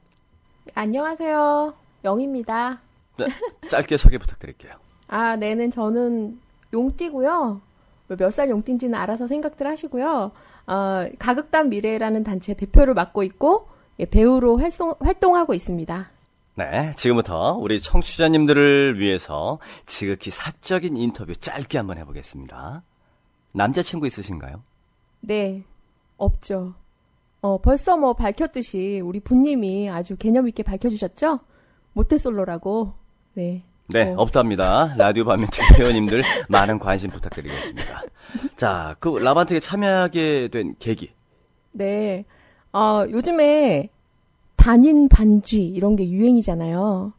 안녕하세요. 0.76 1.74
영입니다. 2.04 2.80
네, 3.18 3.26
짧게 3.68 3.98
소개 3.98 4.20
부탁드릴게요. 4.20 4.74
아, 5.08 5.36
네는 5.36 5.72
저는 5.72 6.40
용띠고요. 6.74 7.62
몇 8.08 8.30
살 8.32 8.50
용띠인지는 8.50 8.98
알아서 9.00 9.28
생각들 9.28 9.66
하시고요. 9.66 10.32
어, 10.68 11.06
가극단 11.20 11.70
미래라는 11.70 12.24
단체 12.24 12.54
대표를 12.54 12.94
맡고 12.94 13.24
있고 13.24 13.68
예, 14.00 14.06
배우로 14.06 14.58
활동, 14.58 14.94
활동하고 15.00 15.54
있습니다. 15.54 16.10
네, 16.56 16.94
지금부터 16.96 17.58
우리 17.60 17.80
청취자님들을 17.82 19.00
위해서 19.00 19.60
지극히 19.86 20.30
사적인 20.30 20.98
인터뷰 20.98 21.36
짧게 21.36 21.78
한번 21.80 21.98
해보겠습니다. 21.98 22.84
남자친구 23.54 24.06
있으신가요? 24.08 24.62
네, 25.22 25.64
없죠. 26.18 26.74
어, 27.42 27.58
벌써 27.60 27.98
뭐 27.98 28.14
밝혔듯이 28.14 29.02
우리 29.04 29.20
부님이 29.20 29.90
아주 29.90 30.16
개념 30.16 30.48
있게 30.48 30.64
밝혀주셨죠? 30.64 31.40
모태솔로라고. 31.94 32.94
네. 33.34 33.64
네, 33.88 34.12
어. 34.12 34.16
없답니다. 34.18 34.94
라디오 34.98 35.26
반민트 35.26 35.62
회원님들 35.76 36.24
많은 36.48 36.80
관심 36.80 37.12
부탁드리겠습니다. 37.12 38.04
자, 38.56 38.96
그 39.00 39.10
라반트에 39.18 39.60
참여하게 39.60 40.48
된 40.50 40.76
계기. 40.80 41.12
네. 41.72 42.26
어, 42.72 43.04
요즘에 43.10 43.90
반인 44.58 45.10
반쥐 45.10 45.62
이런 45.66 45.96
게 45.96 46.10
유행이잖아요. 46.10 47.14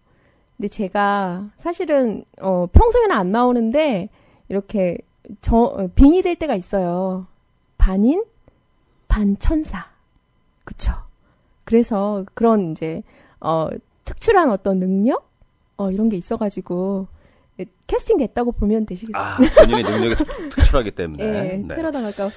근데 0.57 0.69
제가 0.69 1.51
사실은 1.57 2.25
어, 2.41 2.67
평소에는 2.73 3.13
안 3.13 3.31
나오는데 3.31 4.09
이렇게 4.49 4.99
저 5.41 5.57
어, 5.57 5.89
빙이 5.95 6.23
될 6.23 6.37
때가 6.37 6.55
있어요. 6.55 7.27
반인 7.77 8.25
반천사. 9.09 9.87
그쵸? 10.65 10.93
그래서 11.65 12.25
그런 12.35 12.73
이제 12.73 13.03
어, 13.41 13.69
특출한 14.05 14.51
어떤 14.51 14.79
능력 14.79 15.29
어, 15.77 15.91
이런 15.91 16.09
게 16.09 16.17
있어가지고 16.17 17.07
예, 17.61 17.67
캐스팅 17.87 18.17
됐다고 18.19 18.53
보면 18.53 18.87
되시겠어요. 18.87 19.23
아, 19.23 19.37
본인의 19.37 19.83
능력이 19.85 20.17
특- 20.17 20.49
특출하기 20.51 20.91
때문에. 20.93 21.25
예, 21.25 21.57
네. 21.59 21.75
테러 21.75 21.91
당할까. 21.93 22.29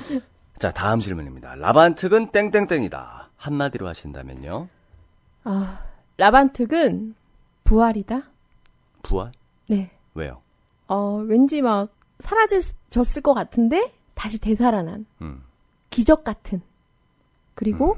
자, 0.60 0.72
다음 0.72 1.00
질문입니다. 1.00 1.56
라반특은 1.56 2.32
땡땡땡이다. 2.32 3.30
한마디로 3.36 3.88
하신다면요? 3.88 4.68
아, 5.44 5.84
라반특은 6.18 7.16
부활이다. 7.64 8.24
부활? 9.04 9.32
네. 9.70 9.92
왜요? 10.14 10.42
어, 10.88 11.24
왠지 11.26 11.62
막 11.62 11.90
사라졌을 12.20 13.22
것 13.22 13.34
같은데 13.34 13.92
다시 14.16 14.40
되살아난 14.42 15.06
음. 15.22 15.44
기적 15.90 16.24
같은 16.24 16.62
그리고 17.54 17.98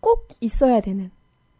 꼭 0.00 0.28
있어야 0.40 0.80
되는 0.80 1.10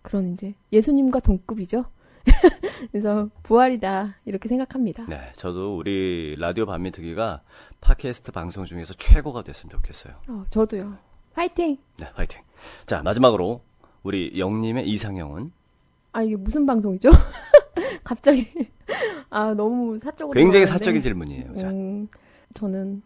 그런 0.03 0.33
이제 0.35 0.55
예수님과 0.73 1.21
동급이죠. 1.21 1.85
그래서 2.91 3.29
부활이다 3.43 4.17
이렇게 4.25 4.49
생각합니다. 4.49 5.05
네, 5.09 5.33
저도 5.37 5.77
우리 5.77 6.37
라디오 6.39 6.67
반민특위가 6.67 7.43
팟캐스트 7.81 8.33
방송 8.33 8.65
중에서 8.65 8.95
최고가 8.95 9.43
됐으면 9.43 9.71
좋겠어요. 9.73 10.15
어, 10.29 10.45
저도요. 10.51 10.97
화이팅! 11.35 11.77
네, 11.99 12.07
화이팅. 12.15 12.41
자, 12.87 13.03
마지막으로 13.03 13.61
우리 14.03 14.39
영님의 14.39 14.89
이상형은 14.89 15.53
아 16.13 16.23
이게 16.23 16.37
무슨 16.37 16.65
방송이죠? 16.65 17.11
갑자기 18.05 18.71
아 19.31 19.53
너무 19.55 19.99
사적으로 19.99 20.33
굉장히. 20.39 20.67
사적인 20.67 21.03
질문이에요. 21.03 21.55
자, 21.57 21.69
음, 21.69 22.09
저는 22.55 23.03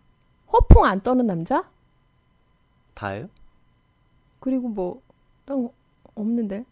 허풍 0.52 0.84
안 0.84 1.00
떠는 1.00 1.26
남자? 1.26 1.68
다예요? 2.94 3.28
그리고 4.40 4.68
뭐, 4.68 5.00
딴거 5.44 5.72
없는데? 6.14 6.64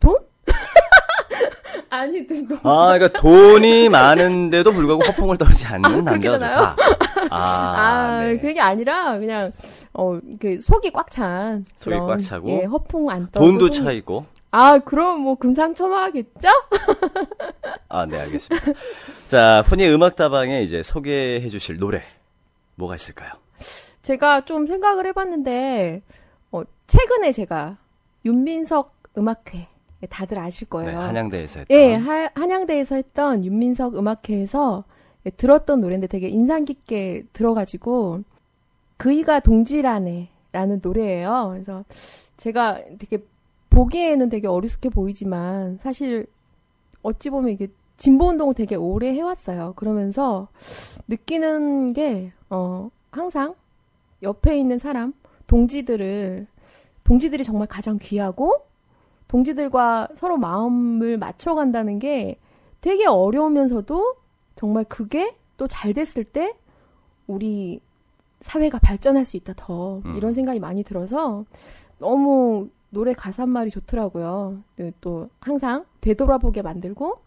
돈? 0.00 0.16
아니, 1.90 2.26
돈. 2.26 2.48
아, 2.62 2.96
그러니까 2.96 3.20
돈이 3.20 3.88
많은데도 3.88 4.72
불구하고 4.72 5.02
허풍을 5.04 5.36
떨지 5.36 5.66
않는 5.66 5.84
아, 6.08 6.12
남자가? 6.12 6.38
좋다. 6.38 6.76
아, 7.30 7.36
아, 7.36 8.20
네. 8.24 8.38
그게 8.38 8.60
아니라, 8.60 9.18
그냥, 9.18 9.52
어, 9.92 10.18
그, 10.40 10.60
속이 10.60 10.92
꽉 10.92 11.10
찬. 11.10 11.64
속이 11.76 11.96
꽉 11.98 12.18
차고 12.18 12.48
예, 12.48 12.64
허풍 12.64 13.10
안 13.10 13.28
떠. 13.30 13.40
돈도 13.40 13.70
차이고. 13.70 14.24
아, 14.52 14.78
그럼 14.78 15.20
뭐, 15.20 15.34
금상첨화하겠죠? 15.34 16.48
아, 17.88 18.06
네, 18.06 18.20
알겠습니다. 18.20 18.72
자, 19.28 19.62
훈이 19.64 19.88
음악다방에 19.88 20.62
이제 20.62 20.82
소개해 20.82 21.48
주실 21.48 21.76
노래, 21.78 22.02
뭐가 22.76 22.94
있을까요? 22.94 23.32
제가 24.02 24.44
좀 24.44 24.66
생각을 24.66 25.06
해봤는데, 25.06 26.02
어, 26.52 26.62
최근에 26.86 27.32
제가, 27.32 27.76
윤민석 28.24 28.94
음악회, 29.18 29.66
다들 30.08 30.38
아실 30.38 30.66
네, 30.66 30.70
거예요. 30.70 30.98
한양대에서 30.98 31.60
했던. 31.60 31.76
예, 31.76 31.94
하- 31.94 32.30
한양대에서 32.34 32.94
했던 32.96 33.44
윤민석 33.44 33.96
음악회에서 33.96 34.84
예, 35.26 35.30
들었던 35.30 35.80
노래인데 35.80 36.06
되게 36.06 36.28
인상 36.28 36.64
깊게 36.64 37.24
들어가지고 37.32 38.22
그이가 38.96 39.40
동지라네라는 39.40 40.80
노래예요. 40.82 41.48
그래서 41.52 41.84
제가 42.36 42.80
되게 42.98 43.24
보기에는 43.70 44.28
되게 44.30 44.46
어리숙해 44.48 44.88
보이지만 44.90 45.78
사실 45.78 46.26
어찌 47.02 47.30
보면 47.30 47.50
이게 47.50 47.68
진보 47.96 48.28
운동을 48.28 48.54
되게 48.54 48.74
오래 48.76 49.12
해왔어요. 49.14 49.74
그러면서 49.76 50.48
느끼는 51.08 51.92
게 51.92 52.32
어, 52.48 52.90
항상 53.10 53.54
옆에 54.22 54.58
있는 54.58 54.78
사람 54.78 55.12
동지들을 55.46 56.46
동지들이 57.04 57.44
정말 57.44 57.66
가장 57.68 57.98
귀하고 58.00 58.64
동지들과 59.30 60.08
서로 60.14 60.36
마음을 60.38 61.16
맞춰간다는 61.16 62.00
게 62.00 62.36
되게 62.80 63.06
어려우면서도 63.06 64.16
정말 64.56 64.84
그게 64.84 65.36
또 65.56 65.68
잘 65.68 65.94
됐을 65.94 66.24
때 66.24 66.54
우리 67.28 67.80
사회가 68.40 68.80
발전할 68.80 69.24
수 69.24 69.36
있다 69.36 69.52
더 69.56 70.00
음. 70.04 70.16
이런 70.16 70.34
생각이 70.34 70.58
많이 70.58 70.82
들어서 70.82 71.44
너무 71.98 72.70
노래 72.88 73.12
가사 73.12 73.44
한 73.44 73.50
말이 73.50 73.70
좋더라고요. 73.70 74.62
그리고 74.74 74.96
또 75.00 75.28
항상 75.38 75.84
되돌아보게 76.00 76.62
만들고 76.62 77.18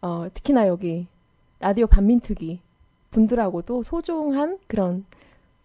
어, 0.00 0.26
특히나 0.34 0.66
여기 0.66 1.06
라디오 1.60 1.86
반민특위 1.86 2.60
분들하고도 3.12 3.84
소중한 3.84 4.58
그런 4.66 5.04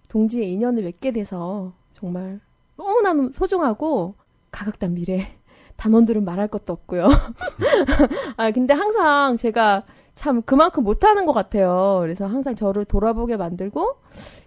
동지의 0.09 0.51
인연을 0.51 0.83
맺게 0.83 1.13
돼서 1.13 1.73
정말 1.93 2.41
너무나 2.75 3.29
소중하고 3.31 4.13
가각단 4.51 4.93
미래 4.93 5.35
단원들은 5.77 6.23
말할 6.25 6.47
것도 6.47 6.73
없고요. 6.73 7.09
아 8.37 8.51
근데 8.51 8.73
항상 8.73 9.37
제가 9.37 9.83
참 10.15 10.41
그만큼 10.43 10.83
못하는 10.83 11.25
것 11.25 11.33
같아요. 11.33 11.99
그래서 12.01 12.25
항상 12.27 12.55
저를 12.55 12.85
돌아보게 12.85 13.37
만들고 13.37 13.95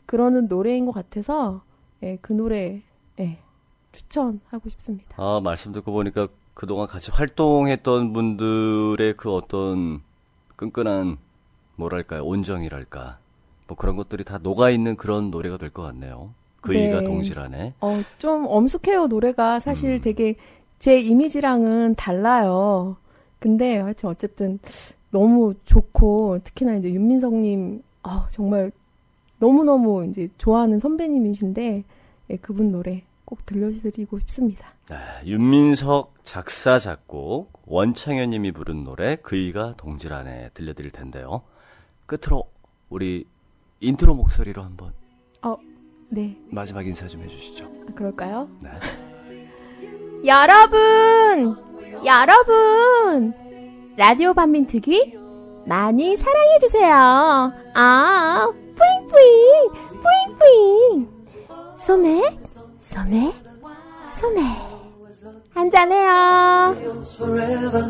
그러는 0.07 0.49
노래인 0.49 0.87
것 0.87 0.93
같아서 0.93 1.63
예, 2.03 2.19
그 2.21 2.33
노래 2.33 2.83
예, 3.19 3.39
추천하고 3.93 4.69
싶습니다. 4.69 5.15
아, 5.17 5.41
말씀 5.43 5.73
듣고 5.73 5.93
보니까 5.93 6.29
그동안 6.55 6.87
같이 6.87 7.11
활동했던 7.11 8.13
분들의 8.13 9.15
그 9.17 9.33
어떤 9.33 10.03
끈끈한, 10.57 11.19
뭐랄까요, 11.77 12.25
온정이랄까. 12.25 13.19
뭐 13.69 13.77
그런 13.77 13.97
것들이 13.97 14.25
다 14.25 14.39
녹아 14.39 14.71
있는 14.71 14.97
그런 14.97 15.31
노래가 15.31 15.57
될 15.59 15.71
것 15.71 15.83
같네요. 15.83 16.31
그이가 16.61 17.01
네. 17.01 17.05
동질하네. 17.05 17.75
어, 17.81 18.01
좀 18.19 18.47
엄숙해요, 18.49 19.07
노래가. 19.09 19.59
사실 19.61 20.01
되게 20.01 20.37
제 20.79 20.99
이미지랑은 20.99 21.95
달라요. 21.95 22.97
근데 23.39 23.79
하여튼 23.79 24.11
어쨌든 24.11 24.59
너무 25.11 25.55
좋고, 25.65 26.41
특히나 26.45 26.75
이제 26.77 26.91
윤민석님, 26.91 27.83
아, 28.03 28.29
정말 28.31 28.73
너무너무 29.39 30.05
이제 30.07 30.29
좋아하는 30.39 30.79
선배님이신데, 30.79 31.85
예, 32.31 32.37
그분 32.37 32.73
노래 32.73 33.05
꼭 33.25 33.45
들려드리고 33.47 34.19
싶습니다. 34.21 34.73
아, 34.91 35.23
윤민석 35.25 36.15
작사, 36.23 36.79
작곡, 36.79 37.53
원창현 37.67 38.31
님이 38.31 38.53
부른 38.53 38.85
노래, 38.85 39.17
그이가 39.17 39.75
동질하네 39.77 40.51
들려드릴 40.55 40.93
텐데요. 40.93 41.43
끝으로 42.07 42.45
우리 42.89 43.27
인트로 43.81 44.15
목소리로 44.15 44.63
한번 44.63 44.93
어, 45.43 45.57
네. 46.09 46.37
마지막 46.51 46.87
인사 46.87 47.07
좀 47.09 47.23
해주시죠. 47.23 47.67
아, 47.89 47.95
그럴까요? 47.95 48.49
네. 48.63 48.71
여러분! 50.25 51.57
여러분! 52.05 53.35
라디오 53.97 54.35
반민특위 54.35 55.19
많이 55.67 56.17
사랑해주세요. 56.17 57.53
아, 57.75 58.49
뿌잉뿌잉! 58.77 59.71
뿌잉뿌잉! 60.03 61.09
소맥, 61.77 62.39
소맥, 62.81 63.35
소맥. 64.19 64.77
한잔해요. 65.55 66.77
forever. 67.17 67.87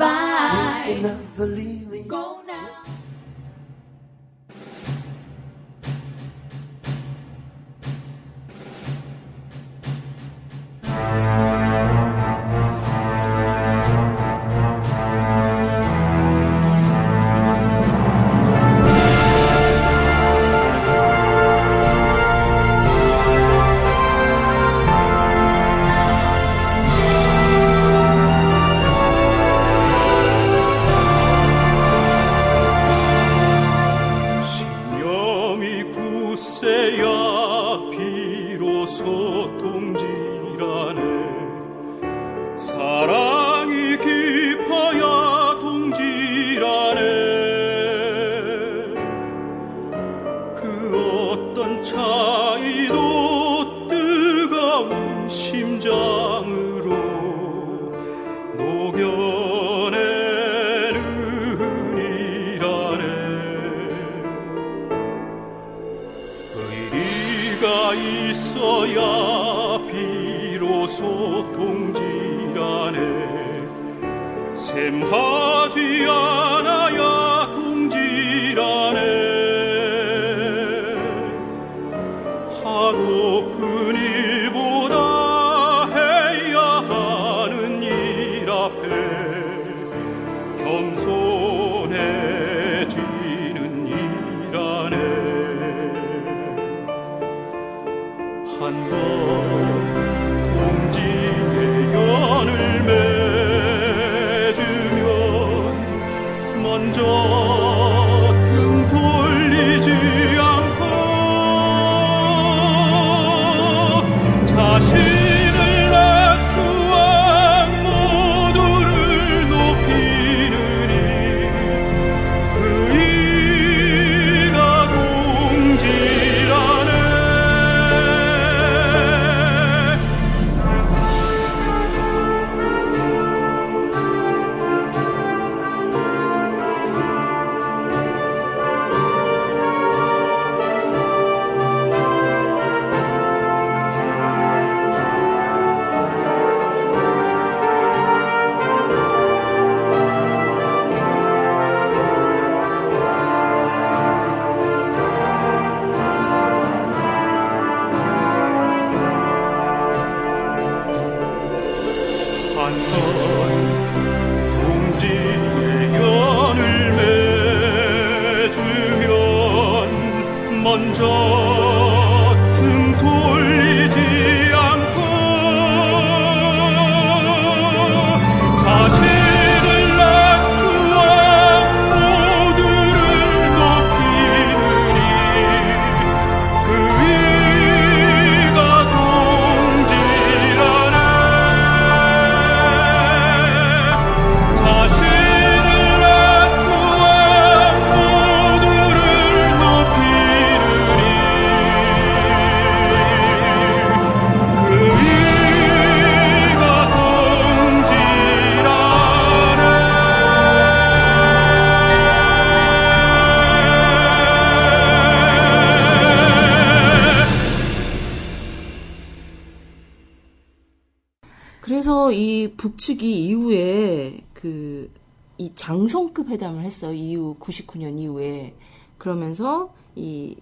북측이 222.87 223.27
이후에 223.27 224.21
그 224.33 224.91
이 225.39 225.53
장성급 225.55 226.31
회담을 226.31 226.65
했어요. 226.65 226.93
이후 226.93 227.37
99년 227.39 227.99
이후에 227.99 228.55
그러면서 228.97 229.75
이 229.95 230.37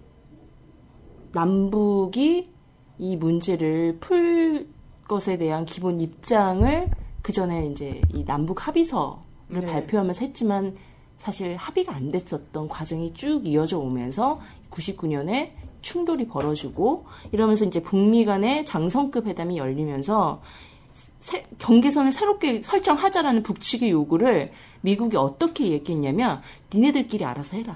남북이 1.33 2.49
이 2.97 3.17
문제를 3.17 3.97
풀 3.99 4.67
것에 5.07 5.37
대한 5.37 5.65
기본 5.65 5.99
입장을 5.99 6.89
그 7.21 7.33
전에 7.33 7.67
이제 7.67 8.01
이 8.13 8.23
남북 8.23 8.65
합의서를 8.67 9.19
네. 9.49 9.65
발표하면서 9.65 10.25
했지만 10.25 10.77
사실 11.17 11.57
합의가 11.57 11.93
안 11.93 12.09
됐었던 12.09 12.67
과정이 12.69 13.13
쭉 13.13 13.45
이어져 13.45 13.79
오면서 13.79 14.39
99년에 14.71 15.51
충돌이 15.81 16.27
벌어지고 16.27 17.05
이러면서 17.31 17.65
이제 17.65 17.81
북미 17.81 18.23
간의 18.23 18.65
장성급 18.65 19.27
회담이 19.27 19.57
열리면서 19.57 20.41
새- 21.19 21.43
경계선을 21.59 22.11
새롭게 22.11 22.61
설정하자라는 22.61 23.43
북측의 23.43 23.91
요구를 23.91 24.51
미국이 24.81 25.17
어떻게 25.17 25.67
얘기했냐면 25.69 26.41
니네들끼리 26.73 27.25
알아서 27.25 27.57
해라. 27.57 27.75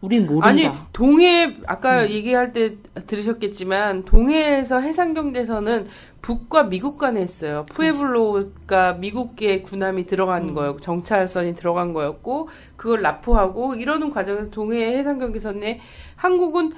우린 0.00 0.26
모른다. 0.26 0.48
아니 0.48 0.68
동해 0.92 1.56
아까 1.66 2.10
얘기할 2.10 2.52
때 2.52 2.76
들으셨겠지만 3.06 4.04
동해에서 4.04 4.80
해상 4.80 5.14
경계선은 5.14 5.86
북과 6.20 6.64
미국 6.64 6.98
간에 6.98 7.20
했어요. 7.20 7.64
푸에블로가 7.70 8.94
미국계 8.94 9.62
군함이 9.62 10.06
들어간 10.06 10.54
거였고 10.54 10.80
정찰선이 10.80 11.54
들어간 11.54 11.92
거였고 11.92 12.48
그걸 12.76 13.02
납포하고 13.02 13.74
이러는 13.76 14.10
과정에서 14.10 14.50
동해 14.50 14.96
해상 14.98 15.18
경계선에 15.18 15.80
한국은 16.16 16.72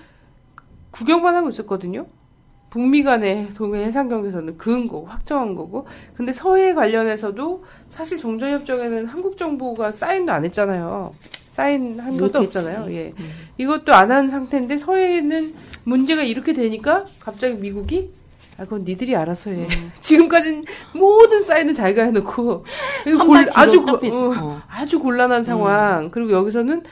구경만 0.90 1.34
하고 1.34 1.48
있었거든요. 1.48 2.06
북미 2.70 3.02
간의 3.02 3.48
동해 3.56 3.84
해상 3.84 4.08
경계선은 4.08 4.58
그은 4.58 4.86
거고 4.88 5.06
확정한 5.06 5.54
거고 5.54 5.86
근데 6.16 6.32
서해 6.32 6.74
관련해서도 6.74 7.64
사실 7.88 8.18
종전협정에는 8.18 9.06
한국 9.06 9.36
정부가 9.38 9.92
사인도 9.92 10.32
안 10.32 10.44
했잖아요. 10.44 11.12
사인한 11.50 12.16
것도. 12.18 12.40
없잖아요. 12.40 12.92
예. 12.92 13.14
이것도 13.56 13.94
안 13.94 14.10
한 14.10 14.28
상태인데 14.28 14.76
서해는 14.76 15.54
문제가 15.84 16.22
이렇게 16.22 16.52
되니까 16.52 17.06
갑자기 17.20 17.54
미국이 17.54 18.10
아 18.58 18.64
그건 18.64 18.84
니들이 18.84 19.16
알아서 19.16 19.50
해. 19.50 19.66
지금까지는 20.00 20.64
모든 20.94 21.42
사인은 21.42 21.72
자기가 21.74 22.02
해놓고 22.04 22.64
골- 23.26 23.48
아주 23.54 23.82
고-. 23.84 23.92
어, 23.92 24.34
어. 24.38 24.60
아주 24.68 24.98
곤란한 25.00 25.42
상황. 25.42 26.10
그리고 26.10 26.32
여기서는 26.32 26.82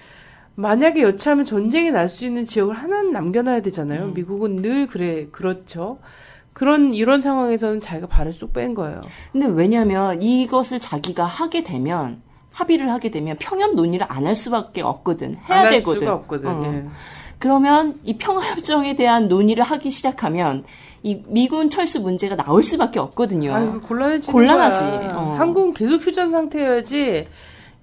만약에 0.56 1.02
여차하면 1.02 1.44
전쟁이 1.44 1.90
날 1.90 2.08
수 2.08 2.24
있는 2.24 2.44
지역을 2.44 2.74
하나는 2.74 3.12
남겨놔야 3.12 3.62
되잖아요. 3.62 4.04
음. 4.06 4.14
미국은 4.14 4.62
늘 4.62 4.86
그래 4.86 5.26
그렇죠. 5.32 5.98
그런 6.52 6.94
이런 6.94 7.20
상황에서는 7.20 7.80
자기가 7.80 8.06
발을 8.06 8.32
쏙 8.32 8.52
뺀 8.52 8.74
거예요. 8.74 9.00
근데 9.32 9.46
왜냐면 9.46 10.22
이것을 10.22 10.78
자기가 10.78 11.24
하게 11.24 11.64
되면 11.64 12.22
합의를 12.52 12.88
하게 12.90 13.10
되면 13.10 13.36
평협 13.40 13.74
논의를 13.74 14.06
안 14.08 14.26
할 14.26 14.36
수밖에 14.36 14.80
없거든. 14.80 15.36
해야 15.48 15.58
안 15.58 15.64
할 15.64 15.70
되거든. 15.72 16.00
수가 16.00 16.14
없거든. 16.14 16.48
어. 16.50 16.62
예. 16.66 16.84
그러면 17.40 17.98
이 18.04 18.16
평화협정에 18.16 18.94
대한 18.94 19.26
논의를 19.26 19.64
하기 19.64 19.90
시작하면 19.90 20.62
이 21.02 21.20
미군 21.26 21.68
철수 21.68 22.00
문제가 22.00 22.36
나올 22.36 22.62
수밖에 22.62 23.00
없거든요. 23.00 23.52
아이고 23.52 23.80
곤란해지는 23.80 24.32
곤란하지. 24.32 24.80
거야. 24.84 25.16
어. 25.16 25.34
한국은 25.36 25.74
계속 25.74 26.06
휴전 26.06 26.30
상태여야지. 26.30 27.26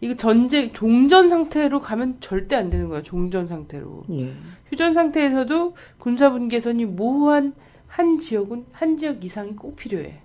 이거 0.02 0.16
전쟁 0.16 0.74
종전 0.74 1.30
상태로 1.30 1.80
가면 1.82 2.18
절대 2.20 2.56
안 2.56 2.70
되는 2.70 2.90
거야. 2.90 3.04
종전 3.04 3.46
상태로. 3.46 4.04
예. 4.12 4.34
휴전 4.70 4.94
상태에서도 4.94 5.76
군사 6.00 6.32
분 6.32 6.48
계선이 6.48 6.86
모호한 6.86 7.54
한 7.88 8.18
지역은 8.18 8.66
한 8.72 8.98
지역 8.98 9.24
이상이 9.24 9.56
꼭 9.56 9.76
필요해. 9.76 10.20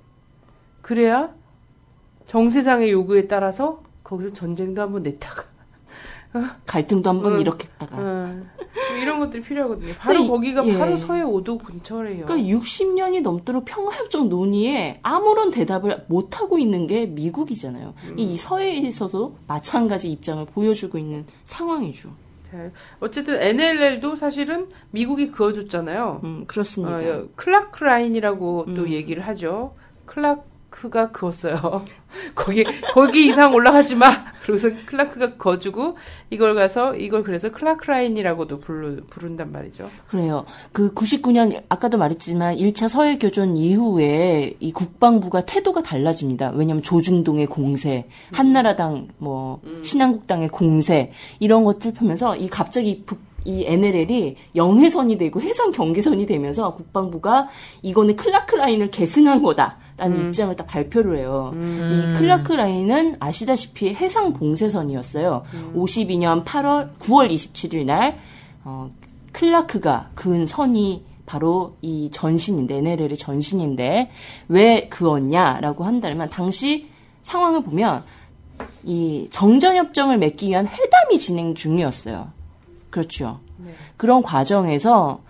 그래야 0.81 1.35
정세장의 2.27 2.91
요구에 2.91 3.27
따라서 3.29 3.83
거기서 4.03 4.33
전쟁도 4.33 4.81
한번 4.81 5.03
냈다가 5.03 5.45
갈등도 6.67 7.09
한번 7.11 7.35
응. 7.35 7.41
일으켰다가. 7.41 7.97
어, 7.99 8.43
이런 9.01 9.19
것들이 9.21 9.43
필요하거든요. 9.43 9.95
바로 9.99 10.19
이- 10.21 10.29
거기가 10.29 10.67
예. 10.67 10.77
바로 10.79 10.97
서해 10.97 11.23
5도 11.23 11.63
근처래요. 11.65 12.27
그러니까 12.27 12.37
60년이 12.59 13.23
넘도록 13.23 13.65
평화협정 13.65 14.29
논의에 14.29 15.01
아무런 15.03 15.51
대답을 15.51 16.05
못 16.09 16.41
하고 16.41 16.59
있는 16.59 16.87
게 16.87 17.07
미국이잖아요. 17.07 17.95
음. 18.09 18.19
이 18.19 18.37
서해에서도 18.37 19.37
마찬가지 19.47 20.11
입장을 20.11 20.45
보여주고 20.47 20.99
있는 20.99 21.25
상황이죠. 21.45 22.11
자, 22.51 22.71
어쨌든 23.01 23.41
NLL도 23.43 24.15
사실은 24.17 24.69
미국이 24.91 25.31
그어줬잖아요. 25.33 26.21
음, 26.25 26.45
그렇습니다. 26.47 26.99
음. 26.99 27.25
어, 27.29 27.33
클라크 27.35 27.83
라인이라고 27.83 28.75
또 28.77 28.91
얘기를 28.91 29.27
하죠. 29.27 29.75
클 30.05 30.23
라크가 30.77 31.11
그었어요. 31.11 31.85
거기 32.35 32.65
거기 32.93 33.27
이상 33.29 33.55
올라가지 33.55 33.95
마. 33.95 34.11
그러고서 34.43 34.71
클라크가 34.87 35.37
거주고 35.37 35.97
이걸 36.31 36.55
가서 36.55 36.95
이걸 36.95 37.23
그래서 37.23 37.51
클라크 37.51 37.91
라인이라고도 37.91 38.61
부르, 38.61 39.03
부른단 39.09 39.53
말이죠. 39.53 39.91
그래요. 40.09 40.45
그 40.73 40.93
99년 40.95 41.63
아까도 41.69 41.99
말했지만 41.99 42.57
1차 42.57 42.89
서해 42.89 43.19
교전 43.19 43.57
이후에 43.57 44.55
이 44.61 44.73
국방부가 44.73 45.45
태도가 45.45 45.83
달라집니다. 45.83 46.51
왜냐하면 46.51 46.83
조중동의 46.83 47.47
공세, 47.47 48.09
한나라당 48.33 49.09
뭐 49.19 49.61
신한국당의 49.83 50.49
공세 50.49 51.13
이런 51.41 51.65
것들 51.65 51.95
보면서 51.95 52.37
이 52.37 52.49
갑자기 52.49 53.03
북, 53.05 53.21
이 53.45 53.65
NLL이 53.65 54.37
영해선이 54.55 55.19
되고 55.19 55.41
해상 55.41 55.71
경계선이 55.71 56.27
되면서 56.27 56.75
국방부가 56.75 57.49
이거는 57.83 58.17
클라크 58.17 58.57
라인을 58.57 58.91
계승한 58.91 59.43
거다 59.43 59.79
라는 59.97 60.29
입장을 60.29 60.55
딱 60.57 60.67
발표를 60.67 61.19
해요. 61.19 61.53
이 61.55 62.19
클라크 62.19 62.53
라인은 62.53 63.17
아시다시피 63.19 63.95
해상 63.95 64.35
봉쇄선이었어요. 64.35 65.45
52년 65.75 66.45
8월 66.45 66.91
9월 66.99 67.31
27일 67.31 67.85
날 67.87 68.19
어, 68.65 68.89
클라크가 69.33 70.11
그은 70.15 70.45
선이 70.45 71.05
바로 71.25 71.77
이 71.83 72.09
전신인데 72.13 72.77
NLL의 72.77 73.17
전신인데 73.17 74.11
왜 74.49 74.89
그었냐라고 74.89 75.85
한다면 75.85 76.31
당시 76.31 76.89
상황을 77.23 77.63
보면 77.63 78.05
이 78.85 79.27
정전협정을 79.31 80.19
맺기 80.19 80.49
위한 80.49 80.67
회담이 80.67 81.19
진행 81.19 81.55
중이었어요. 81.55 82.33
그렇죠. 82.91 83.41
그런 83.97 84.23
과정에서 84.23 85.21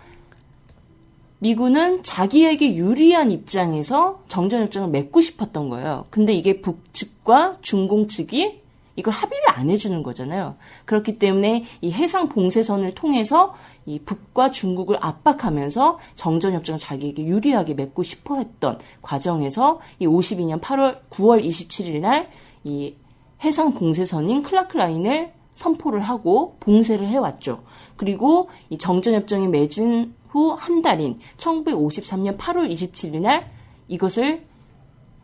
미군은 1.39 2.03
자기에게 2.03 2.75
유리한 2.75 3.31
입장에서 3.31 4.23
정전협정을 4.27 4.89
맺고 4.89 5.21
싶었던 5.21 5.69
거예요. 5.69 6.05
근데 6.09 6.33
이게 6.33 6.61
북측과 6.61 7.57
중공 7.61 8.07
측이 8.07 8.61
이걸 8.95 9.13
합의를 9.13 9.43
안 9.49 9.69
해주는 9.69 10.01
거잖아요. 10.01 10.55
그렇기 10.85 11.19
때문에 11.19 11.65
이 11.81 11.91
해상 11.91 12.29
봉쇄선을 12.29 12.95
통해서 12.95 13.53
이 13.85 13.99
북과 13.99 14.49
중국을 14.49 14.97
압박하면서 14.99 15.99
정전협정을 16.15 16.79
자기에게 16.79 17.25
유리하게 17.25 17.75
맺고 17.75 18.01
싶어 18.01 18.37
했던 18.37 18.79
과정에서 19.03 19.79
이 19.99 20.07
52년 20.07 20.59
8월 20.59 21.01
9월 21.11 21.43
27일 21.43 21.99
날 21.99 22.29
이 22.67 22.95
해상 23.43 23.73
봉쇄선인 23.73 24.43
클라크 24.43 24.77
라인을 24.77 25.31
선포를 25.53 26.01
하고 26.01 26.57
봉쇄를 26.59 27.07
해왔죠. 27.07 27.63
그리고 27.95 28.49
이 28.69 28.77
정전협정이 28.77 29.47
맺은 29.47 30.13
후 30.37 30.53
한 30.53 30.81
달인 30.83 31.17
1953년 31.37 32.37
8월 32.37 32.69
27일 32.69 33.21
날 33.21 33.51
이것을 33.87 34.45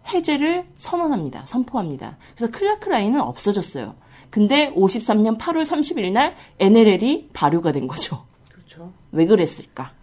해제를 0.08 0.66
선언합니다. 0.76 1.46
선포합니다. 1.46 2.18
그래서 2.36 2.52
클라크 2.52 2.90
라인은 2.90 3.22
없어졌어요. 3.22 3.96
근데 4.30 4.74
53년 4.74 5.38
8월 5.38 5.64
30일 5.64 6.12
날 6.12 6.36
NLL이 6.60 7.30
발효가 7.34 7.72
된 7.72 7.88
거죠. 7.88 8.26
그렇죠. 8.50 8.92
왜 9.12 9.26
그랬을까? 9.28 9.94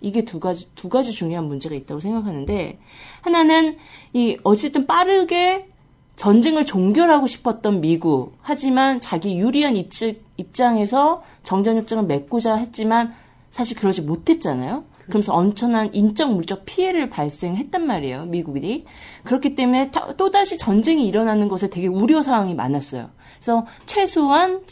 이게 0.00 0.24
두 0.24 0.38
가지 0.38 0.72
두 0.76 0.88
가지 0.88 1.10
중요한 1.10 1.46
문제가 1.46 1.74
있다고 1.74 1.98
생각하는데 1.98 2.78
하나는 3.22 3.76
이 4.12 4.38
어쨌든 4.44 4.86
빠르게 4.86 5.68
전쟁을 6.14 6.64
종결하고 6.64 7.26
싶었던 7.26 7.80
미국 7.80 8.36
하지만 8.40 9.00
자기 9.00 9.36
유리한 9.36 9.74
입측, 9.74 10.24
입장에서 10.36 11.24
정전협정을 11.42 12.04
맺고자 12.04 12.54
했지만 12.56 13.14
사실 13.50 13.76
그러지 13.76 14.02
못했잖아요. 14.02 14.84
그러면서 15.06 15.32
엄청난 15.34 15.92
인적 15.94 16.34
물적 16.34 16.64
피해를 16.66 17.08
발생했단 17.08 17.86
말이에요, 17.86 18.26
미국이. 18.26 18.84
그렇기 19.24 19.54
때문에 19.54 19.90
타- 19.90 20.12
또다시 20.16 20.58
전쟁이 20.58 21.06
일어나는 21.06 21.48
것에 21.48 21.70
되게 21.70 21.86
우려 21.86 22.22
사항이 22.22 22.54
많았어요. 22.54 23.10
그래서 23.36 23.66
최소한 23.86 24.62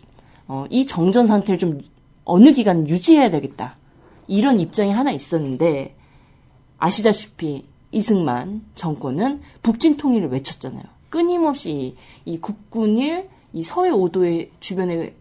어, 0.49 0.65
이 0.71 0.87
정전 0.87 1.27
상태를 1.27 1.59
좀 1.59 1.81
어느 2.25 2.53
기간 2.53 2.89
유지해야 2.89 3.31
되겠다. 3.31 3.77
이런 4.29 4.61
입장이 4.61 4.91
하나 4.93 5.11
있었는데 5.11 5.97
아시다시피 6.79 7.65
이승만 7.93 8.63
정권은 8.75 9.41
북진 9.63 9.97
통일을 9.97 10.29
외쳤잖아요. 10.29 10.85
끊임없이 11.09 11.71
이, 11.73 11.97
이 12.25 12.39
국군을 12.39 13.29
이 13.55 13.63
서해 13.63 13.91
오도의 13.91 14.51
주변에 14.61 15.15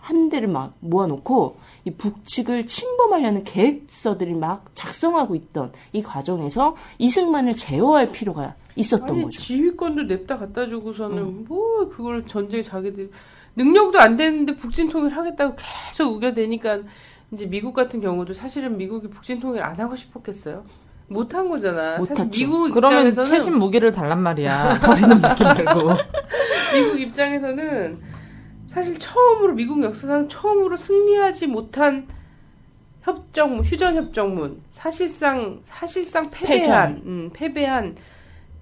한 0.00 0.28
대를 0.28 0.48
막 0.48 0.74
모아놓고 0.80 1.56
이 1.84 1.90
북측을 1.90 2.66
침범하려는 2.66 3.44
계획서들이 3.44 4.34
막 4.34 4.66
작성하고 4.74 5.34
있던 5.34 5.72
이 5.92 6.02
과정에서 6.02 6.76
이승만을 6.98 7.54
제어할 7.54 8.10
필요가 8.12 8.54
있었던 8.76 9.08
아니 9.08 9.22
거죠. 9.24 9.40
지휘권도 9.40 10.04
냅다 10.04 10.38
갖다 10.38 10.66
주고서는 10.66 11.44
뭐 11.46 11.88
그걸 11.88 12.26
전쟁 12.26 12.62
자기들 12.62 13.10
능력도 13.56 13.98
안 13.98 14.16
되는데 14.16 14.54
북진 14.56 14.88
통일 14.88 15.16
하겠다고 15.16 15.56
계속 15.56 16.14
우겨대니까 16.14 16.80
이제 17.32 17.46
미국 17.46 17.74
같은 17.74 18.00
경우도 18.00 18.32
사실은 18.32 18.76
미국이 18.76 19.08
북진 19.08 19.40
통일 19.40 19.62
안 19.62 19.76
하고 19.76 19.96
싶었겠어요. 19.96 20.64
못한 21.08 21.48
거잖아. 21.48 21.98
사실 21.98 22.24
못했죠. 22.24 22.30
미국 22.30 22.72
그러면 22.72 23.06
입장에서는 23.06 23.30
최신 23.30 23.58
무기를 23.58 23.92
달란 23.92 24.20
말이야. 24.20 24.78
버리는 24.80 25.20
무기 25.20 25.42
말고. 25.42 25.90
미국 26.74 27.00
입장에서는 27.00 27.98
사실 28.78 28.96
처음으로 29.00 29.54
미국 29.54 29.82
역사상 29.82 30.28
처음으로 30.28 30.76
승리하지 30.76 31.48
못한 31.48 32.06
협정문, 33.02 33.64
휴전 33.64 33.96
협정문, 33.96 34.62
사실상 34.70 35.58
사실상 35.64 36.30
패배한. 36.30 37.02
음, 37.04 37.30
패배한 37.32 37.96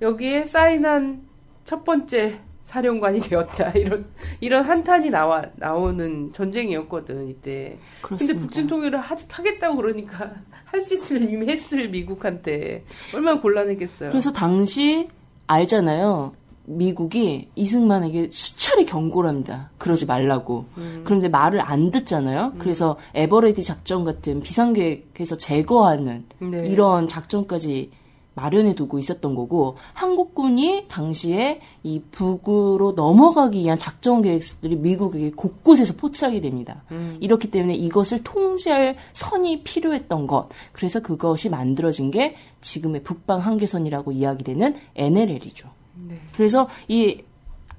여기에 0.00 0.46
사인한 0.46 1.20
첫 1.64 1.84
번째 1.84 2.40
사령관이 2.64 3.20
되었다 3.20 3.72
이런 3.76 4.06
이런 4.40 4.64
한탄이 4.64 5.10
나와 5.10 5.44
나오는 5.56 6.32
전쟁이었거든 6.32 7.28
이때. 7.28 7.76
그렇습니다. 8.00 8.32
근데 8.32 8.46
북진 8.46 8.66
통일을 8.68 8.98
하, 8.98 9.14
하겠다고 9.28 9.76
그러니까 9.76 10.32
할 10.64 10.80
수 10.80 10.94
있을 10.94 11.30
이미 11.30 11.46
했을 11.46 11.90
미국한테 11.90 12.84
얼마나 13.14 13.40
곤란했겠어요. 13.40 14.10
그래서 14.10 14.32
당시 14.32 15.08
알잖아요. 15.46 16.34
미국이 16.66 17.48
이승만에게 17.54 18.28
수차례 18.30 18.84
경고를 18.84 19.28
합니다. 19.28 19.70
그러지 19.78 20.06
말라고. 20.06 20.66
음. 20.76 21.02
그런데 21.04 21.28
말을 21.28 21.60
안 21.60 21.90
듣잖아요. 21.90 22.54
그래서 22.58 22.96
에버레디 23.14 23.62
작전 23.62 24.04
같은 24.04 24.40
비상계획에서 24.40 25.36
제거하는 25.38 26.24
네. 26.40 26.68
이런 26.68 27.08
작전까지 27.08 27.90
마련해 28.36 28.74
두고 28.74 28.98
있었던 28.98 29.34
거고 29.34 29.78
한국군이 29.94 30.84
당시에 30.88 31.60
이 31.82 32.02
북으로 32.10 32.92
넘어가기 32.92 33.60
위한 33.60 33.78
작전 33.78 34.20
계획들이 34.20 34.76
미국에게 34.76 35.30
곳곳에서 35.30 35.94
포착이 35.94 36.42
됩니다. 36.42 36.82
음. 36.90 37.16
이렇기 37.20 37.50
때문에 37.50 37.74
이것을 37.74 38.22
통제할 38.22 38.96
선이 39.14 39.62
필요했던 39.62 40.26
것. 40.26 40.48
그래서 40.72 41.00
그것이 41.00 41.48
만들어진 41.48 42.10
게 42.10 42.36
지금의 42.60 43.02
북방 43.04 43.38
한계선이라고 43.38 44.12
이야기되는 44.12 44.76
NLL이죠. 44.94 45.70
네. 45.96 46.20
그래서 46.34 46.68
이 46.88 47.22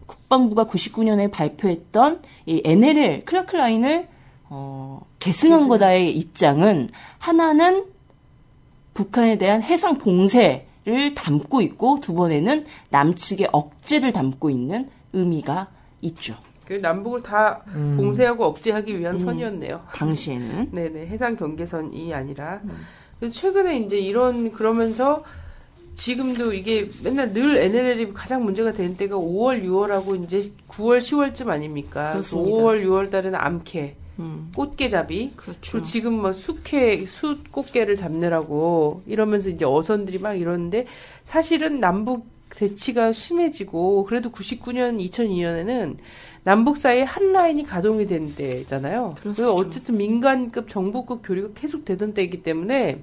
국방부가 0.06 0.66
99년에 0.66 1.32
발표했던 1.32 2.22
이 2.46 2.62
NLL 2.64 3.26
클라크 3.26 3.56
라인을 3.56 4.08
어, 4.50 5.02
계승한 5.20 5.68
거다의 5.68 6.16
입장은 6.18 6.90
하나는 7.20 7.86
북한에 8.94 9.38
대한 9.38 9.62
해상 9.62 9.98
봉쇄를 9.98 11.14
담고 11.16 11.62
있고 11.62 12.00
두 12.00 12.14
번에는 12.14 12.66
남측의 12.90 13.50
억제를 13.52 14.14
담고 14.14 14.50
있는 14.50 14.90
의미가 15.14 15.68
있죠. 16.02 16.36
그 16.66 16.74
남북을 16.74 17.24
다 17.24 17.62
음. 17.68 17.96
봉쇄하고 17.98 18.46
억제하기 18.46 19.00
위한 19.00 19.18
선이었네요. 19.18 19.84
당시에는 19.94 20.70
네네 20.74 21.08
해상 21.08 21.36
경계선이 21.36 22.14
아니라 22.14 22.62
그래서 23.20 23.34
최근에 23.34 23.80
이제 23.80 23.98
이런 23.98 24.52
그러면서 24.52 25.24
지금도 25.98 26.54
이게 26.54 26.86
맨날 27.04 27.34
늘 27.34 27.58
NLL이 27.58 28.14
가장 28.14 28.46
문제가 28.46 28.72
되는 28.72 28.96
때가 28.96 29.18
5월, 29.18 29.64
6월하고 29.64 30.24
이제 30.24 30.52
9월, 30.70 31.00
10월쯤 31.00 31.50
아닙니까? 31.50 32.14
그렇습니다. 32.14 32.52
5월, 32.52 32.86
6월 32.86 33.10
달에는 33.10 33.38
암캐, 33.38 33.96
음, 34.20 34.52
꽃게잡이, 34.56 35.34
그렇죠. 35.36 35.72
그리고 35.72 35.86
지금 35.86 36.14
뭐 36.14 36.32
숙회, 36.32 36.98
숯 36.98 37.52
꽃게를 37.52 37.96
잡느라고 37.96 39.02
이러면서 39.08 39.50
이제 39.50 39.66
어선들이 39.66 40.20
막 40.20 40.36
이러는데 40.36 40.86
사실은 41.24 41.80
남북 41.80 42.28
대치가 42.50 43.12
심해지고 43.12 44.06
그래도 44.06 44.32
99년, 44.32 45.04
2002년에는 45.10 45.98
남북 46.44 46.78
사이에 46.78 47.04
한 47.04 47.34
라인이 47.34 47.64
가동이 47.66 48.06
된 48.06 48.28
때잖아요. 48.34 49.16
그렇죠. 49.18 49.34
그래서 49.34 49.54
어쨌든 49.54 49.98
민간급 49.98 50.70
정부급 50.70 51.22
교류가 51.24 51.60
계속 51.60 51.86
되던 51.86 52.14
때이기 52.14 52.44
때문에 52.44 53.02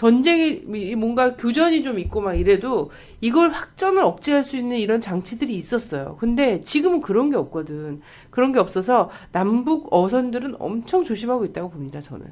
전쟁이 0.00 0.62
이- 0.74 0.94
뭔가 0.94 1.36
교전이 1.36 1.82
좀 1.82 1.98
있고 1.98 2.22
막 2.22 2.32
이래도 2.32 2.90
이걸 3.20 3.50
확전을 3.50 4.02
억제할 4.02 4.42
수 4.42 4.56
있는 4.56 4.78
이런 4.78 4.98
장치들이 4.98 5.54
있었어요. 5.54 6.16
근데 6.18 6.62
지금은 6.62 7.02
그런 7.02 7.28
게 7.28 7.36
없거든. 7.36 8.00
그런 8.30 8.52
게 8.52 8.58
없어서 8.58 9.10
남북 9.30 9.92
어선들은 9.92 10.56
엄청 10.58 11.04
조심하고 11.04 11.44
있다고 11.44 11.68
봅니다. 11.68 12.00
저는 12.00 12.28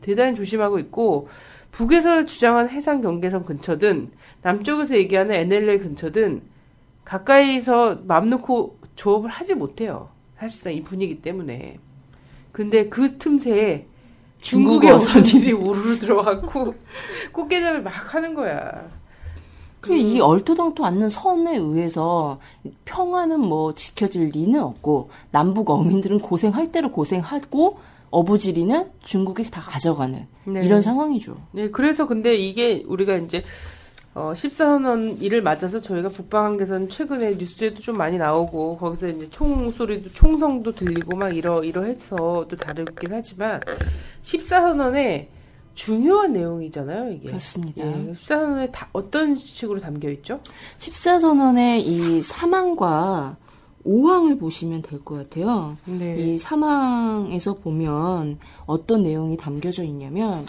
대단히 0.00 0.36
조심하고 0.36 0.78
있고 0.78 1.28
북에서 1.72 2.24
주장한 2.24 2.68
해상 2.68 3.00
경계선 3.00 3.46
근처든 3.46 4.12
남쪽에서 4.42 4.96
얘기하는 4.96 5.34
NLL 5.34 5.80
근처든 5.80 6.42
가까이서 7.04 8.02
맘 8.06 8.30
놓고 8.30 8.78
조업을 8.94 9.28
하지 9.28 9.56
못해요. 9.56 10.10
사실상 10.38 10.72
이 10.72 10.84
분위기 10.84 11.20
때문에. 11.20 11.80
근데 12.52 12.88
그 12.88 13.18
틈새에 13.18 13.86
중국의. 14.40 14.90
어선들이 14.90 15.52
우르르 15.52 15.98
들어갔고 15.98 16.74
꽃게잡을 17.32 17.82
막 17.82 18.14
하는 18.14 18.34
거야. 18.34 18.88
그이 19.80 20.20
얼토당토 20.20 20.84
않는 20.84 21.08
선에 21.08 21.56
의해서 21.56 22.40
평화는 22.84 23.40
뭐 23.40 23.74
지켜질 23.74 24.30
리는 24.34 24.60
없고 24.60 25.08
남북 25.30 25.70
어민들은 25.70 26.18
고생할 26.18 26.72
대로 26.72 26.90
고생하고 26.90 27.78
어부지리는 28.10 28.90
중국이 29.02 29.50
다 29.50 29.60
가져가는 29.60 30.26
네. 30.44 30.64
이런 30.64 30.82
상황이죠. 30.82 31.36
네, 31.52 31.70
그래서 31.70 32.06
근데 32.06 32.34
이게 32.34 32.84
우리가 32.86 33.16
이제 33.16 33.42
어, 34.18 34.32
14선언 34.34 35.22
일을 35.22 35.42
맞아서 35.42 35.80
저희가 35.80 36.08
북방한계선 36.08 36.88
최근에 36.88 37.36
뉴스에도 37.36 37.80
좀 37.80 37.96
많이 37.96 38.18
나오고 38.18 38.76
거기서 38.78 39.06
이제 39.08 39.26
총소리도 39.30 40.08
총성도 40.08 40.72
들리고 40.72 41.14
막 41.14 41.28
이러 41.36 41.62
이러해서 41.62 42.44
또 42.48 42.56
다르긴 42.56 43.10
하지만 43.12 43.60
14선언에 44.22 45.28
중요한 45.74 46.32
내용이잖아요, 46.32 47.12
이게. 47.12 47.28
그렇습니다. 47.28 47.86
예, 47.86 48.12
14선언에 48.14 48.72
다 48.72 48.88
어떤 48.92 49.38
식으로 49.38 49.78
담겨 49.78 50.10
있죠? 50.10 50.40
14선언의 50.78 51.82
이 51.86 52.20
사망과 52.20 53.36
5항을 53.86 54.40
보시면 54.40 54.82
될 54.82 55.04
것 55.04 55.14
같아요. 55.14 55.76
네. 55.84 56.16
이 56.16 56.38
사망에서 56.38 57.54
보면 57.58 58.40
어떤 58.66 59.04
내용이 59.04 59.36
담겨져 59.36 59.84
있냐면 59.84 60.44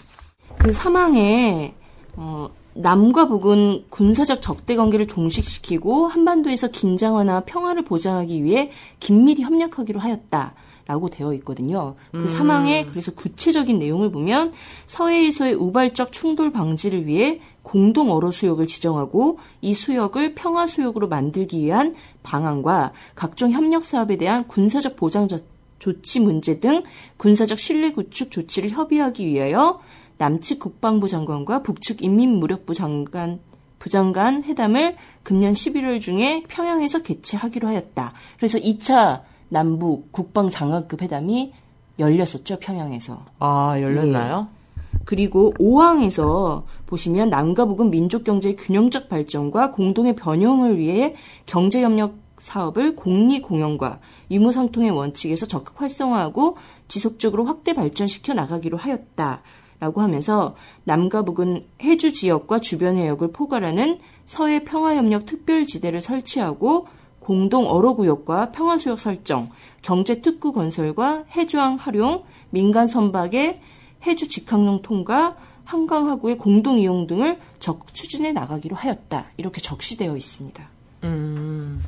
그 0.58 0.74
사망에 0.74 1.76
어, 2.16 2.50
남과 2.74 3.28
북은 3.28 3.86
군사적 3.90 4.42
적대 4.42 4.76
관계를 4.76 5.08
종식시키고 5.08 6.08
한반도에서 6.08 6.68
긴장화나 6.70 7.42
평화를 7.42 7.84
보장하기 7.84 8.44
위해 8.44 8.72
긴밀히 9.00 9.42
협력하기로 9.44 10.00
하였다. 10.00 10.54
라고 10.88 11.08
되어 11.08 11.36
있거든요. 11.36 11.94
그 12.12 12.24
음. 12.24 12.28
사망의 12.28 12.88
그래서 12.88 13.14
구체적인 13.14 13.78
내용을 13.78 14.12
보면 14.12 14.52
서해에서의 14.88 15.54
우발적 15.54 16.12
충돌 16.12 16.52
방지를 16.52 17.06
위해 17.06 17.42
공동 17.62 18.10
어로 18.12 18.32
수역을 18.32 18.66
지정하고 18.66 19.38
이 19.62 19.76
수역을 19.76 20.34
평화 20.34 20.66
수역으로 20.66 21.08
만들기 21.08 21.60
위한 21.60 21.94
방안과 22.24 22.94
각종 23.14 23.52
협력 23.52 23.86
사업에 23.86 24.18
대한 24.18 24.48
군사적 24.48 24.96
보장 24.96 25.28
조- 25.28 25.38
조치 25.78 26.20
문제 26.20 26.60
등 26.60 26.82
군사적 27.18 27.60
신뢰 27.60 27.92
구축 27.92 28.32
조치를 28.32 28.72
협의하기 28.72 29.28
위하여 29.28 29.80
남측 30.20 30.60
국방부 30.60 31.08
장관과 31.08 31.64
북측 31.64 32.04
인민무력부 32.04 32.74
장관 32.74 33.40
부장간 33.80 34.44
회담을 34.44 34.98
금년 35.24 35.54
11월 35.54 36.02
중에 36.02 36.44
평양에서 36.50 37.02
개최하기로 37.02 37.70
하였다. 37.70 38.14
그래서 38.36 38.60
2차 38.60 39.22
남북 39.48 40.12
국방 40.12 40.50
장관급 40.50 41.02
회담이 41.02 41.54
열렸었죠, 41.98 42.60
평양에서. 42.60 43.24
아, 43.40 43.80
열렸나요? 43.80 44.48
네. 44.52 45.00
그리고 45.06 45.54
5항에서 45.58 46.64
보시면 46.86 47.30
남과 47.30 47.66
북은 47.66 47.90
민족 47.90 48.26
경제의 48.26 48.58
균형적 48.58 49.08
발전과 49.08 49.72
공동의 49.72 50.18
변형을 50.18 50.78
위해 50.78 51.16
경제 51.46 51.82
협력 51.82 52.16
사업을 52.38 52.96
공리 52.96 53.42
공영과 53.42 54.00
유무상통의 54.32 54.92
원칙에서 54.92 55.46
적극 55.46 55.82
활성화하고 55.82 56.58
지속적으로 56.88 57.46
확대 57.46 57.74
발전시켜 57.74 58.34
나가기로 58.34 58.78
하였다. 58.78 59.42
라고 59.80 60.02
하면서 60.02 60.56
남과 60.84 61.24
북은 61.24 61.66
해주 61.82 62.14
지역과 62.14 62.60
주변 62.60 62.98
해역을 62.98 63.32
포괄하는 63.32 64.00
서해 64.26 64.64
평화협력 64.64 65.26
특별지대를 65.26 66.02
설치하고 66.02 66.88
공동 67.20 67.68
어로구역과 67.68 68.52
평화수역 68.52 69.00
설정, 69.00 69.50
경제특구 69.82 70.52
건설과 70.52 71.26
해주항 71.36 71.76
활용, 71.76 72.24
민간 72.50 72.88
선박의 72.88 73.62
해주 74.06 74.28
직항용 74.28 74.82
통과, 74.82 75.38
한강하구의 75.64 76.38
공동 76.38 76.80
이용 76.80 77.06
등을 77.06 77.38
적극 77.60 77.94
추진해 77.94 78.32
나가기로 78.32 78.76
하였다. 78.76 79.28
이렇게 79.38 79.62
적시되어 79.62 80.18
있습니다. 80.18 80.68
음. 81.04 81.84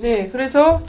네, 0.00 0.28
그래서 0.30 0.80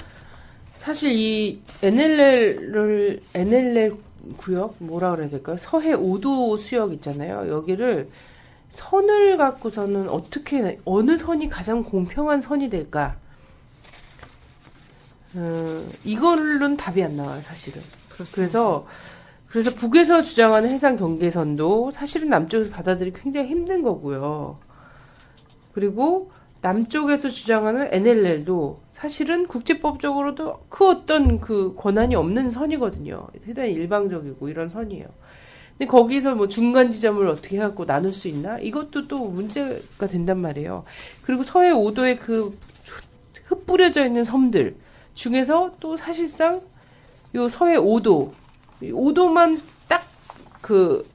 사실 0.78 1.12
이 1.12 1.62
NLL을 1.84 3.20
NLL 3.36 3.96
구역 4.38 4.76
뭐라 4.80 5.16
그래야 5.16 5.30
될까요? 5.30 5.58
서해 5.60 5.94
5도 5.94 6.58
수역 6.58 6.94
있잖아요. 6.94 7.50
여기를 7.50 8.10
선을 8.72 9.38
갖고서는 9.38 10.10
어떻게 10.10 10.80
어느 10.86 11.18
선이 11.18 11.50
가장 11.50 11.84
공평한 11.84 12.42
선이 12.42 12.70
될까? 12.70 13.18
음, 15.36 15.90
이걸로는 16.04 16.78
답이 16.78 17.04
안 17.04 17.16
나와요, 17.16 17.42
사실은. 17.42 17.82
그래서 18.34 18.86
그래서 19.48 19.74
북에서 19.76 20.22
주장하는 20.22 20.70
해상 20.70 20.96
경계선도 20.96 21.92
사실은 21.92 22.30
남쪽에서 22.30 22.70
받아들이기 22.70 23.20
굉장히 23.22 23.50
힘든 23.50 23.82
거고요. 23.82 24.60
그리고 25.74 26.32
남쪽에서 26.62 27.30
주장하는 27.30 27.90
NLL도 27.92 28.82
사실은 28.92 29.48
국제법적으로도 29.48 30.66
그 30.70 30.88
어떤 30.88 31.42
그 31.42 31.76
권한이 31.76 32.16
없는 32.16 32.50
선이거든요. 32.50 33.28
대단히 33.46 33.72
일방적이고 33.72 34.48
이런 34.50 34.70
선이에요. 34.70 35.08
근데 35.78 35.90
거기서 35.90 36.36
뭐 36.36 36.48
중간 36.48 36.92
지점을 36.92 37.26
어떻게 37.28 37.58
해갖고 37.58 37.86
나눌 37.86 38.14
수 38.14 38.28
있나? 38.28 38.60
이것도 38.60 39.08
또 39.08 39.26
문제가 39.26 40.08
된단 40.08 40.38
말이에요. 40.38 40.84
그리고 41.24 41.44
서해 41.44 41.72
5도의 41.72 42.20
그 42.20 42.58
흩뿌려져 43.46 44.06
있는 44.06 44.24
섬들 44.24 44.76
중에서 45.16 45.72
또 45.80 45.98
사실상 45.98 46.62
요 47.34 47.50
서해 47.50 47.78
5도, 47.78 48.32
5도만 48.82 49.60
딱 49.88 50.12
그 50.62 51.06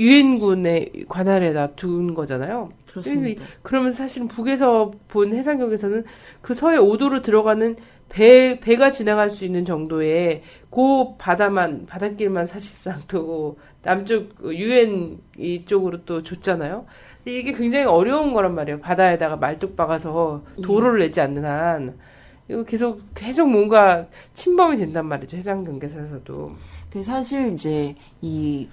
유엔군의 0.00 1.04
관할에다 1.08 1.72
둔 1.72 2.14
거잖아요. 2.14 2.70
그렇습니다. 3.02 3.44
그러면 3.62 3.92
사실은 3.92 4.28
북에서 4.28 4.92
본 5.08 5.34
해상경에서는 5.34 6.04
그 6.42 6.54
서해 6.54 6.78
5도로 6.78 7.22
들어가는 7.22 7.76
배, 8.08 8.60
배가 8.60 8.90
지나갈 8.90 9.30
수 9.30 9.44
있는 9.44 9.64
정도의 9.64 10.42
그 10.70 11.16
바다만, 11.18 11.86
바닷길만 11.86 12.46
사실상 12.46 13.00
또 13.08 13.58
남쪽 13.82 14.36
그 14.36 14.56
유엔 14.56 15.18
이쪽으로 15.38 16.04
또 16.04 16.22
줬잖아요. 16.22 16.86
근데 17.24 17.38
이게 17.38 17.52
굉장히 17.52 17.84
어려운 17.84 18.32
거란 18.32 18.54
말이에요. 18.54 18.80
바다에다가 18.80 19.36
말뚝 19.36 19.76
박아서 19.76 20.42
도로를 20.62 21.00
내지 21.00 21.20
않는 21.20 21.44
한. 21.44 21.98
이거 22.48 22.62
계속, 22.62 23.02
계속 23.14 23.50
뭔가 23.50 24.06
침범이 24.32 24.76
된단 24.76 25.06
말이죠. 25.06 25.36
해상 25.36 25.64
경계선에서도. 25.64 26.52
그 26.90 27.02
사실 27.02 27.52
이제 27.52 27.96
이, 28.20 28.68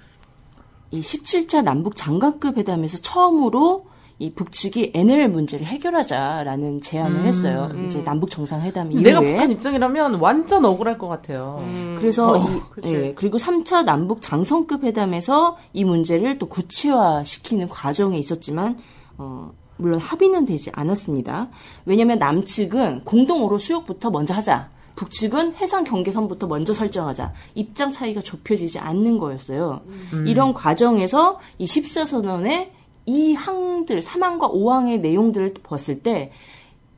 이 0.92 1.00
17차 1.00 1.64
남북 1.64 1.96
장관급 1.96 2.56
회담에서 2.56 2.98
처음으로 2.98 3.86
이 4.18 4.32
북측이 4.32 4.92
NL 4.94 5.28
문제를 5.28 5.66
해결하자라는 5.66 6.80
제안을 6.80 7.20
음, 7.20 7.26
했어요. 7.26 7.68
음. 7.72 7.86
이제 7.86 8.04
남북 8.04 8.30
정상회담 8.30 8.92
이후에. 8.92 9.02
내가 9.02 9.20
북한 9.20 9.50
입장이라면 9.50 10.14
완전 10.16 10.64
억울할 10.64 10.98
것 10.98 11.08
같아요. 11.08 11.60
그래서 11.98 12.32
어, 12.32 12.48
이, 12.48 12.60
예, 12.84 13.14
그리고 13.14 13.38
3차 13.38 13.84
남북 13.84 14.22
장성급 14.22 14.84
회담에서 14.84 15.56
이 15.72 15.84
문제를 15.84 16.38
또 16.38 16.46
구체화시키는 16.46 17.68
과정에 17.68 18.16
있었지만 18.16 18.78
어, 19.18 19.52
물론 19.76 19.98
합의는 19.98 20.44
되지 20.44 20.70
않았습니다. 20.72 21.48
왜냐하면 21.84 22.18
남측은 22.18 23.02
공동어로 23.04 23.58
수역부터 23.58 24.10
먼저 24.10 24.32
하자. 24.34 24.70
북측은 24.96 25.54
해상 25.56 25.82
경계선부터 25.82 26.46
먼저 26.46 26.72
설정하자. 26.72 27.32
입장 27.56 27.90
차이가 27.90 28.20
좁혀지지 28.20 28.78
않는 28.78 29.18
거였어요. 29.18 29.80
음. 30.12 30.24
이런 30.28 30.54
과정에서 30.54 31.40
이 31.58 31.64
14선언의 31.64 32.68
이 33.06 33.34
항들, 33.34 34.00
3항과 34.00 34.52
5항의 34.52 35.00
내용들을 35.00 35.54
봤을 35.62 36.02
때 36.02 36.32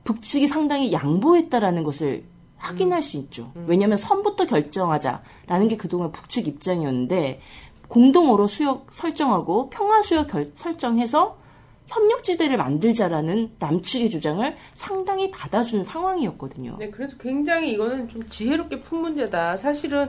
북측이 0.05 0.47
상당히 0.47 0.93
양보했다라는 0.93 1.83
것을 1.83 2.25
확인할 2.59 3.03
수 3.03 3.17
있죠. 3.19 3.53
왜냐하면 3.67 3.97
선부터 3.99 4.47
결정하자라는 4.47 5.69
게 5.69 5.77
그동안 5.77 6.13
북측 6.13 6.47
입장이었는데 6.49 7.41
공동어로 7.89 8.47
수역 8.47 8.87
설정하고 8.93 9.69
평화 9.71 10.03
수역 10.03 10.29
결- 10.29 10.47
설정해서 10.55 11.37
협력지대를 11.89 12.57
만들자라는 12.57 13.53
남측의 13.61 14.11
주장을 14.11 14.57
상당히 14.75 15.31
받아준 15.31 15.85
상황이었거든요. 15.85 16.77
네, 16.81 16.91
그래서 16.91 17.17
굉장히 17.19 17.73
이거는 17.73 18.09
좀 18.09 18.27
지혜롭게 18.27 18.81
푼 18.81 19.03
문제다. 19.03 19.57
사실은 19.57 20.09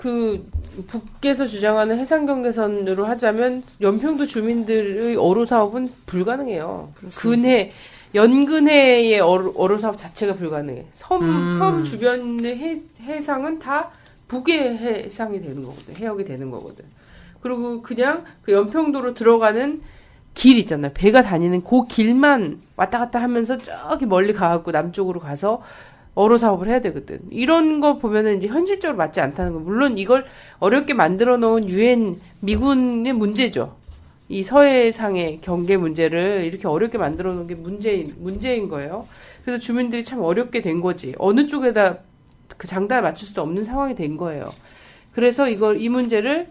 그 0.00 0.44
북께서 0.86 1.44
주장하는 1.46 1.98
해상 1.98 2.26
경계선으로 2.26 3.04
하자면 3.04 3.62
연평도 3.80 4.26
주민들의 4.26 5.16
어로 5.16 5.44
사업은 5.44 5.88
불가능해요. 6.06 6.92
근해 7.16 7.72
연근해의 8.14 9.20
어로, 9.20 9.52
어로 9.56 9.78
사업 9.78 9.96
자체가 9.96 10.34
불가능해. 10.34 10.86
섬, 10.92 11.22
음. 11.22 11.58
섬 11.58 11.84
주변의 11.84 12.56
해, 12.56 12.82
해상은 13.02 13.58
다 13.58 13.90
북의 14.28 14.78
해상이 14.78 15.40
되는 15.40 15.62
거거든. 15.62 15.96
해역이 15.96 16.24
되는 16.24 16.50
거거든. 16.50 16.84
그리고 17.40 17.82
그냥 17.82 18.24
그 18.42 18.52
연평도로 18.52 19.14
들어가는 19.14 19.80
길 20.34 20.58
있잖아요. 20.58 20.92
배가 20.94 21.22
다니는 21.22 21.64
그 21.64 21.84
길만 21.84 22.60
왔다 22.76 22.98
갔다 22.98 23.20
하면서 23.20 23.58
저기 23.58 24.06
멀리 24.06 24.32
가갖고 24.32 24.70
남쪽으로 24.70 25.20
가서 25.20 25.62
어로 26.14 26.36
사업을 26.36 26.68
해야 26.68 26.80
되거든. 26.80 27.20
이런 27.30 27.80
거 27.80 27.98
보면은 27.98 28.38
이제 28.38 28.48
현실적으로 28.48 28.96
맞지 28.96 29.20
않다는 29.20 29.52
거. 29.52 29.58
물론 29.60 29.98
이걸 29.98 30.24
어렵게 30.58 30.94
만들어 30.94 31.36
놓은 31.36 31.68
유엔 31.68 32.20
미군의 32.40 33.12
문제죠. 33.12 33.76
이 34.28 34.42
서해상의 34.42 35.40
경계 35.40 35.76
문제를 35.76 36.44
이렇게 36.44 36.68
어렵게 36.68 36.98
만들어 36.98 37.32
놓은 37.34 37.46
게 37.46 37.54
문제인, 37.54 38.14
문제인 38.18 38.68
거예요. 38.68 39.06
그래서 39.44 39.60
주민들이 39.60 40.04
참 40.04 40.20
어렵게 40.20 40.60
된 40.60 40.80
거지. 40.80 41.14
어느 41.18 41.46
쪽에다 41.46 41.98
그 42.56 42.66
장단을 42.66 43.02
맞출 43.02 43.26
수 43.26 43.40
없는 43.40 43.64
상황이 43.64 43.94
된 43.94 44.16
거예요. 44.16 44.44
그래서 45.12 45.48
이걸, 45.48 45.80
이 45.80 45.88
문제를, 45.88 46.48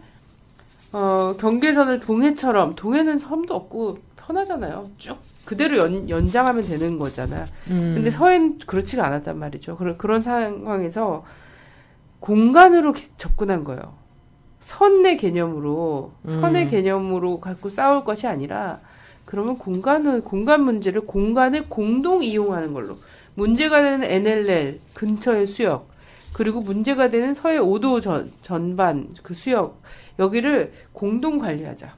어, 0.92 1.36
경계선을 1.40 2.02
동해처럼, 2.02 2.76
동해는 2.76 3.20
섬도 3.20 3.54
없고 3.54 4.00
편하잖아요. 4.18 4.86
쭉 4.98 5.18
그대로 5.50 5.78
연, 5.78 6.08
연장하면 6.08 6.62
되는 6.62 7.00
거잖아. 7.00 7.44
음. 7.72 7.94
근데 7.96 8.12
서해는 8.12 8.60
그렇지가 8.68 9.04
않았단 9.04 9.40
말이죠. 9.40 9.78
그런, 9.78 9.98
그런 9.98 10.22
상황에서 10.22 11.26
공간으로 12.20 12.94
기- 12.94 13.10
접근한 13.18 13.64
거예요. 13.64 13.82
선의 14.60 15.18
개념으로, 15.18 16.12
선의 16.24 16.66
음. 16.66 16.70
개념으로 16.70 17.40
갖고 17.40 17.72
싸울 17.72 18.06
것이 18.06 18.28
아니라, 18.28 18.80
그러면 19.26 19.58
공간을, 19.58 20.22
공간 20.24 20.64
문제를 20.66 21.02
공간을 21.08 21.68
공동 21.68 22.22
이용하는 22.22 22.72
걸로. 22.74 22.96
문제가 23.34 23.82
되는 23.82 24.04
NLL 24.04 24.80
근처의 24.94 25.48
수역, 25.48 25.88
그리고 26.34 26.62
문제가 26.62 27.10
되는 27.10 27.34
서해 27.34 27.58
5도 27.58 28.04
전, 28.04 28.32
전반 28.44 29.08
그 29.24 29.34
수역, 29.34 29.82
여기를 30.20 30.74
공동 30.94 31.40
관리하자. 31.40 31.96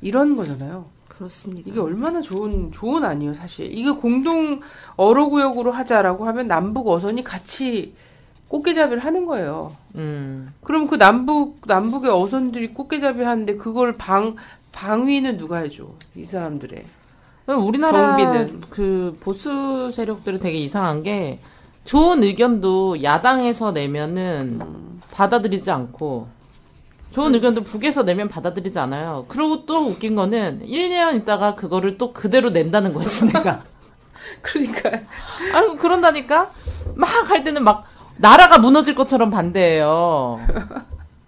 이런 0.00 0.34
거잖아요. 0.34 0.93
그렇습니다. 1.16 1.70
이게 1.70 1.80
얼마나 1.80 2.20
좋은 2.20 2.72
조언 2.72 3.04
아니에요, 3.04 3.34
사실. 3.34 3.72
이거 3.72 3.98
공동 3.98 4.60
어로 4.96 5.30
구역으로 5.30 5.70
하자라고 5.72 6.26
하면 6.26 6.48
남북 6.48 6.88
어선이 6.88 7.22
같이 7.22 7.94
꽃게잡이를 8.48 9.04
하는 9.04 9.26
거예요. 9.26 9.72
음. 9.94 10.52
그럼 10.62 10.86
그 10.86 10.96
남북 10.96 11.62
남북의 11.66 12.10
어선들이 12.10 12.68
꽃게잡이 12.74 13.22
하는데 13.22 13.56
그걸 13.56 13.96
방 13.96 14.36
방위는 14.72 15.38
누가 15.38 15.58
해줘? 15.60 15.86
이 16.16 16.24
사람들의. 16.24 16.84
우리나라 17.46 18.16
경비는. 18.16 18.60
그 18.70 19.16
보수 19.20 19.90
세력들은 19.92 20.40
되게 20.40 20.58
이상한 20.58 21.02
게 21.02 21.40
좋은 21.84 22.22
의견도 22.22 23.02
야당에서 23.02 23.72
내면은 23.72 24.58
받아들이지 25.12 25.70
않고 25.70 26.28
좋은 27.14 27.32
의견도 27.34 27.62
북에서 27.62 28.02
내면 28.02 28.28
받아들이지 28.28 28.78
않아요. 28.80 29.24
그리고 29.28 29.64
또 29.66 29.86
웃긴 29.86 30.16
거는 30.16 30.66
1, 30.66 30.90
2년 30.90 31.16
있다가 31.22 31.54
그거를 31.54 31.96
또 31.96 32.12
그대로 32.12 32.50
낸다는 32.50 32.92
거지, 32.92 33.26
내가. 33.32 33.62
그러니까. 34.42 34.90
아유, 35.54 35.76
그런다니까? 35.78 36.50
막 36.96 37.30
할 37.30 37.44
때는 37.44 37.62
막 37.62 37.84
나라가 38.18 38.58
무너질 38.58 38.94
것처럼 38.94 39.30
반대해요. 39.30 40.40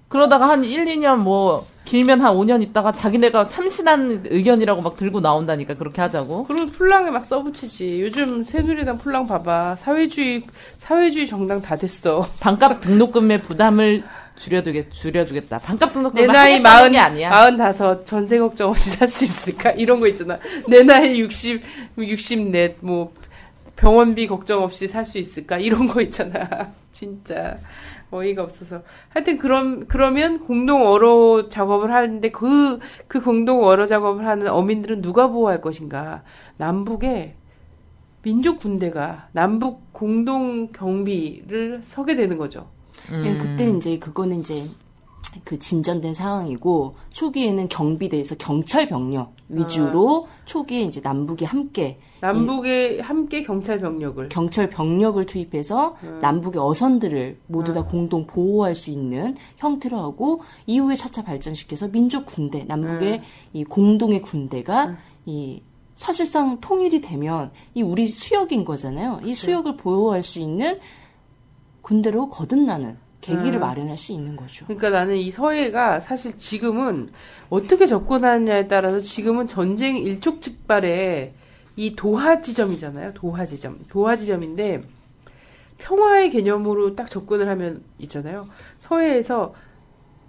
그러다가 0.09 0.49
한 0.49 0.65
1, 0.65 0.85
2년 0.85 1.19
뭐 1.19 1.65
길면 1.85 2.21
한 2.21 2.35
5년 2.35 2.63
있다가 2.63 2.93
자기네가 2.93 3.49
참신한 3.49 4.25
의견이라고 4.27 4.83
막 4.83 4.97
들고 4.97 5.21
나온다니까 5.21 5.75
그렇게 5.75 6.01
하자고. 6.01 6.45
그리고 6.45 6.71
풀랑에 6.71 7.11
막 7.11 7.25
써붙이지. 7.25 8.01
요즘 8.03 8.45
새누리당 8.45 8.99
풀랑 8.99 9.27
봐봐. 9.27 9.77
사회주의 9.77 10.43
사회주의 10.77 11.27
정당 11.27 11.61
다 11.63 11.77
됐어. 11.77 12.27
반값 12.41 12.81
등록금의 12.81 13.43
부담을 13.43 14.05
줄여두겠 14.37 14.91
줄여주겠다. 14.93 15.59
반값 15.59 15.89
내 15.89 15.93
등록금을 15.95 16.27
나이 16.29 16.61
마흔 16.61 16.93
게 16.93 16.99
아니야. 16.99 17.31
마흔 17.31 17.57
다섯 17.57 18.05
전세 18.05 18.39
걱정 18.39 18.71
없이 18.71 18.91
살 18.91 19.09
수 19.09 19.25
있을까 19.25 19.71
이런 19.71 20.01
거 20.01 20.07
있잖아. 20.09 20.39
내 20.69 20.83
나이 20.83 21.19
60 21.21 21.63
60넷 21.99 22.75
뭐 22.81 23.13
병원비 23.77 24.27
걱정 24.27 24.63
없이 24.63 24.89
살 24.89 25.05
수 25.05 25.19
있을까 25.19 25.59
이런 25.59 25.87
거 25.87 26.01
있잖아. 26.03 26.73
진짜 26.93 27.59
어이가 28.11 28.43
없어서. 28.43 28.83
하여튼 29.09 29.39
그럼 29.39 29.87
그러면 29.89 30.41
공동 30.41 30.87
어로 30.87 31.49
작업을 31.49 31.93
하는데 31.93 32.31
그그 32.31 33.21
공동 33.23 33.65
어로 33.65 33.87
작업을 33.87 34.27
하는 34.27 34.49
어민들은 34.49 35.03
누가 35.03 35.29
보호할 35.29 35.61
것인가? 35.61 36.23
남북에 36.57 37.35
민족 38.23 38.61
군대가 38.61 39.29
남북 39.33 39.93
공동 39.93 40.73
경비를 40.73 41.81
서게 41.83 42.17
되는 42.17 42.39
거죠. 42.39 42.69
예, 43.24 43.37
그때 43.37 43.69
이제 43.70 43.99
그거는 43.99 44.41
이제 44.41 44.69
그 45.45 45.59
진전된 45.59 46.15
상황이고 46.15 46.95
초기에는 47.11 47.69
경비대에서 47.69 48.37
경찰 48.37 48.89
병력 48.89 49.35
위주로 49.49 50.27
초기에 50.45 50.83
이제 50.83 51.01
남북이 51.01 51.45
함께 51.45 52.01
남북에 52.20 53.01
함께 53.01 53.43
경찰 53.43 53.81
병력을 53.81 54.28
경찰 54.28 54.69
병력을 54.69 55.24
투입해서 55.27 55.97
음. 56.03 56.19
남북의 56.20 56.61
어선들을 56.61 57.41
모두 57.47 57.73
다 57.73 57.85
공동 57.85 58.27
보호할 58.27 58.74
수 58.74 58.91
있는 58.91 59.37
형태로 59.59 59.99
하고 59.99 60.41
이후에 60.66 60.95
차차 60.95 61.23
발전시켜서 61.23 61.89
민족 61.89 62.27
군대 62.27 62.65
남북의 62.65 63.19
음. 63.19 63.23
이 63.53 63.65
공동의 63.65 64.23
군대가 64.23 64.97
이 65.27 65.62
사실상 65.95 66.61
통일이 66.61 67.01
되면 67.01 67.51
이 67.74 67.83
우리 67.83 68.09
수역인 68.09 68.65
거잖아요. 68.65 69.20
이 69.24 69.35
수역을 69.35 69.77
보호할 69.77 70.23
수 70.23 70.41
있는 70.41 70.78
군대로 71.87 72.29
거듭나는 72.31 72.97
계기를 73.21 73.55
음. 73.55 73.61
마련할 73.61 73.97
수 73.97 74.11
있는 74.11 74.35
거죠. 74.35 74.67
그러니까 74.67 74.91
나는 74.91 75.17
이 75.17 75.31
서해가 75.31 76.01
사실 76.01 76.37
지금은 76.37 77.11
어떻게 77.49 77.87
접근하느냐에 77.87 78.67
따라서 78.67 78.99
지금은 78.99 79.47
전쟁 79.47 79.97
일촉즉발의 79.97 81.33
이 81.77 81.95
도하 81.95 82.41
지점이잖아요. 82.41 83.13
도하 83.15 83.47
지점. 83.47 83.79
도하 83.89 84.17
지점인데 84.17 84.83
평화의 85.79 86.31
개념으로 86.31 86.97
딱 86.97 87.09
접근을 87.09 87.49
하면 87.51 87.85
있잖아요. 88.01 88.49
서해에서 88.79 89.55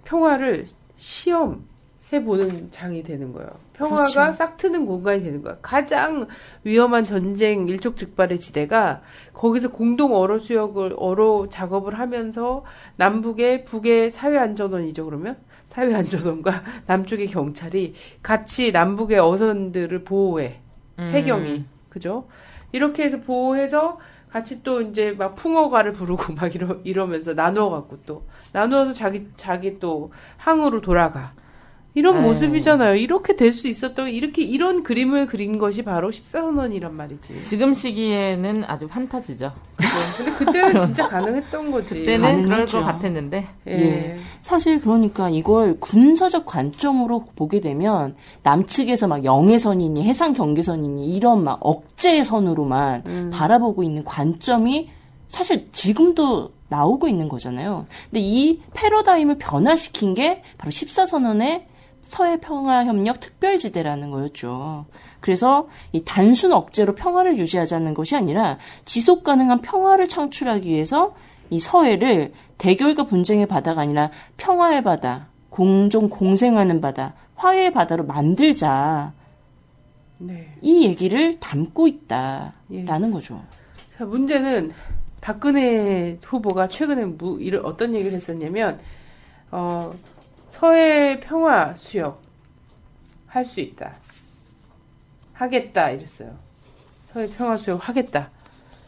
평화를 0.04 0.64
시험해 0.96 2.22
보는 2.24 2.70
장이 2.70 3.02
되는 3.02 3.32
거예요. 3.32 3.50
평화가 3.78 4.02
그렇죠. 4.02 4.32
싹 4.32 4.56
트는 4.56 4.86
공간이 4.86 5.22
되는 5.22 5.42
거야. 5.42 5.56
가장 5.62 6.26
위험한 6.64 7.06
전쟁 7.06 7.68
일촉즉발의 7.68 8.40
지대가 8.40 9.00
거기서 9.32 9.70
공동 9.70 10.14
어로 10.14 10.38
수역을 10.38 10.94
어로 10.96 11.48
작업을 11.48 11.98
하면서 11.98 12.64
남북의 12.96 13.64
북의 13.64 14.10
사회 14.10 14.36
안전원이죠 14.36 15.04
그러면 15.04 15.36
사회 15.66 15.94
안전원과 15.94 16.62
남쪽의 16.86 17.28
경찰이 17.28 17.94
같이 18.22 18.72
남북의 18.72 19.20
어선들을 19.20 20.04
보호해 20.04 20.60
음. 20.98 21.10
해경이 21.12 21.64
그죠? 21.88 22.26
이렇게 22.72 23.04
해서 23.04 23.20
보호해서 23.20 23.98
같이 24.28 24.62
또 24.62 24.82
이제 24.82 25.12
막 25.12 25.36
풍어가를 25.36 25.92
부르고 25.92 26.34
막 26.36 26.54
이러 26.54 26.78
이러면서 26.84 27.32
나누어 27.32 27.70
갖고 27.70 27.98
또 28.04 28.26
나누어서 28.52 28.92
자기 28.92 29.28
자기 29.36 29.78
또 29.78 30.12
항으로 30.36 30.80
돌아가 30.80 31.32
이런 31.98 32.16
에이. 32.16 32.22
모습이잖아요. 32.22 32.94
이렇게 32.94 33.34
될 33.36 33.52
수 33.52 33.66
있었던 33.66 34.08
이렇게 34.10 34.42
이런 34.42 34.82
그림을 34.84 35.26
그린 35.26 35.58
것이 35.58 35.82
바로 35.82 36.10
14선언이란 36.10 36.92
말이지. 36.92 37.42
지금 37.42 37.74
시기에는 37.74 38.64
아주 38.66 38.86
판타지죠. 38.86 39.52
근데 40.16 40.30
그때는 40.32 40.78
진짜 40.86 41.08
가능했던 41.08 41.70
거지. 41.70 41.94
그때는 41.96 42.44
그럴. 42.44 42.66
것 42.66 42.80
같았는데. 42.80 43.48
예. 43.68 44.18
사실 44.42 44.80
그러니까 44.80 45.28
이걸 45.28 45.76
군사적 45.80 46.46
관점으로 46.46 47.24
보게 47.34 47.60
되면 47.60 48.14
남측에서 48.44 49.08
막 49.08 49.24
영해선이니 49.24 50.04
해상 50.04 50.32
경계선이니 50.34 51.16
이런 51.16 51.42
막 51.42 51.58
억제의 51.60 52.24
선으로만 52.24 53.02
음. 53.06 53.30
바라보고 53.32 53.82
있는 53.82 54.04
관점이 54.04 54.90
사실 55.26 55.68
지금도 55.72 56.52
나오고 56.68 57.08
있는 57.08 57.28
거잖아요. 57.28 57.86
근데 58.10 58.20
이 58.20 58.60
패러다임을 58.74 59.36
변화시킨 59.38 60.14
게 60.14 60.42
바로 60.58 60.70
14선언의 60.70 61.62
서해 62.02 62.38
평화 62.40 62.84
협력 62.84 63.20
특별지대라는 63.20 64.10
거였죠. 64.10 64.86
그래서 65.20 65.68
이 65.92 66.02
단순 66.04 66.52
억제로 66.52 66.94
평화를 66.94 67.38
유지하자는 67.38 67.94
것이 67.94 68.16
아니라 68.16 68.58
지속 68.84 69.24
가능한 69.24 69.60
평화를 69.60 70.08
창출하기 70.08 70.68
위해서 70.68 71.14
이 71.50 71.60
서해를 71.60 72.32
대결과 72.56 73.04
분쟁의 73.04 73.46
바다가 73.46 73.82
아니라 73.82 74.10
평화의 74.36 74.84
바다, 74.84 75.28
공존 75.50 76.08
공생하는 76.08 76.80
바다, 76.80 77.14
화해의 77.36 77.72
바다로 77.72 78.04
만들자. 78.04 79.12
네. 80.18 80.52
이 80.60 80.84
얘기를 80.84 81.38
담고 81.38 81.86
있다라는 81.86 83.12
거죠. 83.12 83.40
자, 83.96 84.04
문제는 84.04 84.72
박근혜 85.20 86.18
후보가 86.24 86.68
최근에 86.68 87.04
무, 87.04 87.38
이런 87.40 87.64
어떤 87.64 87.94
얘기를 87.94 88.12
했었냐면 88.12 88.78
어, 89.50 89.92
서해 90.48 91.20
평화 91.20 91.74
수역 91.74 92.20
할 93.26 93.44
수 93.44 93.60
있다. 93.60 93.92
하겠다 95.34 95.90
이랬어요. 95.90 96.30
서해 97.12 97.26
평화 97.36 97.56
수역 97.56 97.88
하겠다. 97.88 98.30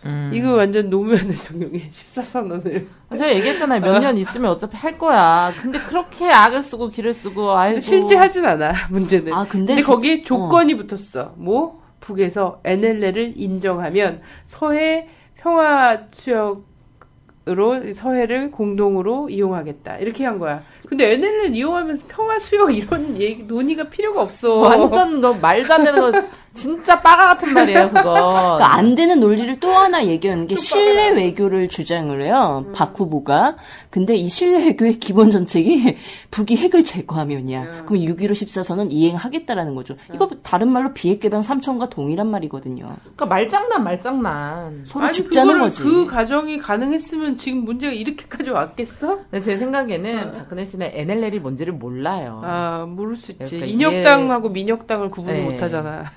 음. 0.06 0.30
이거 0.34 0.54
완전 0.54 0.88
노무현 0.88 1.28
대통령의 1.28 1.90
14선언을 1.90 2.86
제가 3.10 3.34
얘기했잖아요. 3.34 3.80
몇 3.82 3.98
년 4.00 4.16
있으면 4.16 4.50
어차피 4.50 4.76
할 4.76 4.96
거야. 4.98 5.52
근데 5.60 5.78
그렇게 5.78 6.30
악을 6.30 6.62
쓰고 6.62 6.88
길을 6.88 7.12
쓰고 7.12 7.52
아이고. 7.52 7.80
실제 7.80 8.16
하진 8.16 8.46
않아 8.46 8.72
문제는. 8.90 9.32
아, 9.32 9.46
근데 9.46 9.74
근데 9.74 9.82
저- 9.82 9.92
거기에 9.92 10.22
조건이 10.22 10.74
붙었어. 10.76 11.34
뭐 11.36 11.82
북에서 12.00 12.60
NLL을 12.64 13.34
인정하면 13.36 14.22
서해 14.46 15.06
평화 15.36 16.06
수역으로 16.12 17.92
서해를 17.92 18.50
공동으로 18.50 19.28
이용하겠다 19.28 19.98
이렇게 19.98 20.24
한 20.24 20.38
거야. 20.38 20.62
근데 20.90 21.12
NLL 21.12 21.54
이용하면서 21.54 22.06
평화 22.08 22.36
수역 22.40 22.76
이런 22.76 23.16
얘기 23.16 23.44
논의가 23.44 23.84
필요가 23.90 24.22
없어. 24.22 24.56
완전 24.56 25.20
거 25.20 25.32
말도 25.32 25.72
안 25.72 25.84
되는 25.84 26.00
거 26.00 26.22
진짜 26.52 27.00
빠가 27.00 27.26
같은 27.28 27.54
말이에요, 27.54 27.88
그거. 27.90 28.02
그러니까 28.02 28.74
안 28.74 28.94
되는 28.94 29.20
논리를 29.20 29.60
또 29.60 29.70
하나 29.70 30.04
얘기하는 30.04 30.46
게 30.48 30.56
신뢰 30.56 31.10
외교를 31.10 31.68
주장을 31.68 32.20
해요. 32.22 32.64
음. 32.66 32.72
박 32.72 32.98
후보가. 32.98 33.56
근데 33.88 34.16
이 34.16 34.28
신뢰 34.28 34.66
외교의 34.66 34.94
기본 34.94 35.30
정책이 35.30 35.96
북이 36.30 36.56
핵을 36.56 36.84
제거하면이야. 36.84 37.62
음. 37.62 37.86
그럼 37.86 38.02
6.15 38.02 38.32
14선은 38.32 38.88
이행하겠다라는 38.90 39.74
거죠. 39.74 39.96
이거 40.12 40.28
다른 40.42 40.68
말로 40.68 40.92
비핵 40.92 41.20
개방 41.20 41.40
3천과 41.40 41.88
동일한 41.88 42.28
말이거든요. 42.28 42.96
그러니까 43.02 43.26
말장난, 43.26 43.84
말장난. 43.84 44.82
서로 44.86 45.04
아니 45.06 45.14
죽자는 45.14 45.60
거지. 45.60 45.82
그 45.84 46.06
가정이 46.06 46.58
가능했으면 46.58 47.36
지금 47.36 47.64
문제가 47.64 47.92
이렇게까지 47.92 48.50
왔겠어? 48.50 49.18
근데 49.30 49.40
제 49.40 49.56
생각에는 49.56 50.32
박근혜 50.38 50.64
씨는 50.64 50.90
NLL이 50.92 51.38
뭔지를 51.38 51.74
몰라요. 51.74 52.42
아 52.44 52.86
모를 52.88 53.16
수 53.16 53.32
있지. 53.32 53.56
그러니까 53.56 53.66
인혁당하고 53.66 54.48
민혁당을 54.48 55.10
구분을 55.10 55.38
네. 55.38 55.44
못하잖아. 55.44 56.10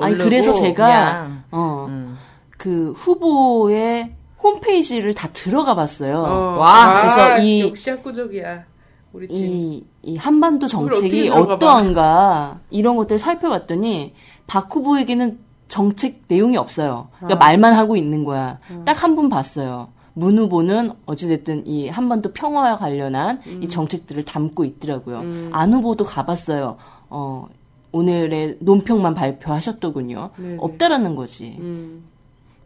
아니 0.00 0.16
그래서 0.18 0.54
제가 0.54 1.28
어, 1.50 1.86
음. 1.88 2.16
그 2.56 2.92
후보의 2.92 4.14
홈페이지를 4.42 5.14
다 5.14 5.28
들어가 5.32 5.74
봤어요. 5.74 6.18
어, 6.18 6.58
와, 6.58 7.00
그래서 7.00 7.20
아, 7.20 7.38
이- 7.38 7.60
역시 7.60 7.90
학구적이야. 7.90 8.64
우리 9.12 9.28
팀. 9.28 9.36
이, 9.36 9.84
이 10.02 10.16
한반도 10.16 10.66
정책이. 10.66 11.28
어떠한가 11.28 12.60
이런 12.70 12.96
것들 12.96 13.14
을 13.14 13.18
살펴봤더니 13.18 14.14
박 14.46 14.74
후보에게는 14.74 15.38
정책 15.68 16.22
내용이 16.28 16.56
없어요. 16.56 17.08
그러니까 17.18 17.36
어. 17.36 17.38
말만 17.38 17.74
하고 17.74 17.96
있는 17.96 18.24
거야. 18.24 18.58
딱한 18.84 19.16
분 19.16 19.28
봤어요. 19.28 19.88
문 20.14 20.38
후보는 20.38 20.92
어찌됐든 21.06 21.66
이 21.66 21.88
한반도 21.88 22.32
평화와 22.32 22.76
관련한 22.78 23.40
음. 23.46 23.60
이 23.62 23.68
정책들을 23.68 24.24
담고 24.24 24.64
있더라고요. 24.64 25.22
안 25.52 25.72
후보도 25.72 26.04
가봤어요. 26.04 26.76
어, 27.08 27.48
오늘의 27.92 28.56
논평만 28.60 29.14
발표하셨더군요. 29.14 30.30
네네. 30.36 30.56
없다라는 30.58 31.14
거지. 31.14 31.56
음. 31.60 32.04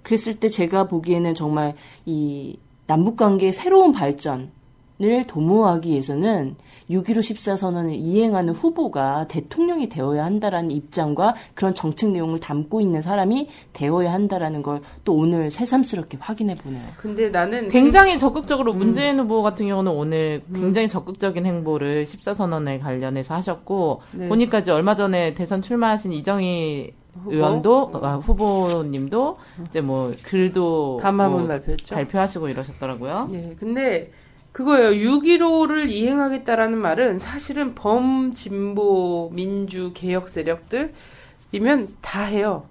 그랬을 0.03 0.35
때 0.37 0.49
제가 0.49 0.87
보기에는 0.87 1.35
정말 1.35 1.75
이 2.05 2.57
남북 2.87 3.17
관계의 3.17 3.53
새로운 3.53 3.93
발전을 3.93 5.27
도모하기 5.27 5.91
위해서는 5.91 6.55
6.15 6.91 7.19
14선언을 7.19 7.95
이행하는 7.95 8.55
후보가 8.55 9.27
대통령이 9.29 9.89
되어야 9.89 10.25
한다라는 10.25 10.71
입장과 10.71 11.35
그런 11.55 11.75
정책 11.75 12.11
내용을 12.11 12.41
담고 12.41 12.81
있는 12.81 13.03
사람이 13.03 13.49
되어야 13.73 14.13
한다라는 14.13 14.63
걸 14.63 14.77
또 15.05 15.15
오늘 15.15 15.51
새삼스럽게 15.51 16.19
확인해 16.21 16.55
보네요. 16.57 16.83
근데 16.97 17.29
나는 17.29 17.69
굉장히 17.69 18.19
적극적으로 18.19 18.73
문재인 18.75 19.19
후보 19.21 19.43
같은 19.43 19.69
경우는 19.69 19.93
오늘 19.93 20.43
굉장히 20.53 20.89
적극적인 20.89 21.47
행보를 21.47 22.05
14선언에 22.05 22.81
관련해서 22.81 23.35
하셨고 23.35 24.03
네. 24.13 24.29
보니까 24.29 24.59
이제 24.59 24.73
얼마 24.73 24.97
전에 24.97 25.35
대선 25.35 25.63
출마하신 25.63 26.13
이정희 26.13 26.93
후보? 27.23 27.33
의원도 27.33 27.93
아, 28.03 28.17
후보님도 28.17 29.37
이제 29.69 29.81
뭐 29.81 30.11
글도 30.25 31.01
뭐 31.03 31.47
발표했죠. 31.47 31.95
발표하시고 31.95 32.49
이러셨더라고요. 32.49 33.29
네, 33.31 33.57
근데 33.59 34.11
그거예요. 34.57 34.89
6.15를 35.21 35.91
이행하겠다라는 35.91 36.79
말은 36.79 37.19
사실은 37.19 37.75
범진보 37.75 39.33
민주 39.35 39.93
개혁 39.95 40.31
세력들이면 40.31 41.89
다 42.01 42.23
해요. 42.23 42.67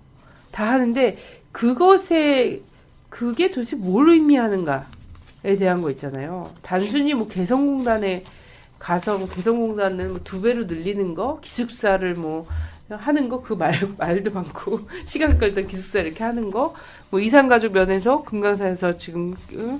다 0.51 0.71
하는데 0.71 1.15
그것에 1.51 2.63
그게 3.09 3.51
도대체 3.51 3.75
뭘 3.75 4.09
의미하는가에 4.09 5.57
대한 5.59 5.83
거 5.83 5.91
있잖아요. 5.91 6.51
단순히 6.63 7.13
뭐 7.13 7.27
개성공단에 7.27 8.23
가서 8.79 9.19
뭐 9.19 9.27
개성공단은 9.29 10.09
뭐두 10.09 10.41
배로 10.41 10.63
늘리는 10.63 11.13
거, 11.13 11.39
기숙사를 11.43 12.15
뭐 12.15 12.47
하는 12.89 13.29
거 13.29 13.41
그 13.41 13.55
말 13.55 13.73
말도 13.97 14.31
많고 14.31 14.79
시간 15.05 15.37
끌던 15.37 15.67
기숙사 15.67 15.99
이렇게 15.99 16.23
하는 16.23 16.49
거, 16.49 16.73
뭐 17.11 17.19
이산가족 17.19 17.73
면에서 17.73 18.23
금강산에서 18.23 18.97
지금 18.97 19.35
응? 19.53 19.79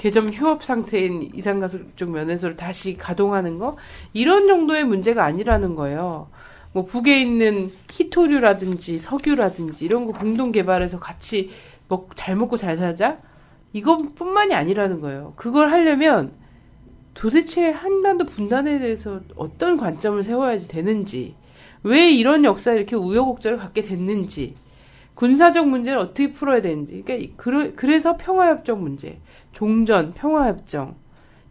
개점 0.00 0.30
휴업 0.30 0.64
상태인 0.64 1.30
이산가족 1.34 2.10
면에서를 2.10 2.56
다시 2.56 2.96
가동하는 2.96 3.58
거 3.58 3.76
이런 4.14 4.46
정도의 4.46 4.84
문제가 4.84 5.26
아니라는 5.26 5.74
거예요. 5.74 6.30
뭐 6.72 6.86
북에 6.86 7.20
있는 7.20 7.70
희토류라든지 7.92 8.96
석유라든지 8.96 9.84
이런 9.84 10.06
거 10.06 10.12
공동 10.12 10.52
개발해서 10.52 10.98
같이 10.98 11.50
먹, 11.86 12.16
잘 12.16 12.34
먹고 12.34 12.56
잘 12.56 12.78
살자 12.78 13.18
이것뿐만이 13.74 14.54
아니라는 14.54 15.02
거예요. 15.02 15.34
그걸 15.36 15.70
하려면 15.70 16.32
도대체 17.12 17.68
한반도 17.68 18.24
분단에 18.24 18.78
대해서 18.78 19.20
어떤 19.36 19.76
관점을 19.76 20.22
세워야지 20.22 20.68
되는지, 20.68 21.34
왜 21.82 22.10
이런 22.10 22.44
역사에 22.44 22.74
이렇게 22.74 22.96
우여곡절을 22.96 23.58
갖게 23.58 23.82
됐는지, 23.82 24.56
군사적 25.14 25.68
문제를 25.68 25.98
어떻게 25.98 26.32
풀어야 26.32 26.62
되는지, 26.62 27.02
그러니까 27.04 27.72
그래서 27.76 28.16
평화협정 28.16 28.80
문제, 28.80 29.18
종전, 29.52 30.12
평화협정, 30.14 30.94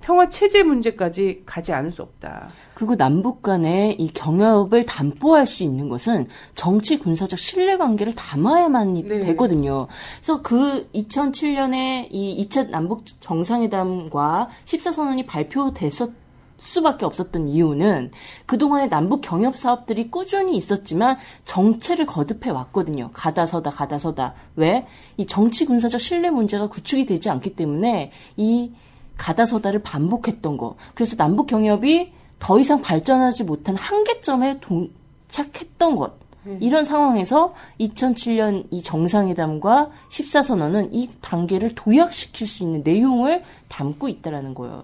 평화 0.01 0.29
체제 0.29 0.63
문제까지 0.63 1.43
가지 1.45 1.73
않을 1.73 1.91
수 1.91 2.01
없다. 2.01 2.49
그리고 2.73 2.95
남북 2.95 3.41
간의 3.41 3.95
이 3.99 4.11
경협을 4.13 4.85
담보할 4.85 5.45
수 5.45 5.63
있는 5.63 5.89
것은 5.89 6.27
정치 6.55 6.97
군사적 6.97 7.37
신뢰 7.37 7.77
관계를 7.77 8.15
담아야만 8.15 8.95
이 8.95 9.03
네. 9.03 9.19
되거든요. 9.19 9.87
그래서 10.17 10.41
그 10.41 10.89
2007년에 10.93 12.07
이 12.11 12.47
2차 12.47 12.69
남북 12.69 13.03
정상회담과 13.19 14.47
14선언이 14.63 15.27
발표됐었 15.27 16.18
수밖에 16.61 17.05
없었던 17.05 17.47
이유는 17.49 18.11
그동안에 18.45 18.87
남북 18.87 19.21
경협 19.21 19.57
사업들이 19.57 20.09
꾸준히 20.09 20.55
있었지만 20.57 21.17
정체를 21.45 22.05
거듭해 22.05 22.49
왔거든요. 22.51 23.09
가다서다 23.13 23.71
가다서다. 23.71 24.33
왜? 24.55 24.87
이 25.17 25.25
정치 25.25 25.65
군사적 25.65 25.99
신뢰 25.99 26.29
문제가 26.29 26.67
구축이 26.67 27.05
되지 27.05 27.29
않기 27.29 27.55
때문에 27.55 28.11
이 28.37 28.71
가다서다를 29.17 29.81
반복했던 29.81 30.57
거. 30.57 30.75
그래서 30.95 31.15
남북 31.15 31.47
경협이 31.47 32.13
더 32.39 32.59
이상 32.59 32.81
발전하지 32.81 33.43
못한 33.43 33.75
한계점에 33.75 34.59
동착했던 34.61 35.95
것. 35.95 36.19
이런 36.61 36.85
상황에서 36.85 37.53
2007년 37.79 38.67
이 38.71 38.81
정상회담과 38.81 39.91
14선언은 40.09 40.89
이 40.91 41.09
단계를 41.21 41.75
도약시킬 41.75 42.47
수 42.47 42.63
있는 42.63 42.81
내용을 42.83 43.43
담고 43.67 44.07
있다라는 44.07 44.53
거예요. 44.55 44.83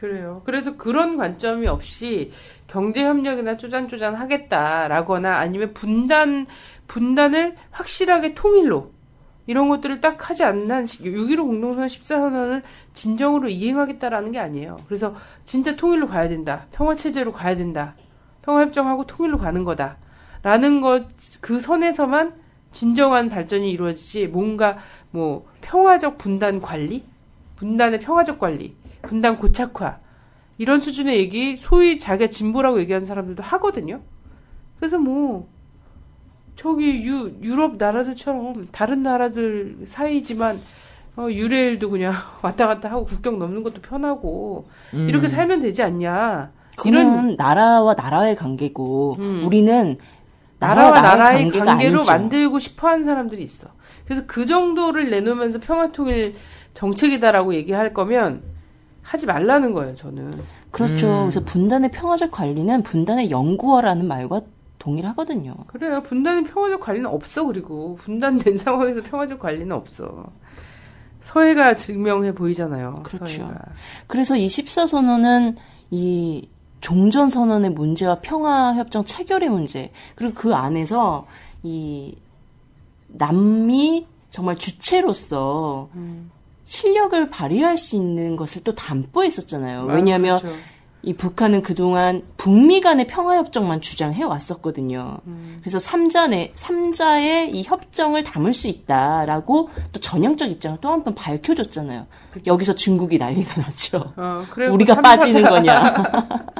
그래요. 0.00 0.40
그래서 0.46 0.78
그런 0.78 1.18
관점이 1.18 1.66
없이 1.66 2.32
경제 2.66 3.04
협력이나 3.04 3.58
쪼잔쪼잔 3.58 4.14
하겠다라거나 4.14 5.36
아니면 5.36 5.74
분단 5.74 6.46
분단을 6.86 7.54
확실하게 7.70 8.34
통일로 8.34 8.92
이런 9.46 9.68
것들을 9.68 10.00
딱 10.00 10.30
하지 10.30 10.42
않는 10.42 10.70
한 10.70 10.84
6.15 10.84 11.44
공동선언 11.44 11.88
14선언을 11.88 12.62
진정으로 12.94 13.50
이행하겠다라는 13.50 14.32
게 14.32 14.38
아니에요. 14.38 14.78
그래서 14.86 15.14
진짜 15.44 15.76
통일로 15.76 16.08
가야 16.08 16.28
된다. 16.28 16.66
평화체제로 16.72 17.32
가야 17.32 17.56
된다. 17.56 17.94
평화협정하고 18.42 19.06
통일로 19.06 19.36
가는 19.36 19.64
거다. 19.64 19.98
라는 20.42 20.80
것, 20.80 21.08
그 21.42 21.60
선에서만 21.60 22.40
진정한 22.72 23.28
발전이 23.28 23.70
이루어지지, 23.70 24.28
뭔가, 24.28 24.78
뭐, 25.10 25.46
평화적 25.60 26.16
분단 26.16 26.62
관리? 26.62 27.04
분단의 27.56 28.00
평화적 28.00 28.38
관리? 28.38 28.79
분단 29.02 29.38
고착화? 29.38 29.98
이런 30.58 30.80
수준의 30.80 31.18
얘기, 31.18 31.56
소위 31.56 31.98
자기가 31.98 32.30
진보라고 32.30 32.80
얘기하는 32.80 33.06
사람들도 33.06 33.42
하거든요? 33.42 34.00
그래서 34.78 34.98
뭐, 34.98 35.48
저기 36.56 37.02
유, 37.06 37.32
유럽 37.40 37.76
나라들처럼 37.78 38.68
다른 38.70 39.02
나라들 39.02 39.78
사이지만 39.86 40.58
어, 41.16 41.28
유레일도 41.30 41.90
그냥 41.90 42.12
왔다 42.42 42.66
갔다 42.66 42.90
하고 42.90 43.04
국경 43.04 43.38
넘는 43.38 43.62
것도 43.62 43.82
편하고 43.82 44.68
음. 44.94 45.08
이렇게 45.08 45.28
살면 45.28 45.60
되지 45.60 45.82
않냐. 45.82 46.52
그는 46.76 47.36
나라와 47.36 47.94
나라의 47.94 48.36
관계고 48.36 49.16
음. 49.18 49.44
우리는 49.44 49.98
나라와 50.58 51.00
나라의 51.00 51.44
관계가 51.44 51.64
관계로 51.64 51.96
아니죠. 51.98 52.10
만들고 52.10 52.58
싶어 52.58 52.88
하는 52.88 53.04
사람들이 53.04 53.42
있어. 53.42 53.68
그래서 54.04 54.24
그 54.26 54.44
정도를 54.44 55.10
내놓으면서 55.10 55.60
평화통일 55.60 56.34
정책이다라고 56.74 57.54
얘기할 57.54 57.92
거면 57.92 58.42
하지 59.02 59.26
말라는 59.26 59.72
거예요, 59.72 59.94
저는. 59.94 60.42
그렇죠. 60.70 61.06
음. 61.06 61.20
그래서 61.22 61.40
분단의 61.44 61.90
평화적 61.90 62.30
관리는 62.30 62.82
분단의 62.82 63.30
연구어라는 63.30 64.06
말과 64.06 64.42
동일하거든요. 64.78 65.54
그래요. 65.66 66.02
분단의 66.02 66.44
평화적 66.44 66.80
관리는 66.80 67.08
없어, 67.08 67.44
그리고. 67.44 67.96
분단된 67.96 68.56
상황에서 68.58 69.02
평화적 69.02 69.38
관리는 69.38 69.72
없어. 69.72 70.26
서해가 71.20 71.76
증명해 71.76 72.34
보이잖아요. 72.34 73.02
그렇죠. 73.02 73.42
서해가. 73.42 73.60
그래서 74.06 74.36
이 74.36 74.46
14선언은 74.46 75.56
이 75.90 76.48
종전 76.80 77.28
선언의 77.28 77.70
문제와 77.70 78.20
평화 78.22 78.74
협정 78.74 79.04
체결의 79.04 79.50
문제, 79.50 79.92
그리고 80.14 80.34
그 80.34 80.54
안에서 80.54 81.26
이 81.62 82.16
남미 83.08 84.06
정말 84.30 84.56
주체로서 84.56 85.90
음. 85.94 86.30
실력을 86.74 87.28
발휘할 87.30 87.76
수 87.76 87.96
있는 87.96 88.36
것을 88.36 88.62
또 88.62 88.76
담보에 88.76 89.26
있었잖아요. 89.26 89.88
아, 89.90 89.92
왜냐하면 89.92 90.38
그렇죠. 90.38 90.56
이 91.02 91.14
북한은 91.14 91.62
그동안 91.62 92.22
북미 92.36 92.80
간의 92.80 93.08
평화협정만 93.08 93.80
주장해 93.80 94.22
왔었거든요. 94.22 95.18
음. 95.26 95.58
그래서 95.62 95.80
삼자의, 95.80 96.52
삼자의 96.54 97.50
이 97.50 97.62
협정을 97.64 98.22
담을 98.22 98.52
수 98.52 98.68
있다라고 98.68 99.70
또 99.92 99.98
전향적 99.98 100.48
입장을 100.48 100.78
또 100.80 100.90
한 100.90 101.02
번 101.02 101.16
밝혀줬잖아요. 101.16 102.06
여기서 102.46 102.74
중국이 102.74 103.18
난리가 103.18 103.62
났죠. 103.62 104.12
어, 104.16 104.44
우리가 104.70 104.94
삼사자- 104.94 105.02
빠지는 105.02 105.50
거냐. 105.50 105.94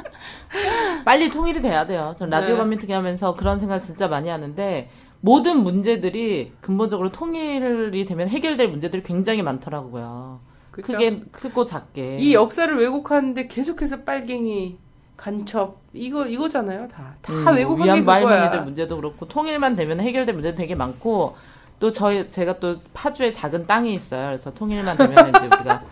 빨리 1.05 1.29
통일이 1.29 1.61
돼야 1.61 1.85
돼요. 1.87 2.13
전 2.19 2.29
라디오 2.29 2.55
네. 2.55 2.57
반민특위 2.57 2.91
하면서 2.91 3.33
그런 3.35 3.57
생각 3.59 3.81
진짜 3.81 4.09
많이 4.09 4.27
하는데 4.27 4.89
모든 5.21 5.63
문제들이 5.63 6.53
근본적으로 6.61 7.11
통일이 7.11 8.05
되면 8.05 8.27
해결될 8.27 8.67
문제들이 8.69 9.03
굉장히 9.03 9.41
많더라고요. 9.43 10.39
그쵸? 10.71 10.93
크게 10.93 11.21
크고 11.31 11.65
작게. 11.65 12.17
이 12.19 12.33
역사를 12.33 12.75
왜곡하는데 12.75 13.47
계속해서 13.47 14.01
빨갱이, 14.03 14.77
간첩, 15.17 15.79
이거, 15.93 16.25
이거잖아요, 16.25 16.87
다. 16.87 17.15
다 17.21 17.33
음, 17.33 17.55
왜곡한 17.55 17.93
게 17.95 18.03
그거야. 18.03 18.61
문제도 18.61 18.95
그렇고 18.95 19.27
통일만 19.27 19.75
되면 19.75 19.99
해결될 19.99 20.33
문제도 20.33 20.57
되게 20.57 20.73
많고 20.75 21.35
또 21.79 21.91
저희 21.91 22.27
제가 22.27 22.59
또 22.59 22.77
파주에 22.93 23.31
작은 23.31 23.67
땅이 23.67 23.93
있어요. 23.93 24.27
그래서 24.27 24.53
통일만 24.53 24.97
되면 24.97 25.29
이제 25.29 25.45
우리가 25.45 25.83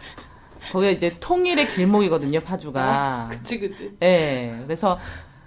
거기가 0.71 0.91
이제 0.91 1.15
통일의 1.19 1.67
길목이거든요, 1.67 2.41
파주가. 2.41 3.29
그치, 3.31 3.59
그치. 3.59 3.97
예. 4.01 4.61
그래서 4.63 4.97
그런, 4.97 4.99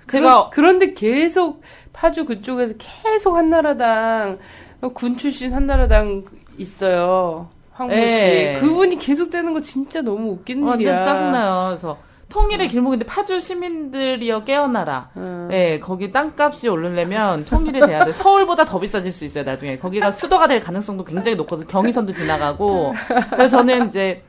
제가 0.08 0.50
그런데 0.52 0.94
계속 0.94 1.62
파주 1.92 2.26
그쪽에서 2.26 2.74
계속 2.78 3.36
한나라당 3.36 4.38
어, 4.80 4.88
군 4.90 5.16
출신 5.16 5.52
한나라당 5.52 6.24
있어요. 6.58 7.48
황모 7.72 7.94
씨. 7.94 8.00
예. 8.00 8.58
그분이 8.60 8.98
계속 8.98 9.30
되는 9.30 9.52
거 9.52 9.60
진짜 9.60 10.02
너무 10.02 10.32
웃기는 10.32 10.68
어, 10.68 10.74
일이야. 10.74 11.04
짜증나요. 11.04 11.66
그래서 11.68 11.98
통일의 12.28 12.68
길목인데 12.68 13.04
파주 13.04 13.40
시민들이여 13.40 14.44
깨어나라. 14.44 15.10
어. 15.14 15.48
예, 15.52 15.78
거기 15.78 16.10
땅값이 16.10 16.68
오르려면 16.68 17.44
통일이 17.44 17.80
돼야 17.80 18.04
돼. 18.04 18.12
서울보다 18.12 18.64
더 18.64 18.80
비싸질 18.80 19.12
수 19.12 19.24
있어요, 19.26 19.44
나중에. 19.44 19.78
거기가 19.78 20.10
수도가 20.10 20.46
될 20.48 20.60
가능성도 20.60 21.04
굉장히 21.04 21.36
높거든요. 21.36 21.66
경의선도 21.66 22.14
지나가고. 22.14 22.94
그래서 23.30 23.58
저는 23.58 23.88
이제 23.88 24.22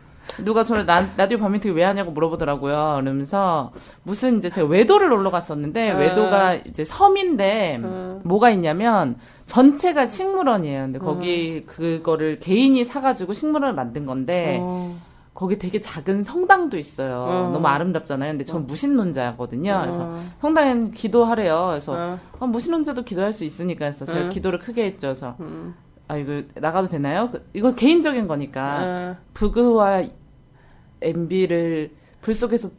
누가 0.43 0.63
저를 0.63 0.85
나, 0.85 1.07
라디오 1.17 1.37
반민특위 1.37 1.73
왜 1.75 1.83
하냐고 1.83 2.11
물어보더라고요. 2.11 2.99
그러면서 3.01 3.71
무슨 4.03 4.37
이제 4.37 4.49
제가 4.49 4.67
외도를 4.67 5.09
놀러 5.09 5.29
갔었는데 5.31 5.91
아. 5.91 5.97
외도가 5.97 6.53
이제 6.55 6.83
섬인데 6.85 7.81
어. 7.83 8.21
뭐가 8.23 8.49
있냐면 8.51 9.17
전체가 9.45 10.07
식물원이에요. 10.07 10.81
근데 10.83 10.99
거기 10.99 11.65
그거를 11.65 12.39
개인이 12.39 12.83
사가지고 12.83 13.33
식물원을 13.33 13.75
만든 13.75 14.05
건데 14.05 14.57
어. 14.61 14.97
거기 15.33 15.57
되게 15.57 15.81
작은 15.81 16.23
성당도 16.23 16.77
있어요. 16.77 17.25
어. 17.27 17.49
너무 17.51 17.67
아름답잖아요. 17.67 18.31
근데 18.33 18.45
전 18.45 18.67
무신론자거든요. 18.67 19.79
그래서 19.81 20.03
어. 20.03 20.23
성당엔 20.41 20.91
기도하래요. 20.91 21.67
그래서 21.69 21.93
어. 21.93 22.19
아, 22.39 22.45
무신론자도 22.45 23.03
기도할 23.03 23.33
수 23.33 23.43
있으니까 23.43 23.85
해서 23.85 24.05
제가 24.05 24.27
어. 24.27 24.29
기도를 24.29 24.59
크게 24.59 24.85
했죠. 24.85 25.07
그래서 25.07 25.35
음. 25.39 25.73
아 26.07 26.17
이거 26.17 26.43
나가도 26.55 26.87
되나요? 26.87 27.29
그- 27.31 27.45
이거 27.53 27.73
개인적인 27.73 28.27
거니까 28.27 28.79
어. 28.83 29.15
부그와 29.33 30.03
MB를 31.03 31.91
불 32.21 32.33
속에서 32.33 32.69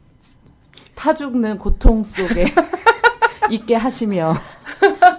타 0.95 1.15
죽는 1.15 1.59
고통 1.59 2.03
속에 2.05 2.47
있게 3.51 3.75
하시며 3.75 4.35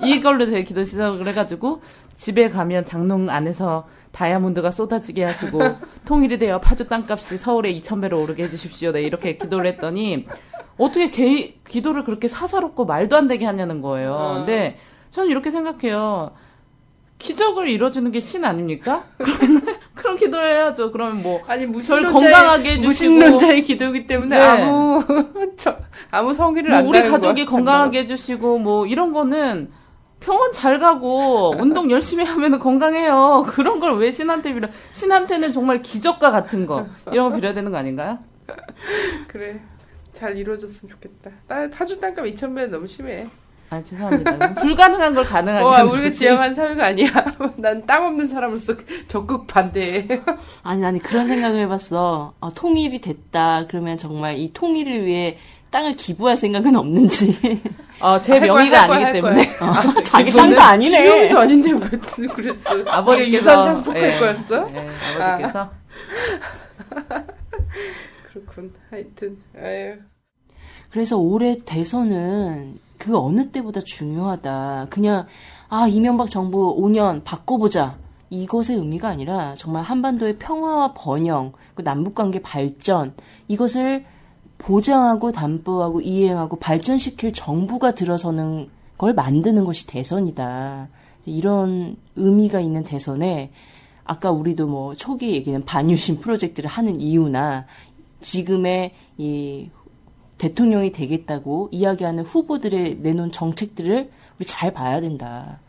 이걸로 0.03 0.45
제 0.49 0.63
기도 0.63 0.83
시작을 0.83 1.27
해가지고 1.27 1.81
집에 2.15 2.49
가면 2.49 2.85
장롱 2.85 3.29
안에서 3.29 3.87
다이아몬드가 4.11 4.71
쏟아지게 4.71 5.23
하시고 5.23 5.59
통일이 6.05 6.39
되어 6.39 6.59
파주 6.61 6.87
땅값이 6.87 7.37
서울에 7.37 7.73
2,000배로 7.73 8.21
오르게 8.23 8.43
해주십시오. 8.45 8.93
네, 8.93 9.01
이렇게 9.03 9.37
기도를 9.37 9.65
했더니 9.71 10.25
어떻게 10.77 11.09
개, 11.09 11.55
기도를 11.67 12.05
그렇게 12.05 12.27
사사롭고 12.27 12.85
말도 12.85 13.15
안 13.17 13.27
되게 13.27 13.45
하냐는 13.45 13.81
거예요. 13.81 14.35
근데 14.37 14.79
저는 15.11 15.29
이렇게 15.29 15.51
생각해요. 15.51 16.31
기적을 17.17 17.69
이뤄주는 17.69 18.09
게 18.11 18.19
신 18.19 18.43
아닙니까? 18.45 19.05
그러면 19.17 19.61
그런 20.05 20.17
기도를 20.17 20.47
해야죠. 20.55 20.91
그러면 20.91 21.23
뭐 21.23 21.41
아니 21.47 21.61
저를 21.83 22.03
무신론자의, 22.03 22.11
건강하게 22.33 22.69
해주시고 22.73 22.87
무신론자의 22.87 23.63
기도기 23.63 24.05
때문에 24.05 24.37
네. 24.37 24.43
아무 24.43 25.03
저, 25.57 25.75
아무 26.11 26.31
성의를 26.31 26.69
뭐 26.69 26.79
안 26.79 26.85
우리 26.85 27.01
가족이. 27.01 27.45
건강하게 27.45 27.99
해주시고 28.01 28.59
뭐 28.59 28.85
이런 28.85 29.11
거는 29.13 29.71
병원 30.19 30.51
잘 30.51 30.77
가고 30.79 31.55
운동 31.59 31.89
열심히 31.89 32.23
하면 32.23 32.59
건강해요. 32.59 33.45
그런 33.47 33.79
걸 33.79 33.95
왜 33.97 34.11
신한테 34.11 34.53
빌어? 34.53 34.67
신한테는 34.91 35.51
정말 35.51 35.81
기적과 35.81 36.29
같은 36.29 36.67
거 36.67 36.85
이런 37.11 37.29
거 37.31 37.35
빌어야 37.37 37.53
되는 37.55 37.71
거 37.71 37.77
아닌가요? 37.79 38.19
그래 39.27 39.59
잘 40.13 40.37
이루어졌으면 40.37 40.93
좋겠다. 40.93 41.31
나 41.47 41.67
파주 41.69 41.99
땅값 41.99 42.25
2,000배 42.25 42.67
너무 42.69 42.85
심해. 42.87 43.25
아 43.69 43.81
죄송합니다. 43.81 44.53
불가능한 44.61 45.15
걸 45.15 45.25
가능하게. 45.25 45.65
어, 45.65 45.69
하는 45.69 45.91
우리가. 45.91 46.09
지향한 46.09 46.53
사회가 46.53 46.85
아니야. 46.87 47.07
난 47.57 47.85
땅 47.85 48.05
없는 48.05 48.27
사람으로서 48.27 48.73
적극 49.07 49.47
반대해. 49.47 50.07
아니, 50.63 50.85
아니, 50.85 50.99
그런 50.99 51.25
생각을 51.27 51.59
해봤어. 51.61 52.33
아, 52.39 52.49
통일이 52.55 52.99
됐다. 53.01 53.65
그러면 53.67 53.97
정말 53.97 54.37
이 54.37 54.51
통일을 54.53 55.05
위해 55.05 55.37
땅을 55.71 55.93
기부할 55.95 56.37
생각은 56.37 56.75
없는지. 56.75 57.35
어, 57.99 58.19
제할 58.19 58.41
거야, 58.41 58.53
명의가 58.53 58.81
할 58.81 58.87
거야, 58.87 58.97
아니기 58.97 59.03
할 59.05 59.13
때문에. 59.13 59.57
어, 59.59 60.01
자기 60.03 60.29
이거는 60.29 60.49
땅도 60.55 60.61
아니네. 60.61 60.97
지명이도 61.03 61.39
아닌데 61.39 61.71
왜 61.71 62.27
그랬어? 62.27 62.69
아버지께서 62.85 63.33
유산 63.37 63.63
상속할 63.65 64.03
예, 64.03 64.19
거였어? 64.19 64.69
예, 64.73 64.89
아버지께서 65.23 65.71
그렇군. 68.31 68.73
하여튼 68.89 69.37
아유. 69.61 69.95
그래서 70.91 71.17
올해 71.17 71.57
대선은 71.65 72.79
그 72.97 73.17
어느 73.17 73.51
때보다 73.51 73.81
중요하다. 73.81 74.87
그냥, 74.89 75.27
아, 75.69 75.87
이명박 75.87 76.29
정부 76.29 76.75
5년 76.77 77.23
바꿔보자. 77.23 77.97
이것의 78.29 78.77
의미가 78.77 79.07
아니라 79.09 79.53
정말 79.55 79.83
한반도의 79.83 80.37
평화와 80.39 80.93
번영, 80.93 81.53
그 81.75 81.81
남북관계 81.81 82.41
발전, 82.41 83.13
이것을 83.47 84.05
보장하고 84.57 85.31
담보하고 85.31 86.01
이행하고 86.01 86.57
발전시킬 86.57 87.33
정부가 87.33 87.93
들어서는 87.93 88.69
걸 88.97 89.13
만드는 89.13 89.65
것이 89.65 89.87
대선이다. 89.87 90.87
이런 91.25 91.97
의미가 92.15 92.61
있는 92.61 92.83
대선에 92.83 93.51
아까 94.03 94.31
우리도 94.31 94.67
뭐 94.67 94.95
초기 94.95 95.31
얘기는 95.31 95.63
반유신 95.63 96.19
프로젝트를 96.19 96.69
하는 96.69 97.01
이유나 97.01 97.65
지금의 98.21 98.93
이 99.17 99.69
대통령이 100.37 100.91
되겠다고 100.91 101.69
이야기하는 101.71 102.23
후보들의 102.23 102.97
내놓은 103.01 103.31
정책들을 103.31 104.09
우리 104.37 104.45
잘 104.45 104.71
봐야 104.71 104.99
된다. 105.01 105.59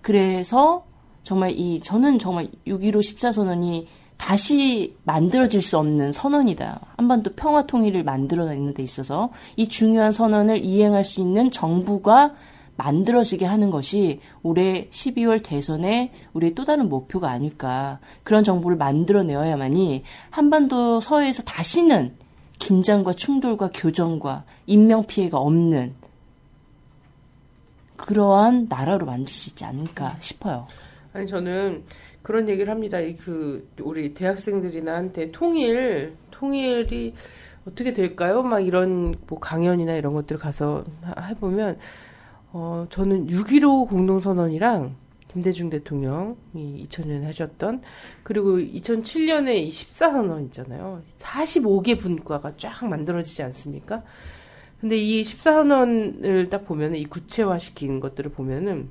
그래서 0.00 0.84
정말 1.22 1.50
이 1.50 1.80
저는 1.80 2.18
정말 2.18 2.48
6.15 2.66 3.00
14선언이 3.00 3.86
다시 4.16 4.96
만들어질 5.04 5.60
수 5.60 5.76
없는 5.78 6.12
선언이다. 6.12 6.80
한반도 6.96 7.32
평화 7.34 7.66
통일을 7.66 8.04
만들어내는 8.04 8.74
데 8.74 8.82
있어서 8.82 9.30
이 9.56 9.68
중요한 9.68 10.12
선언을 10.12 10.64
이행할 10.64 11.04
수 11.04 11.20
있는 11.20 11.50
정부가 11.50 12.34
만들어지게 12.76 13.46
하는 13.46 13.70
것이 13.70 14.20
올해 14.42 14.88
12월 14.90 15.42
대선의 15.42 16.12
우리의 16.34 16.54
또 16.54 16.64
다른 16.64 16.88
목표가 16.88 17.30
아닐까. 17.30 17.98
그런 18.22 18.44
정부를 18.44 18.76
만들어내어야만이 18.76 20.02
한반도 20.30 21.00
서해에서 21.00 21.42
다시는 21.42 22.14
긴장과 22.58 23.12
충돌과 23.12 23.70
교정과 23.74 24.44
인명피해가 24.66 25.38
없는 25.38 25.94
그러한 27.96 28.66
나라로 28.68 29.06
만들 29.06 29.32
수 29.32 29.48
있지 29.50 29.64
않을까 29.64 30.16
싶어요. 30.18 30.66
아니 31.12 31.26
저는 31.26 31.84
그런 32.22 32.48
얘기를 32.48 32.70
합니다. 32.72 32.98
이그 33.00 33.68
우리 33.82 34.12
대학생들이나 34.12 34.94
한테 34.94 35.30
통일 35.30 36.14
통일이 36.30 37.14
어떻게 37.66 37.92
될까요? 37.92 38.42
막 38.42 38.60
이런 38.60 39.16
뭐 39.26 39.38
강연이나 39.40 39.94
이런 39.94 40.12
것들 40.14 40.38
가서 40.38 40.84
하- 41.02 41.22
해보면 41.28 41.78
어 42.52 42.86
저는 42.90 43.28
6.15 43.28 43.88
공동선언이랑 43.88 44.94
김대중 45.36 45.68
대통령이 45.68 46.86
2000년에 46.86 47.24
하셨던 47.24 47.82
그리고 48.22 48.56
2007년에 48.56 49.68
14선언 49.68 50.46
있잖아요. 50.46 51.02
45개 51.18 51.98
분과가 51.98 52.54
쫙 52.56 52.86
만들어지지 52.86 53.42
않습니까? 53.42 54.02
근데 54.80 54.96
이 54.96 55.22
14선언을 55.22 56.48
딱 56.48 56.64
보면은 56.64 56.98
이 56.98 57.04
구체화시킨 57.04 58.00
것들을 58.00 58.30
보면은 58.30 58.88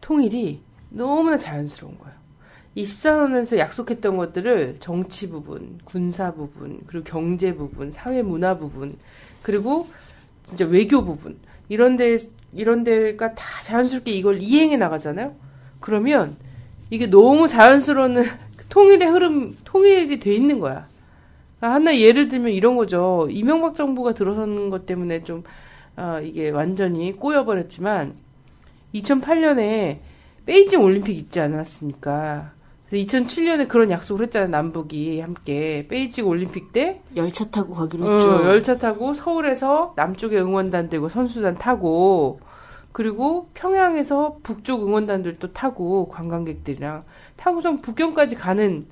통일이 0.00 0.60
너무나 0.90 1.36
자연스러운 1.36 1.98
거예요. 1.98 2.14
이 2.76 2.84
14선언에서 2.84 3.58
약속했던 3.58 4.16
것들을 4.16 4.76
정치 4.78 5.28
부분, 5.28 5.80
군사 5.84 6.32
부분, 6.32 6.82
그리고 6.86 7.04
경제 7.04 7.52
부분, 7.52 7.90
사회 7.90 8.22
문화 8.22 8.58
부분, 8.58 8.94
그리고 9.42 9.88
진짜 10.46 10.66
외교 10.66 11.04
부분 11.04 11.36
이런 11.68 11.96
데 11.96 12.16
이런 12.52 12.84
데가 12.84 13.34
다 13.34 13.44
자연스럽게 13.62 14.10
이걸 14.10 14.40
이행해 14.40 14.76
나가잖아요. 14.76 15.34
그러면 15.80 16.34
이게 16.90 17.06
너무 17.06 17.48
자연스러운 17.48 18.22
통일의 18.68 19.08
흐름, 19.08 19.56
통일이 19.64 20.20
돼 20.20 20.34
있는 20.34 20.60
거야. 20.60 20.84
하나 21.60 21.96
예를 21.96 22.28
들면 22.28 22.52
이런 22.52 22.76
거죠. 22.76 23.28
이명박 23.30 23.74
정부가 23.74 24.12
들어서는 24.12 24.70
것 24.70 24.84
때문에 24.86 25.24
좀 25.24 25.44
아, 25.94 26.20
이게 26.20 26.50
완전히 26.50 27.12
꼬여버렸지만 27.12 28.14
2008년에 28.94 29.98
베이징 30.46 30.82
올림픽 30.82 31.16
있지 31.16 31.40
않았습니까? 31.40 32.52
그래서 32.92 33.06
2007년에 33.06 33.68
그런 33.68 33.90
약속을 33.90 34.26
했잖아요. 34.26 34.50
남북이 34.50 35.20
함께 35.20 35.86
베이징 35.88 36.28
올림픽 36.28 36.74
때 36.74 37.00
열차 37.16 37.46
타고 37.50 37.72
가기로 37.72 38.06
어, 38.06 38.14
했죠. 38.16 38.44
열차 38.44 38.76
타고 38.76 39.14
서울에서 39.14 39.94
남쪽에 39.96 40.36
응원단 40.38 40.90
되고 40.90 41.08
선수단 41.08 41.56
타고 41.56 42.40
그리고 42.92 43.48
평양에서 43.54 44.36
북쪽 44.42 44.86
응원단들도 44.86 45.54
타고 45.54 46.10
관광객들이랑 46.10 47.04
타고선 47.36 47.80
북경까지 47.80 48.34
가는 48.34 48.84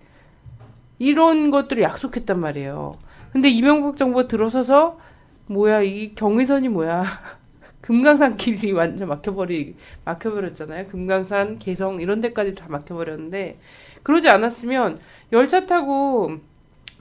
이런 0.98 1.50
것들을 1.50 1.82
약속했단 1.82 2.40
말이에요. 2.40 2.92
근데 3.32 3.50
이명박 3.50 3.98
정부가 3.98 4.28
들어서서 4.28 4.98
뭐야 5.46 5.82
이 5.82 6.14
경의선이 6.14 6.70
뭐야 6.70 7.04
금강산 7.82 8.38
길이 8.38 8.72
완전 8.72 9.08
막혀버리 9.08 9.76
막혀버렸잖아요. 10.06 10.86
금강산 10.86 11.58
개성 11.58 12.00
이런 12.00 12.22
데까지 12.22 12.54
다 12.54 12.64
막혀버렸는데 12.70 13.58
그러지 14.02 14.28
않았으면 14.28 14.98
열차 15.32 15.66
타고 15.66 16.38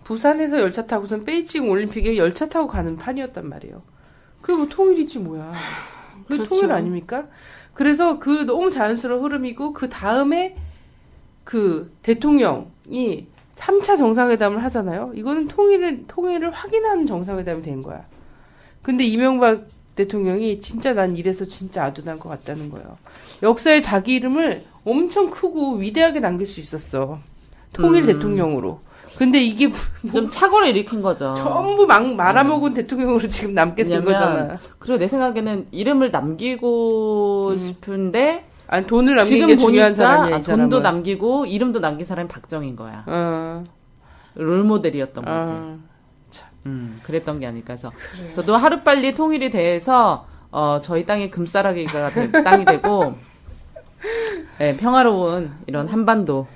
부산에서 0.04 0.60
열차 0.60 0.86
타고선 0.86 1.24
베이징 1.26 1.70
올림픽에 1.70 2.18
열차 2.18 2.48
타고 2.48 2.68
가는 2.68 2.98
판이었단 2.98 3.48
말이에요. 3.48 3.82
그게 4.42 4.58
뭐 4.58 4.68
통일이지 4.68 5.20
뭐야. 5.20 5.54
그 6.28 6.36
그렇죠. 6.36 6.50
통일 6.50 6.72
아닙니까? 6.72 7.26
그래서 7.74 8.20
그 8.20 8.46
너무 8.46 8.70
자연스러운 8.70 9.24
흐름이고 9.24 9.74
그 9.74 9.90
다음에 9.90 10.56
그 11.44 11.92
대통령이 12.02 13.28
3차 13.56 13.98
정상회담을 13.98 14.64
하잖아요. 14.66 15.12
이거는 15.16 15.48
통일을 15.48 16.06
통일을 16.08 16.52
확인하는 16.52 17.06
정상회담이 17.06 17.62
된 17.62 17.84
거야. 17.84 18.06
근데 18.82 19.04
이명박 19.04 19.68
대통령이 20.04 20.62
진짜 20.62 20.94
난 20.94 21.18
이래서 21.18 21.44
진짜 21.46 21.84
아둔한 21.84 22.20
것 22.20 22.30
같다는 22.30 22.70
거예요. 22.70 22.96
역사에 23.44 23.82
자기 23.82 24.16
이름을 24.16 24.64
엄청 24.86 25.30
크고 25.30 25.76
위대하게 25.76 26.22
남길 26.22 26.48
수 26.48 26.62
있었어. 26.62 27.20
통일 27.74 28.04
음. 28.04 28.08
대통령으로. 28.08 28.80
근데 29.18 29.42
이게 29.42 29.68
뭐- 29.68 29.78
좀 30.14 30.30
착오를 30.30 30.70
일으킨 30.70 31.02
거죠. 31.02 31.34
전부 31.36 31.86
막 31.86 32.14
말아먹은 32.16 32.74
대통령으로 32.76 33.28
지금 33.28 33.54
남게 33.54 33.84
된 33.84 34.06
거잖아. 34.06 34.56
그리고 34.78 34.98
내 34.98 35.08
생각에는 35.10 35.68
이름을 35.72 36.12
남기고 36.12 37.56
싶은데 37.58 38.46
아니 38.68 38.86
돈을 38.88 39.18
지금 39.26 39.48
게 39.48 39.58
중요한 39.58 39.94
보니까 39.94 39.96
사람이야, 39.96 40.38
이 40.38 40.40
아, 40.40 40.42
돈도. 40.42 40.80
남기고 40.80 41.46
이름도 41.48 41.80
남긴 41.82 42.06
사람이 42.06 42.30
박정인 42.30 42.76
거야. 42.78 43.04
어. 43.08 43.64
롤 44.36 44.64
모델이었던 44.64 45.26
거지. 45.26 45.50
어. 45.52 45.78
음, 46.66 47.00
그랬던 47.04 47.40
게 47.40 47.48
아닐까 47.48 47.74
해서. 47.74 47.92
저도 48.36 48.56
하루 48.58 48.82
빨리 48.84 49.14
통일이 49.16 49.50
돼서 49.50 50.26
어, 50.52 50.80
저희 50.82 51.06
땅이 51.06 51.30
금싸라기가 51.30 52.10
되- 52.12 52.32
땅이 52.44 52.66
되고 52.66 53.16
네, 54.60 54.76
평화로운 54.78 55.52
이런 55.68 55.88
한반도 55.88 56.48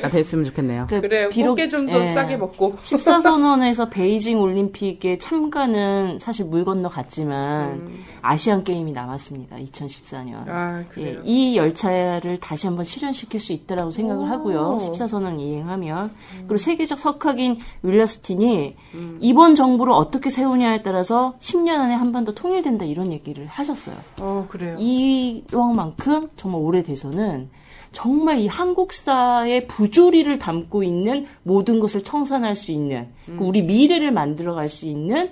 가 0.00 0.08
됐으면 0.08 0.44
좋겠네요. 0.46 0.86
그 0.88 1.00
그래요. 1.00 1.28
꽃게 1.30 1.68
좀더 1.68 2.04
싸게 2.04 2.36
먹고. 2.36 2.76
14선언에서 2.80 3.90
베이징 3.90 4.40
올림픽에 4.40 5.18
참가는 5.18 6.18
사실 6.18 6.46
물 6.46 6.64
건너 6.64 6.88
갔지만 6.88 7.70
음. 7.72 8.04
아시안 8.22 8.64
게임이 8.64 8.92
남았습니다. 8.92 9.56
2014년. 9.56 10.48
아, 10.48 10.80
예, 10.80 10.84
그래요. 10.86 11.20
이 11.24 11.56
열차를 11.56 12.38
다시 12.38 12.66
한번 12.66 12.84
실현시킬 12.84 13.40
수 13.40 13.52
있다라고 13.52 13.90
생각을 13.90 14.24
오. 14.24 14.26
하고요. 14.26 14.78
14선언 14.80 15.40
이행하면 15.40 16.04
음. 16.04 16.44
그리고 16.46 16.58
세계적 16.58 16.98
석학인 16.98 17.58
윌라스틴이 17.82 18.76
이번 19.20 19.54
정부를 19.54 19.92
어떻게 19.92 20.30
세우냐에 20.30 20.82
따라서 20.82 21.34
10년 21.38 21.78
안에 21.80 21.94
한반도 21.94 22.34
통일된다 22.34 22.84
이런 22.84 23.12
얘기를 23.12 23.46
하셨어요. 23.46 23.96
어, 24.20 24.46
그래요. 24.48 24.76
이왕만큼 24.78 26.30
정말 26.36 26.60
오래돼서는 26.62 27.50
정말 27.94 28.38
이 28.40 28.46
한국사의 28.46 29.66
부조리를 29.66 30.38
담고 30.38 30.82
있는 30.82 31.26
모든 31.42 31.80
것을 31.80 32.02
청산할 32.02 32.54
수 32.54 32.72
있는 32.72 33.08
음. 33.28 33.36
그 33.38 33.44
우리 33.44 33.62
미래를 33.62 34.12
만들어갈 34.12 34.68
수 34.68 34.86
있는 34.86 35.30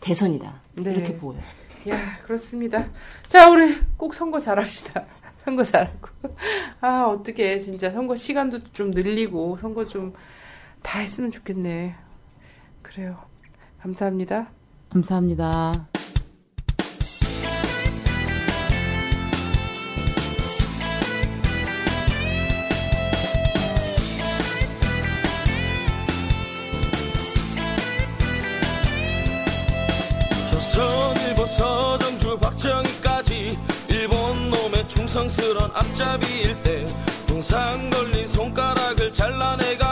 대선이다 0.00 0.60
네. 0.74 0.90
이렇게 0.92 1.16
보여요. 1.16 1.40
야, 1.88 2.18
그렇습니다. 2.24 2.90
자, 3.26 3.48
우리 3.48 3.74
꼭 3.96 4.14
선거 4.14 4.38
잘합시다. 4.38 5.06
선거 5.44 5.62
잘하고. 5.62 6.08
아, 6.82 7.04
어떻게 7.04 7.58
진짜 7.58 7.90
선거 7.90 8.14
시간도 8.14 8.58
좀 8.72 8.90
늘리고 8.90 9.56
선거 9.58 9.86
좀 9.86 10.12
다 10.82 11.00
했으면 11.00 11.30
좋겠네. 11.30 11.94
그래요. 12.82 13.18
감사합니다. 13.80 14.50
감사합니다. 14.90 15.89
놈의 35.10 35.28
충성스런 35.28 35.70
앞잡이일 35.74 36.62
때 36.62 36.86
동상 37.26 37.90
걸린 37.90 38.26
손가락을 38.28 39.12
잘라내가 39.12 39.89